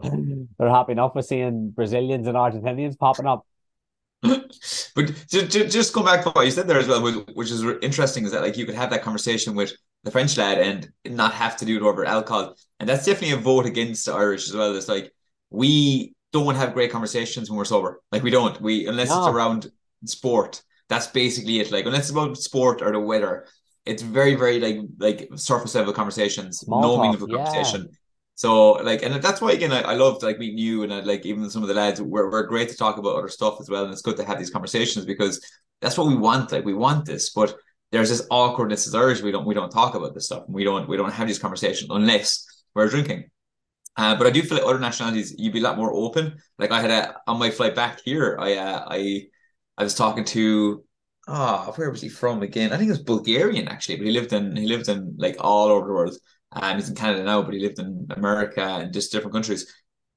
They're 0.60 0.70
happy 0.70 0.92
enough 0.92 1.16
with 1.16 1.26
seeing 1.26 1.72
Brazilians 1.72 2.28
and 2.28 2.36
Argentinians 2.36 2.98
popping 2.98 3.26
up. 3.26 3.46
but 4.22 5.26
just, 5.28 5.50
just 5.50 5.94
go 5.94 6.04
back 6.04 6.24
to 6.24 6.30
what 6.30 6.46
you 6.46 6.52
said 6.52 6.68
there 6.68 6.78
as 6.78 6.88
well, 6.88 7.02
which 7.34 7.50
is 7.50 7.64
interesting, 7.82 8.26
is 8.26 8.32
that 8.32 8.42
like 8.42 8.58
you 8.58 8.66
could 8.66 8.76
have 8.76 8.92
that 8.92 9.02
conversation 9.02 9.56
with 9.56 9.74
the 10.04 10.12
French 10.12 10.38
lad 10.38 10.58
and 10.58 10.92
not 11.06 11.34
have 11.34 11.58
to 11.58 11.66
do 11.66 11.78
it 11.78 11.84
over 11.84 12.06
alcohol, 12.06 12.56
and 12.80 12.90
that's 12.90 13.06
definitely 13.06 13.36
a 13.36 13.42
vote 13.42 13.66
against 13.66 14.06
the 14.06 14.14
Irish 14.14 14.50
as 14.50 14.56
well. 14.56 14.76
It's 14.76 14.88
like 14.88 15.12
we 15.50 16.16
don't 16.32 16.56
have 16.56 16.74
great 16.74 16.92
conversations 16.92 17.50
when 17.50 17.58
we're 17.58 17.66
sober. 17.66 18.02
Like 18.12 18.24
we 18.24 18.32
don't. 18.32 18.60
We 18.62 18.88
unless 18.88 19.10
no. 19.10 19.20
it's 19.20 19.36
around 19.36 19.72
sport. 20.06 20.62
That's 20.90 21.08
basically 21.08 21.60
it. 21.60 21.72
Like 21.72 21.86
unless 21.86 22.02
it's 22.02 22.10
about 22.12 22.38
sport 22.38 22.82
or 22.82 22.92
the 22.92 23.00
weather, 23.00 23.46
it's 23.86 24.02
very 24.02 24.36
very 24.36 24.60
like 24.60 24.78
like 24.98 25.30
surface 25.36 25.76
level 25.76 25.94
conversations, 25.94 26.60
Small 26.60 26.82
no 26.82 27.02
meaningful 27.02 27.30
yeah. 27.30 27.44
conversation. 27.44 27.90
So 28.36 28.72
like, 28.72 29.04
and 29.04 29.14
that's 29.22 29.42
why 29.42 29.52
again 29.52 29.72
I, 29.72 29.82
I 29.82 29.94
loved 29.94 30.24
like 30.24 30.40
meeting 30.40 30.58
you 30.58 30.84
and 30.84 30.94
I, 30.94 31.02
like 31.02 31.26
even 31.26 31.50
some 31.50 31.62
of 31.62 31.68
the 31.68 31.76
lads. 31.76 32.02
We're 32.02 32.30
we're 32.32 32.48
great 32.48 32.70
to 32.70 32.78
talk 32.78 32.98
about 32.98 33.16
other 33.16 33.30
stuff 33.30 33.58
as 33.60 33.70
well, 33.70 33.84
and 33.84 33.94
it's 33.94 34.02
good 34.02 34.18
to 34.18 34.26
have 34.26 34.40
these 34.40 34.50
conversations 34.50 35.06
because 35.06 35.46
that's 35.82 35.98
what 35.98 36.08
we 36.08 36.16
want. 36.16 36.52
Like 36.52 36.66
we 36.66 36.74
want 36.74 37.06
this, 37.06 37.30
but 37.30 37.56
there's 37.92 38.10
this 38.10 38.26
awkwardness 38.30 38.88
as 38.88 38.96
Irish. 38.96 39.22
We 39.22 39.32
don't 39.32 39.46
we 39.46 39.54
don't 39.54 39.70
talk 39.70 39.96
about 39.96 40.14
this 40.14 40.26
stuff. 40.26 40.44
We 40.48 40.64
don't 40.64 40.88
we 40.88 40.98
don't 40.98 41.12
have 41.12 41.28
these 41.28 41.40
conversations 41.40 41.90
unless 41.92 42.46
we're 42.74 42.90
drinking. 42.90 43.26
Uh, 43.98 44.16
but 44.16 44.26
I 44.26 44.30
do 44.30 44.42
feel 44.42 44.58
like 44.58 44.68
other 44.68 44.80
nationalities, 44.80 45.36
you'd 45.38 45.54
be 45.54 45.60
a 45.60 45.64
lot 45.64 45.78
more 45.78 45.94
open. 45.94 46.38
Like 46.58 46.72
I 46.72 46.82
had 46.82 46.92
a 46.92 47.16
on 47.28 47.40
my 47.40 47.52
flight 47.52 47.76
back 47.76 48.02
here, 48.04 48.38
I 48.40 48.56
uh, 48.56 48.86
I 48.88 49.28
I 49.78 49.84
was 49.84 49.96
talking 49.96 50.24
to 50.26 50.84
ah, 51.28 51.66
oh, 51.68 51.72
where 51.74 51.92
was 51.92 52.02
he 52.02 52.10
from 52.10 52.42
again? 52.44 52.72
I 52.72 52.78
think 52.78 52.88
it 52.88 52.92
was 52.92 53.04
Bulgarian 53.04 53.68
actually, 53.68 53.98
but 53.98 54.06
he 54.06 54.12
lived 54.12 54.34
in 54.34 54.56
he 54.56 54.68
lived 54.68 54.90
in 54.90 55.16
like 55.18 55.36
all 55.40 55.68
over 55.68 55.88
the 55.88 55.94
world. 55.94 56.16
Um, 56.54 56.78
he's 56.78 56.90
in 56.90 56.96
Canada 56.96 57.24
now, 57.24 57.42
but 57.42 57.54
he 57.54 57.60
lived 57.62 57.80
in 57.80 58.08
America 58.12 58.62
and 58.62 58.94
just 58.94 59.12
different 59.12 59.34
countries. 59.34 59.74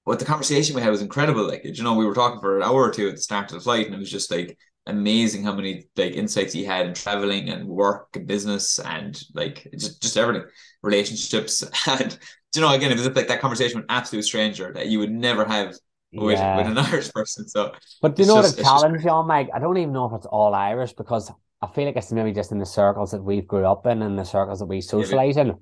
But 0.07 0.19
the 0.19 0.25
conversation 0.25 0.77
we 0.77 0.83
had 0.83 0.91
was 0.91 1.01
incredible. 1.03 1.47
Like, 1.47 1.63
you 1.65 1.83
know, 1.83 1.95
we 1.95 2.05
were 2.05 2.15
talking 2.15 2.41
for 2.41 2.59
an 2.59 2.63
hour 2.63 2.83
or 2.83 2.91
two 2.91 3.09
at 3.09 3.17
the 3.17 3.23
start 3.23 3.51
of 3.51 3.59
the 3.59 3.61
flight, 3.61 3.87
and 3.87 3.95
it 3.95 3.99
was 3.99 4.11
just 4.11 4.31
like 4.31 4.59
amazing 4.87 5.42
how 5.42 5.55
many 5.55 5.87
like 5.97 6.12
insights 6.12 6.53
he 6.53 6.64
had 6.64 6.87
in 6.87 6.94
traveling 6.94 7.49
and 7.49 7.66
work 7.66 8.09
and 8.14 8.27
business 8.27 8.79
and 8.79 9.23
like 9.35 9.66
just 9.79 10.03
just 10.03 10.16
everything, 10.16 10.49
relationships. 10.83 11.64
And 11.88 12.18
you 12.55 12.61
know, 12.61 12.73
again, 12.73 12.92
it 12.92 12.99
was 12.99 13.09
like 13.11 13.29
that 13.29 13.40
conversation 13.40 13.79
with 13.79 13.85
an 13.85 13.97
absolute 13.97 14.23
stranger 14.23 14.73
that 14.75 14.87
you 14.87 15.01
would 15.01 15.11
never 15.11 15.44
have 15.44 15.75
with, 16.12 16.38
yeah. 16.38 16.57
with 16.57 16.66
an 16.66 16.79
Irish 16.92 17.12
person. 17.12 17.49
So, 17.49 17.73
but 18.01 18.14
do 18.14 18.23
you 18.23 18.29
know 18.29 18.42
just, 18.42 18.57
the 18.57 18.62
challenge, 18.62 19.03
John 19.03 19.27
Mike? 19.27 19.49
I 19.53 19.59
don't 19.59 19.77
even 19.77 19.92
know 19.92 20.07
if 20.07 20.12
it's 20.12 20.27
all 20.27 20.55
Irish 20.55 20.92
because 20.92 21.33
I 21.61 21.66
feel 21.66 21.87
like 21.87 21.97
it's 21.97 22.12
maybe 22.12 22.33
just 22.33 22.53
in 22.53 22.59
the 22.59 22.66
circles 22.66 23.11
that 23.11 23.23
we've 23.23 23.47
grew 23.47 23.66
up 23.66 23.87
in 23.87 24.03
and 24.03 24.18
the 24.18 24.25
circles 24.25 24.61
that 24.61 24.66
we 24.66 24.81
socialize 24.81 25.37
yeah, 25.37 25.42
in 25.42 25.55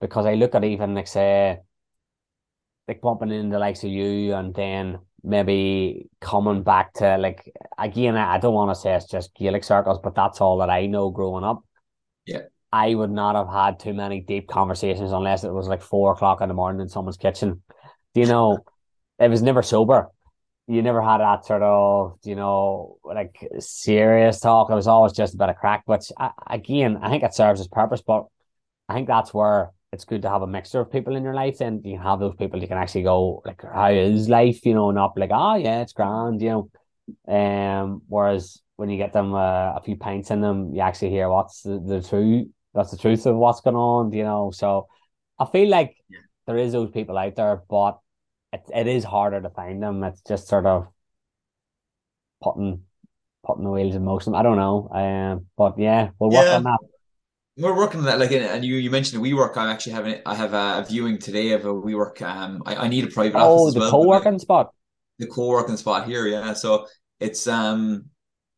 because 0.00 0.26
I 0.26 0.34
look 0.34 0.54
at 0.54 0.64
even 0.64 0.94
like 0.94 1.06
say 1.06 1.58
like 2.88 3.00
bumping 3.00 3.30
in 3.30 3.50
the 3.50 3.58
likes 3.58 3.84
of 3.84 3.90
you 3.90 4.34
and 4.34 4.54
then 4.54 4.98
maybe 5.22 6.08
coming 6.20 6.62
back 6.62 6.92
to 6.94 7.18
like 7.18 7.52
again 7.78 8.16
I 8.16 8.38
don't 8.38 8.54
want 8.54 8.70
to 8.74 8.80
say 8.80 8.94
it's 8.94 9.06
just 9.06 9.34
Gaelic 9.34 9.64
circles, 9.64 9.98
but 10.02 10.14
that's 10.14 10.40
all 10.40 10.58
that 10.58 10.70
I 10.70 10.86
know 10.86 11.10
growing 11.10 11.44
up. 11.44 11.64
Yeah. 12.26 12.42
I 12.72 12.94
would 12.94 13.10
not 13.10 13.34
have 13.34 13.48
had 13.48 13.80
too 13.80 13.92
many 13.92 14.20
deep 14.20 14.48
conversations 14.48 15.12
unless 15.12 15.42
it 15.44 15.52
was 15.52 15.66
like 15.66 15.82
four 15.82 16.12
o'clock 16.12 16.40
in 16.40 16.48
the 16.48 16.54
morning 16.54 16.80
in 16.80 16.88
someone's 16.88 17.16
kitchen. 17.16 17.62
Do 18.14 18.20
you 18.20 18.26
know, 18.26 18.58
it 19.18 19.28
was 19.28 19.42
never 19.42 19.62
sober. 19.62 20.08
You 20.68 20.82
never 20.82 21.02
had 21.02 21.18
that 21.18 21.44
sort 21.44 21.62
of, 21.62 22.18
you 22.22 22.36
know, 22.36 22.98
like 23.02 23.44
serious 23.58 24.38
talk. 24.38 24.70
It 24.70 24.74
was 24.74 24.86
always 24.86 25.12
just 25.12 25.34
about 25.34 25.50
a 25.50 25.54
crack. 25.54 25.82
Which 25.86 26.12
again, 26.48 26.98
I 27.02 27.10
think 27.10 27.24
it 27.24 27.34
serves 27.34 27.60
its 27.60 27.68
purpose, 27.68 28.02
but 28.02 28.26
I 28.88 28.94
think 28.94 29.08
that's 29.08 29.34
where 29.34 29.70
it's 29.92 30.04
good 30.04 30.22
to 30.22 30.30
have 30.30 30.42
a 30.42 30.46
mixture 30.46 30.80
of 30.80 30.92
people 30.92 31.16
in 31.16 31.24
your 31.24 31.34
life. 31.34 31.60
And 31.60 31.84
you 31.84 31.98
have 31.98 32.20
those 32.20 32.36
people 32.36 32.60
you 32.60 32.68
can 32.68 32.78
actually 32.78 33.02
go 33.02 33.42
like, 33.44 33.62
how 33.62 33.90
is 33.90 34.28
life? 34.28 34.64
You 34.64 34.74
know, 34.74 34.90
not 34.90 35.18
like, 35.18 35.30
oh 35.32 35.56
yeah, 35.56 35.82
it's 35.82 35.92
grand. 35.92 36.40
You 36.40 36.70
know, 37.28 37.34
um. 37.34 38.02
Whereas 38.08 38.60
when 38.76 38.88
you 38.88 38.96
get 38.96 39.12
them 39.12 39.34
uh, 39.34 39.74
a 39.74 39.82
few 39.84 39.96
pints 39.96 40.30
in 40.30 40.40
them, 40.40 40.74
you 40.74 40.80
actually 40.80 41.10
hear 41.10 41.28
what's 41.28 41.62
the, 41.62 41.80
the 41.80 42.02
truth. 42.02 42.48
That's 42.72 42.92
the 42.92 42.98
truth 42.98 43.26
of 43.26 43.36
what's 43.36 43.60
going 43.60 43.76
on. 43.76 44.12
You 44.12 44.22
know, 44.24 44.50
so 44.52 44.88
I 45.38 45.46
feel 45.46 45.68
like 45.68 45.96
yeah. 46.08 46.18
there 46.46 46.56
is 46.56 46.72
those 46.72 46.90
people 46.90 47.18
out 47.18 47.36
there, 47.36 47.62
but 47.68 47.98
it, 48.52 48.62
it 48.74 48.86
is 48.86 49.04
harder 49.04 49.40
to 49.40 49.50
find 49.50 49.82
them. 49.82 50.04
It's 50.04 50.22
just 50.22 50.48
sort 50.48 50.66
of 50.66 50.86
putting 52.42 52.82
putting 53.44 53.64
the 53.64 53.70
wheels 53.70 53.96
in 53.96 54.04
motion. 54.04 54.34
I 54.34 54.42
don't 54.42 54.56
know. 54.56 54.88
Um, 54.92 55.46
but 55.56 55.78
yeah, 55.78 56.10
we'll 56.18 56.30
work 56.30 56.46
yeah. 56.46 56.56
on 56.56 56.64
that 56.64 56.78
we're 57.60 57.76
working 57.76 58.00
on 58.00 58.06
that 58.06 58.18
like 58.18 58.32
and 58.32 58.64
you 58.64 58.76
you 58.76 58.90
mentioned 58.90 59.22
WeWork 59.22 59.56
i'm 59.56 59.68
actually 59.68 59.92
having 59.92 60.20
i 60.26 60.34
have 60.34 60.54
a 60.54 60.84
viewing 60.88 61.18
today 61.18 61.52
of 61.52 61.64
a 61.64 61.72
WeWork 61.72 62.22
um 62.22 62.62
i, 62.66 62.74
I 62.76 62.88
need 62.88 63.04
a 63.04 63.08
private 63.08 63.36
office. 63.36 63.46
oh, 63.48 63.62
office 63.62 63.74
the 63.74 63.80
well, 63.80 63.90
co-working 63.90 64.38
spot 64.38 64.72
the 65.18 65.26
co-working 65.26 65.76
spot 65.76 66.06
here 66.06 66.26
yeah 66.26 66.52
so 66.54 66.86
it's 67.18 67.46
um 67.46 68.06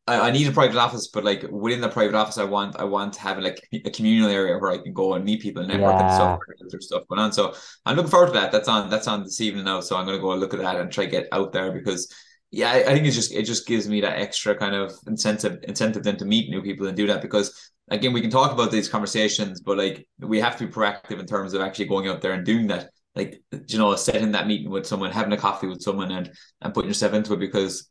I, 0.07 0.29
I 0.29 0.31
need 0.31 0.47
a 0.47 0.51
private 0.51 0.77
office 0.77 1.07
but 1.07 1.23
like 1.23 1.43
within 1.49 1.81
the 1.81 1.89
private 1.89 2.15
office 2.15 2.37
i 2.37 2.43
want 2.43 2.79
i 2.79 2.83
want 2.83 3.13
to 3.13 3.21
have 3.21 3.39
like 3.39 3.59
a 3.73 3.89
communal 3.91 4.29
area 4.29 4.57
where 4.57 4.71
i 4.71 4.77
can 4.77 4.93
go 4.93 5.13
and 5.13 5.25
meet 5.25 5.41
people 5.41 5.61
and 5.61 5.71
network 5.71 5.93
yeah. 5.93 6.05
and 6.05 6.13
stuff 6.13 6.39
there's 6.69 6.87
stuff 6.87 7.03
going 7.09 7.19
on 7.19 7.31
so 7.31 7.53
i'm 7.85 7.95
looking 7.95 8.11
forward 8.11 8.27
to 8.27 8.33
that 8.33 8.51
that's 8.51 8.67
on 8.67 8.89
that's 8.89 9.07
on 9.07 9.23
this 9.23 9.41
evening 9.41 9.65
now 9.65 9.79
so 9.79 9.97
i'm 9.97 10.05
going 10.05 10.17
to 10.17 10.21
go 10.21 10.33
look 10.35 10.53
at 10.53 10.59
that 10.59 10.79
and 10.79 10.91
try 10.91 11.05
to 11.05 11.11
get 11.11 11.27
out 11.31 11.51
there 11.51 11.71
because 11.71 12.13
yeah, 12.55 12.69
I, 12.69 12.75
I 12.81 12.93
think 12.93 13.07
it's 13.07 13.15
just 13.15 13.33
it 13.33 13.45
just 13.45 13.65
gives 13.65 13.89
me 13.89 14.01
that 14.01 14.19
extra 14.19 14.55
kind 14.55 14.75
of 14.75 14.93
incentive 15.07 15.63
incentive 15.63 16.03
then 16.03 16.17
to 16.17 16.25
meet 16.25 16.51
new 16.51 16.61
people 16.61 16.85
and 16.85 16.95
do 16.95 17.07
that 17.07 17.23
because 17.23 17.72
again, 17.93 18.13
we 18.13 18.21
can 18.21 18.29
talk 18.29 18.51
about 18.51 18.71
these 18.71 18.89
conversations, 18.89 19.61
but 19.61 19.77
like 19.77 20.07
we 20.19 20.39
have 20.39 20.57
to 20.57 20.67
be 20.67 20.71
proactive 20.73 21.19
in 21.19 21.25
terms 21.25 21.53
of 21.53 21.61
actually 21.61 21.85
going 21.85 22.07
out 22.07 22.21
there 22.21 22.33
and 22.33 22.45
doing 22.45 22.67
that. 22.67 22.89
Like, 23.15 23.41
you 23.67 23.77
know, 23.77 23.95
setting 23.95 24.31
that 24.31 24.47
meeting 24.47 24.71
with 24.71 24.87
someone, 24.87 25.11
having 25.11 25.33
a 25.33 25.37
coffee 25.37 25.67
with 25.67 25.83
someone, 25.83 26.11
and 26.11 26.31
and 26.61 26.73
putting 26.73 26.89
yourself 26.89 27.13
into 27.13 27.33
it 27.33 27.39
because 27.39 27.89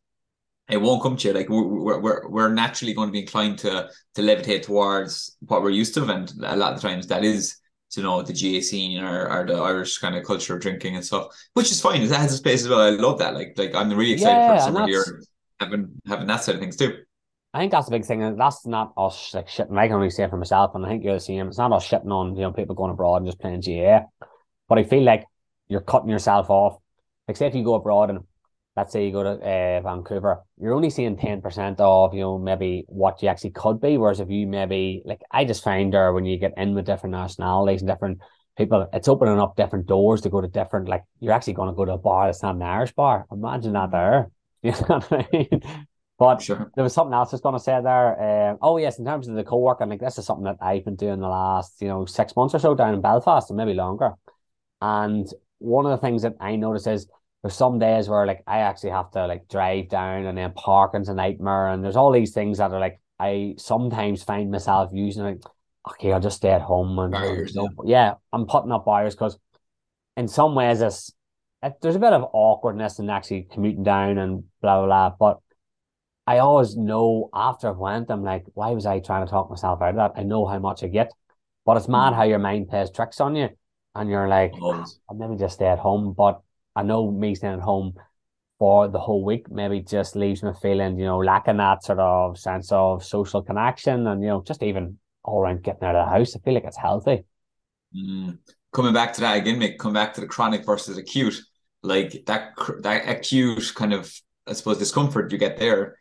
it 0.68 0.78
won't 0.78 1.02
come 1.02 1.16
to 1.16 1.28
you. 1.28 1.34
Like 1.34 1.48
we're 1.48 2.00
we're 2.00 2.28
we're 2.28 2.52
naturally 2.52 2.92
going 2.92 3.08
to 3.08 3.12
be 3.12 3.20
inclined 3.20 3.58
to 3.60 3.88
to 4.14 4.22
levitate 4.22 4.62
towards 4.62 5.36
what 5.40 5.62
we're 5.62 5.70
used 5.70 5.94
to, 5.94 6.04
and 6.04 6.32
a 6.42 6.56
lot 6.56 6.72
of 6.72 6.80
the 6.80 6.88
times 6.88 7.06
that 7.06 7.24
is 7.24 7.56
you 7.96 8.02
know 8.02 8.22
the 8.22 8.32
GAA 8.32 8.62
scene 8.62 9.02
or, 9.02 9.28
or 9.30 9.46
the 9.46 9.54
Irish 9.54 9.98
kind 9.98 10.16
of 10.16 10.24
culture 10.24 10.56
of 10.56 10.62
drinking 10.62 10.96
and 10.96 11.04
stuff, 11.04 11.28
which 11.54 11.70
is 11.70 11.80
fine. 11.80 12.02
It 12.02 12.10
has 12.10 12.32
a 12.32 12.36
space 12.38 12.62
as 12.62 12.68
well. 12.68 12.80
I 12.80 12.90
love 12.90 13.18
that. 13.20 13.34
Like 13.34 13.54
like 13.56 13.76
I'm 13.76 13.90
really 13.90 14.14
excited 14.14 14.32
yeah, 14.32 14.58
for 14.58 14.64
summer 14.64 14.86
here 14.88 15.22
having 15.60 16.00
having 16.06 16.26
that 16.26 16.42
side 16.42 16.56
of 16.56 16.60
things 16.60 16.76
too. 16.76 16.98
I 17.54 17.58
think 17.58 17.72
that's 17.72 17.86
the 17.86 17.90
big 17.90 18.06
thing, 18.06 18.22
and 18.22 18.40
that's 18.40 18.66
not 18.66 18.94
us 18.96 19.34
like 19.34 19.46
shitting. 19.46 19.78
I 19.78 19.86
can 19.86 19.96
only 19.96 20.08
say 20.10 20.24
it 20.24 20.30
for 20.30 20.38
myself, 20.38 20.74
and 20.74 20.86
I 20.86 20.88
think 20.88 21.04
you're 21.04 21.14
the 21.14 21.20
same. 21.20 21.48
It's 21.48 21.58
not 21.58 21.72
us 21.72 21.86
shitting 21.86 22.10
on 22.10 22.34
you 22.34 22.42
know 22.42 22.52
people 22.52 22.74
going 22.74 22.90
abroad 22.90 23.16
and 23.16 23.26
just 23.26 23.40
playing 23.40 23.60
GAA, 23.60 24.06
but 24.68 24.78
I 24.78 24.84
feel 24.84 25.02
like 25.02 25.24
you're 25.68 25.82
cutting 25.82 26.08
yourself 26.08 26.48
off. 26.48 26.78
Like 27.28 27.36
say 27.36 27.46
if 27.46 27.54
you 27.54 27.62
go 27.62 27.74
abroad 27.74 28.08
and 28.10 28.20
let's 28.74 28.90
say 28.92 29.04
you 29.04 29.12
go 29.12 29.22
to 29.22 29.30
uh, 29.32 29.80
Vancouver, 29.82 30.40
you're 30.58 30.72
only 30.72 30.88
seeing 30.88 31.18
ten 31.18 31.42
percent 31.42 31.78
of 31.78 32.14
you 32.14 32.20
know 32.20 32.38
maybe 32.38 32.84
what 32.88 33.22
you 33.22 33.28
actually 33.28 33.50
could 33.50 33.82
be. 33.82 33.98
Whereas 33.98 34.20
if 34.20 34.30
you 34.30 34.46
maybe 34.46 35.02
like 35.04 35.20
I 35.30 35.44
just 35.44 35.62
find 35.62 35.92
there 35.92 36.14
when 36.14 36.24
you 36.24 36.38
get 36.38 36.54
in 36.56 36.74
with 36.74 36.86
different 36.86 37.12
nationalities 37.12 37.82
and 37.82 37.88
different 37.88 38.20
people, 38.56 38.88
it's 38.94 39.08
opening 39.08 39.38
up 39.38 39.56
different 39.56 39.86
doors 39.86 40.22
to 40.22 40.30
go 40.30 40.40
to 40.40 40.48
different. 40.48 40.88
Like 40.88 41.04
you're 41.20 41.34
actually 41.34 41.54
going 41.54 41.68
to 41.68 41.74
go 41.74 41.84
to 41.84 41.92
a 41.92 41.98
bar 41.98 42.28
that's 42.28 42.42
not 42.42 42.54
an 42.54 42.62
Irish 42.62 42.92
bar. 42.92 43.26
Imagine 43.30 43.74
that 43.74 43.90
there. 43.90 44.30
You 44.64 44.70
know 44.70 45.00
what 45.00 45.12
I 45.12 45.26
mean? 45.32 45.86
But 46.22 46.40
sure. 46.40 46.70
there 46.76 46.84
was 46.84 46.94
something 46.94 47.14
else 47.14 47.32
I 47.32 47.34
was 47.34 47.40
going 47.40 47.56
to 47.56 47.58
say 47.58 47.80
there. 47.82 48.50
Um, 48.50 48.58
oh 48.62 48.76
yes, 48.76 49.00
in 49.00 49.04
terms 49.04 49.26
of 49.26 49.34
the 49.34 49.42
co-working, 49.42 49.88
like 49.88 49.98
this 49.98 50.18
is 50.18 50.24
something 50.24 50.44
that 50.44 50.58
I've 50.60 50.84
been 50.84 50.94
doing 50.94 51.18
the 51.18 51.26
last 51.26 51.82
you 51.82 51.88
know 51.88 52.06
six 52.06 52.36
months 52.36 52.54
or 52.54 52.60
so 52.60 52.76
down 52.76 52.94
in 52.94 53.00
Belfast, 53.00 53.50
and 53.50 53.56
maybe 53.56 53.74
longer. 53.74 54.12
And 54.80 55.26
one 55.58 55.84
of 55.84 55.90
the 55.90 55.96
things 55.96 56.22
that 56.22 56.36
I 56.38 56.54
notice 56.54 56.86
is 56.86 57.08
there's 57.42 57.56
some 57.56 57.80
days 57.80 58.08
where 58.08 58.24
like 58.24 58.44
I 58.46 58.58
actually 58.58 58.90
have 58.90 59.10
to 59.12 59.26
like 59.26 59.48
drive 59.48 59.88
down, 59.88 60.26
and 60.26 60.38
then 60.38 60.52
parking's 60.52 61.08
a 61.08 61.14
nightmare, 61.14 61.70
and 61.70 61.82
there's 61.82 61.96
all 61.96 62.12
these 62.12 62.32
things 62.32 62.58
that 62.58 62.70
are 62.70 62.78
like 62.78 63.00
I 63.18 63.56
sometimes 63.58 64.22
find 64.22 64.48
myself 64.52 64.90
using 64.92 65.24
like, 65.24 65.42
okay, 65.90 66.12
I'll 66.12 66.20
just 66.20 66.36
stay 66.36 66.50
at 66.50 66.62
home 66.62 67.00
and 67.00 67.10
barriers, 67.10 67.56
yeah. 67.56 67.66
yeah, 67.84 68.14
I'm 68.32 68.46
putting 68.46 68.70
up 68.70 68.84
buyers 68.84 69.16
because 69.16 69.40
in 70.16 70.28
some 70.28 70.54
ways 70.54 70.82
it's 70.82 71.12
it, 71.64 71.72
there's 71.82 71.96
a 71.96 71.98
bit 71.98 72.12
of 72.12 72.30
awkwardness 72.32 73.00
in 73.00 73.10
actually 73.10 73.48
commuting 73.50 73.82
down 73.82 74.18
and 74.18 74.44
blah 74.60 74.78
blah 74.78 74.86
blah, 74.86 75.16
but 75.18 75.40
I 76.26 76.38
always 76.38 76.76
know 76.76 77.30
after 77.34 77.68
I've 77.68 77.78
went, 77.78 78.10
I'm 78.10 78.22
like, 78.22 78.44
why 78.54 78.70
was 78.70 78.86
I 78.86 79.00
trying 79.00 79.26
to 79.26 79.30
talk 79.30 79.50
myself 79.50 79.82
out 79.82 79.90
of 79.90 79.96
that? 79.96 80.12
I 80.16 80.22
know 80.22 80.46
how 80.46 80.58
much 80.58 80.84
I 80.84 80.86
get, 80.86 81.12
but 81.66 81.76
it's 81.76 81.88
mad 81.88 82.12
mm. 82.12 82.16
how 82.16 82.22
your 82.22 82.38
mind 82.38 82.68
plays 82.68 82.90
tricks 82.90 83.20
on 83.20 83.34
you, 83.34 83.48
and 83.94 84.08
you're 84.08 84.28
like, 84.28 84.52
oh, 84.60 84.84
I'll 85.08 85.16
maybe 85.16 85.36
just 85.36 85.54
stay 85.54 85.66
at 85.66 85.80
home. 85.80 86.14
But 86.16 86.40
I 86.76 86.82
know 86.82 87.10
me 87.10 87.34
staying 87.34 87.54
at 87.54 87.60
home 87.60 87.94
for 88.58 88.86
the 88.86 89.00
whole 89.00 89.24
week 89.24 89.50
maybe 89.50 89.80
just 89.80 90.14
leaves 90.14 90.42
me 90.44 90.52
feeling, 90.62 90.96
you 90.96 91.04
know, 91.04 91.18
lacking 91.18 91.56
that 91.56 91.82
sort 91.82 91.98
of 91.98 92.38
sense 92.38 92.70
of 92.70 93.04
social 93.04 93.42
connection, 93.42 94.06
and 94.06 94.22
you 94.22 94.28
know, 94.28 94.42
just 94.46 94.62
even 94.62 94.98
all 95.24 95.40
around 95.40 95.64
getting 95.64 95.82
out 95.82 95.96
of 95.96 96.06
the 96.06 96.18
house. 96.18 96.36
I 96.36 96.38
feel 96.40 96.54
like 96.54 96.64
it's 96.64 96.76
healthy. 96.76 97.24
Mm. 97.96 98.38
Coming 98.72 98.94
back 98.94 99.12
to 99.14 99.20
that 99.22 99.36
again, 99.36 99.58
Mick. 99.58 99.78
Come 99.78 99.92
back 99.92 100.14
to 100.14 100.20
the 100.20 100.28
chronic 100.28 100.64
versus 100.64 100.96
acute, 100.96 101.40
like 101.82 102.24
that 102.26 102.52
that 102.82 103.08
acute 103.08 103.72
kind 103.74 103.92
of 103.92 104.14
I 104.46 104.52
suppose 104.52 104.78
discomfort 104.78 105.32
you 105.32 105.38
get 105.38 105.58
there 105.58 105.98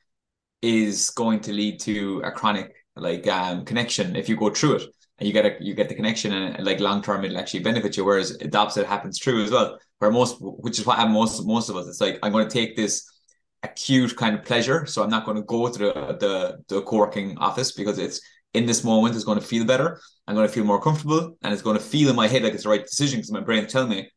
is 0.62 1.10
going 1.12 1.40
to 1.42 1.52
lead 1.54 1.80
to 1.82 2.22
a 2.24 2.32
chronic 2.32 2.74
like 2.96 3.28
um 3.28 3.66
connection 3.66 4.16
if 4.16 4.28
you 4.30 4.36
go 4.36 4.50
through 4.50 4.76
it. 4.76 4.84
and 5.18 5.28
you 5.28 5.34
get 5.34 5.46
a 5.46 5.56
you 5.60 5.74
get 5.74 5.88
the 5.90 5.96
connection 5.96 6.34
and 6.34 6.66
like 6.66 6.80
long 6.80 7.02
term 7.02 7.24
it'll 7.24 7.38
actually 7.38 7.62
benefit 7.62 7.96
you. 7.98 8.04
Whereas 8.06 8.38
the 8.38 8.58
opposite 8.58 8.88
happens 8.88 9.20
true 9.20 9.44
as 9.44 9.52
well. 9.52 9.78
Where 10.00 10.12
most 10.12 10.38
which 10.40 10.80
is 10.80 10.86
what 10.86 10.98
happened 10.98 11.14
most 11.14 11.46
most 11.46 11.70
of 11.70 11.76
us. 11.76 11.88
It's 11.88 12.02
like 12.02 12.20
I'm 12.24 12.32
going 12.32 12.48
to 12.48 12.54
take 12.54 12.76
this 12.76 13.06
acute 13.64 14.16
kind 14.18 14.36
of 14.36 14.44
pleasure. 14.44 14.86
So 14.88 15.04
I'm 15.04 15.10
not 15.10 15.26
going 15.26 15.38
to 15.38 15.44
go 15.44 15.70
to 15.70 15.80
the 15.80 15.94
the, 16.20 16.58
the 16.68 16.82
co-working 16.82 17.38
office 17.38 17.72
because 17.72 18.00
it's 18.00 18.20
in 18.54 18.66
this 18.66 18.84
moment 18.84 19.16
it's 19.16 19.24
going 19.24 19.40
to 19.40 19.46
feel 19.46 19.66
better. 19.66 20.00
I'm 20.28 20.36
going 20.36 20.48
to 20.48 20.54
feel 20.54 20.66
more 20.66 20.82
comfortable 20.82 21.38
and 21.42 21.54
it's 21.54 21.62
going 21.62 21.78
to 21.78 21.84
feel 21.84 22.10
in 22.10 22.16
my 22.16 22.28
head 22.28 22.44
like 22.44 22.54
it's 22.54 22.64
the 22.64 22.70
right 22.70 22.86
decision 22.86 23.20
because 23.20 23.32
my 23.32 23.42
brain's 23.42 23.72
telling 23.72 23.90
me. 23.90 24.10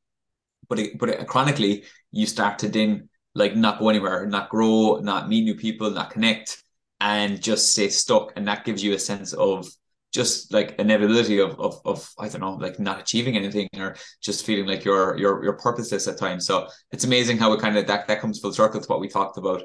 But 0.69 0.79
it, 0.79 0.99
but 0.99 1.09
it, 1.11 1.27
chronically, 1.27 1.85
you 2.11 2.27
start 2.27 2.59
to 2.61 2.69
then 2.69 3.09
like 3.35 3.57
not 3.57 3.79
go 3.79 3.89
anywhere, 3.89 4.27
not 4.27 4.49
grow, 4.49 4.99
not 5.03 5.29
meet 5.29 5.45
new 5.45 5.55
people, 5.55 5.91
not 5.91 6.11
connect, 6.11 6.63
and 7.01 7.43
just 7.43 7.71
stay 7.71 7.89
stuck. 7.89 8.33
And 8.37 8.47
that 8.49 8.65
gives 8.65 8.83
you 8.83 8.95
a 8.95 8.99
sense 8.99 9.33
of 9.33 9.67
just 10.13 10.53
like 10.53 10.77
inevitability 10.79 11.41
of, 11.41 11.59
of 11.59 11.81
of 11.85 12.09
I 12.21 12.29
don't 12.29 12.41
know, 12.41 12.55
like 12.55 12.79
not 12.79 13.01
achieving 13.01 13.37
anything 13.37 13.69
or 13.77 13.97
just 14.23 14.47
feeling 14.47 14.67
like 14.67 14.85
you're 14.85 15.17
you're 15.19 15.43
you're 15.43 15.55
purposeless 15.55 16.07
at 16.07 16.19
times. 16.19 16.47
So 16.47 16.69
it's 16.93 17.05
amazing 17.05 17.39
how 17.39 17.53
it 17.53 17.61
kind 17.61 17.77
of 17.77 17.87
that 17.89 18.07
that 18.07 18.21
comes 18.21 18.39
full 18.41 18.53
circle 18.53 18.81
to 18.81 18.87
what 18.87 19.01
we 19.01 19.09
talked 19.09 19.39
about 19.39 19.63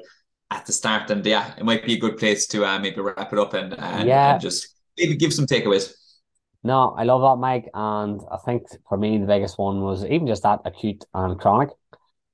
at 0.50 0.66
the 0.66 0.72
start. 0.72 1.08
And 1.10 1.24
yeah, 1.24 1.54
it 1.56 1.64
might 1.64 1.84
be 1.86 1.94
a 1.94 1.98
good 2.00 2.16
place 2.18 2.48
to 2.48 2.64
uh, 2.66 2.78
maybe 2.80 3.00
wrap 3.00 3.32
it 3.32 3.38
up 3.38 3.54
and 3.54 3.74
and, 3.78 4.08
Yeah. 4.08 4.32
and 4.32 4.40
just 4.42 4.74
maybe 4.98 5.14
give 5.16 5.32
some 5.32 5.46
takeaways. 5.46 5.92
No, 6.62 6.94
I 6.98 7.04
love 7.04 7.22
that, 7.22 7.40
Mike. 7.40 7.70
And 7.72 8.20
I 8.30 8.36
think 8.44 8.64
for 8.88 8.98
me, 8.98 9.18
the 9.18 9.26
biggest 9.26 9.56
one 9.56 9.80
was 9.80 10.04
even 10.04 10.26
just 10.26 10.42
that 10.42 10.60
acute 10.64 11.04
and 11.14 11.38
chronic. 11.38 11.70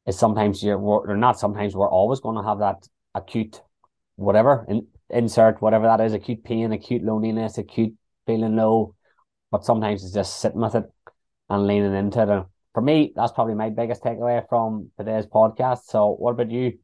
Is 0.06 0.18
sometimes 0.18 0.62
you're, 0.62 0.78
or 0.78 1.16
not 1.16 1.38
sometimes, 1.38 1.74
we're 1.74 1.90
always 1.90 2.20
going 2.20 2.36
to 2.36 2.48
have 2.48 2.60
that 2.60 2.86
acute, 3.14 3.60
whatever, 4.14 4.64
in, 4.68 4.86
insert 5.10 5.60
whatever 5.60 5.86
that 5.86 6.00
is, 6.00 6.12
acute 6.12 6.44
pain, 6.44 6.72
acute 6.72 7.02
loneliness, 7.02 7.58
acute 7.58 7.94
feeling 8.26 8.56
low. 8.56 8.94
But 9.50 9.64
sometimes 9.64 10.04
it's 10.04 10.14
just 10.14 10.40
sitting 10.40 10.60
with 10.60 10.74
it 10.74 10.84
and 11.48 11.66
leaning 11.66 11.94
into 11.94 12.22
it. 12.22 12.28
And 12.28 12.44
for 12.74 12.82
me, 12.82 13.12
that's 13.16 13.32
probably 13.32 13.54
my 13.54 13.70
biggest 13.70 14.02
takeaway 14.02 14.46
from 14.48 14.90
today's 14.98 15.26
podcast. 15.26 15.84
So, 15.86 16.14
what 16.14 16.32
about 16.32 16.50
you? 16.50 16.78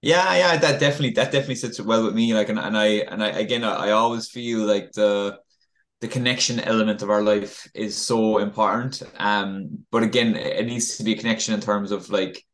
Yeah, 0.00 0.34
yeah, 0.34 0.56
that 0.56 0.80
definitely 0.80 1.10
that 1.10 1.30
definitely 1.30 1.54
sits 1.54 1.80
well 1.80 2.04
with 2.04 2.14
me. 2.14 2.34
Like, 2.34 2.48
and, 2.48 2.58
and 2.58 2.76
I 2.76 2.86
and 2.86 3.22
I 3.22 3.28
again, 3.28 3.62
I, 3.62 3.88
I 3.88 3.90
always 3.92 4.28
feel 4.28 4.60
like 4.60 4.90
the 4.92 5.38
the 6.02 6.08
connection 6.08 6.60
element 6.60 7.02
of 7.02 7.10
our 7.10 7.22
life 7.22 7.66
is 7.74 7.96
so 7.96 8.38
important. 8.38 9.02
Um, 9.18 9.86
but 9.90 10.04
again, 10.04 10.36
it 10.36 10.66
needs 10.66 10.98
to 10.98 11.04
be 11.04 11.14
a 11.14 11.18
connection 11.18 11.54
in 11.54 11.62
terms 11.62 11.92
of 11.92 12.10
like 12.10 12.44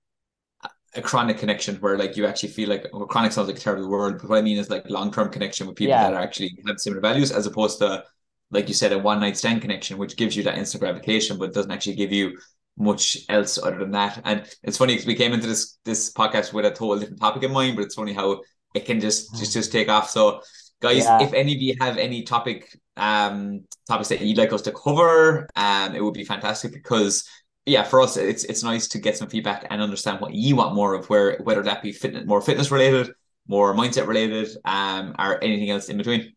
a 0.95 1.03
chronic 1.03 1.39
connection 1.39 1.77
where 1.77 1.99
like 1.99 2.17
you 2.17 2.27
actually 2.27 2.49
feel 2.51 2.69
like 2.69 2.87
well, 2.93 3.07
chronic 3.07 3.33
sounds 3.33 3.49
like 3.49 3.57
a 3.59 3.61
terrible 3.61 3.89
word, 3.89 4.19
but 4.21 4.31
what 4.31 4.39
I 4.39 4.43
mean 4.43 4.59
is 4.59 4.71
like 4.71 4.89
long 4.89 5.13
term 5.13 5.31
connection 5.31 5.67
with 5.67 5.77
people 5.77 5.91
Yeah. 5.91 6.05
that 6.11 6.15
are 6.15 6.23
actually 6.23 6.59
have 6.67 6.81
similar 6.81 7.01
values, 7.03 7.33
as 7.33 7.47
opposed 7.47 7.79
to 7.81 8.05
like 8.51 8.69
you 8.69 8.75
said, 8.75 8.93
a 8.93 8.99
one 8.99 9.21
night 9.21 9.37
stand 9.37 9.61
connection, 9.61 9.99
which 9.99 10.17
gives 10.17 10.37
you 10.37 10.43
that 10.45 10.57
instant 10.57 10.81
gratification, 10.81 11.39
but 11.39 11.53
doesn't 11.53 11.71
actually 11.71 11.97
give 11.97 12.13
you 12.13 12.39
much 12.79 13.19
else 13.29 13.59
other 13.59 13.79
than 13.79 13.91
that. 13.91 14.21
And 14.25 14.45
it's 14.63 14.79
funny 14.79 14.95
because 14.95 15.07
we 15.07 15.15
came 15.15 15.33
into 15.35 15.47
this 15.47 15.79
this 15.85 16.13
podcast 16.13 16.53
with 16.53 16.65
a 16.65 16.71
total 16.71 16.99
different 16.99 17.21
topic 17.21 17.43
in 17.43 17.53
mind, 17.53 17.77
but 17.77 17.85
it's 17.85 17.95
funny 17.95 18.15
how 18.15 18.43
it 18.75 18.87
can 18.87 19.01
just 19.01 19.37
just 19.39 19.53
just 19.53 19.73
take 19.73 19.89
off. 19.89 20.11
So 20.11 20.43
guys, 20.81 21.05
Yeah. 21.05 21.23
if 21.23 21.33
any 21.33 21.55
of 21.55 21.61
you 21.63 21.75
have 21.81 21.99
any 21.99 22.23
topic 22.23 22.79
um 22.97 23.65
topics 23.87 24.09
that 24.09 24.21
you'd 24.21 24.39
like 24.39 24.53
us 24.53 24.63
to 24.63 24.73
cover, 24.73 25.49
um 25.57 25.95
it 25.95 26.03
would 26.03 26.15
be 26.15 26.25
fantastic 26.25 26.73
because 26.73 27.25
yeah, 27.67 27.83
for 27.83 28.01
us 28.01 28.17
it's 28.17 28.45
it's 28.45 28.63
nice 28.63 28.89
to 28.89 28.99
get 28.99 29.17
some 29.17 29.29
feedback 29.29 29.67
and 29.71 29.83
understand 29.83 30.21
what 30.21 30.35
you 30.35 30.57
want 30.57 30.75
more 30.75 30.95
of 30.95 31.09
where 31.11 31.39
whether 31.43 31.63
that 31.63 31.83
be 31.83 31.93
fitness 31.93 32.27
more 32.27 32.41
fitness 32.41 32.71
related, 32.71 33.13
more 33.47 33.75
mindset 33.75 34.07
related, 34.07 34.49
um, 34.65 35.15
or 35.19 35.43
anything 35.45 35.71
else 35.71 35.89
in 35.89 35.97
between. 35.99 36.33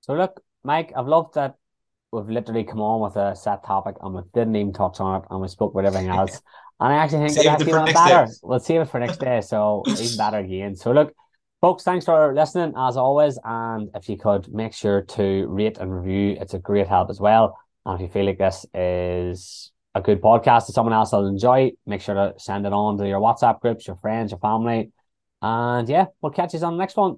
So, 0.00 0.14
look, 0.14 0.40
Mike, 0.64 0.92
I've 0.96 1.06
loved 1.06 1.34
that 1.34 1.56
we've 2.12 2.28
literally 2.28 2.64
come 2.64 2.80
on 2.80 3.00
with 3.02 3.16
a 3.16 3.36
set 3.36 3.64
topic 3.64 3.96
and 4.00 4.14
we 4.14 4.22
didn't 4.34 4.56
even 4.56 4.72
touch 4.72 5.00
on 5.00 5.20
it 5.22 5.26
and 5.30 5.40
we 5.40 5.48
spoke 5.48 5.74
with 5.74 5.84
everything 5.84 6.08
else. 6.08 6.40
And 6.82 6.94
I 6.94 6.96
actually 6.96 7.26
think 7.28 7.32
Save 7.32 7.44
it 7.44 7.46
it 7.46 7.50
actually 7.50 7.72
for 7.72 7.80
went 7.82 7.94
better. 7.94 8.24
day. 8.24 8.32
We'll 8.42 8.58
save 8.58 8.80
it 8.80 8.84
for 8.86 8.98
next 9.00 9.18
day. 9.20 9.42
So 9.42 9.84
even 10.00 10.16
better 10.16 10.38
again. 10.38 10.74
So 10.76 10.92
look, 10.92 11.12
folks, 11.60 11.82
thanks 11.82 12.06
for 12.06 12.34
listening 12.34 12.72
as 12.76 12.96
always. 12.96 13.38
And 13.44 13.90
if 13.94 14.08
you 14.08 14.16
could 14.16 14.52
make 14.52 14.72
sure 14.72 15.02
to 15.02 15.46
rate 15.46 15.78
and 15.78 15.94
review, 15.94 16.36
it's 16.40 16.54
a 16.54 16.58
great 16.58 16.88
help 16.88 17.10
as 17.10 17.20
well. 17.20 17.58
And 17.84 17.96
if 17.96 18.00
you 18.00 18.08
feel 18.08 18.26
like 18.26 18.38
this 18.38 18.64
is 18.74 19.70
a 19.94 20.00
good 20.00 20.22
podcast 20.22 20.66
that 20.66 20.72
someone 20.72 20.94
else 20.94 21.12
will 21.12 21.26
enjoy, 21.26 21.72
make 21.86 22.00
sure 22.00 22.14
to 22.14 22.34
send 22.38 22.66
it 22.66 22.72
on 22.72 22.96
to 22.98 23.06
your 23.06 23.20
WhatsApp 23.20 23.60
groups, 23.60 23.86
your 23.86 23.96
friends, 23.96 24.30
your 24.30 24.40
family. 24.40 24.92
And 25.42 25.88
yeah, 25.88 26.06
we'll 26.20 26.32
catch 26.32 26.54
you 26.54 26.60
on 26.60 26.74
the 26.74 26.78
next 26.78 26.96
one. 26.96 27.16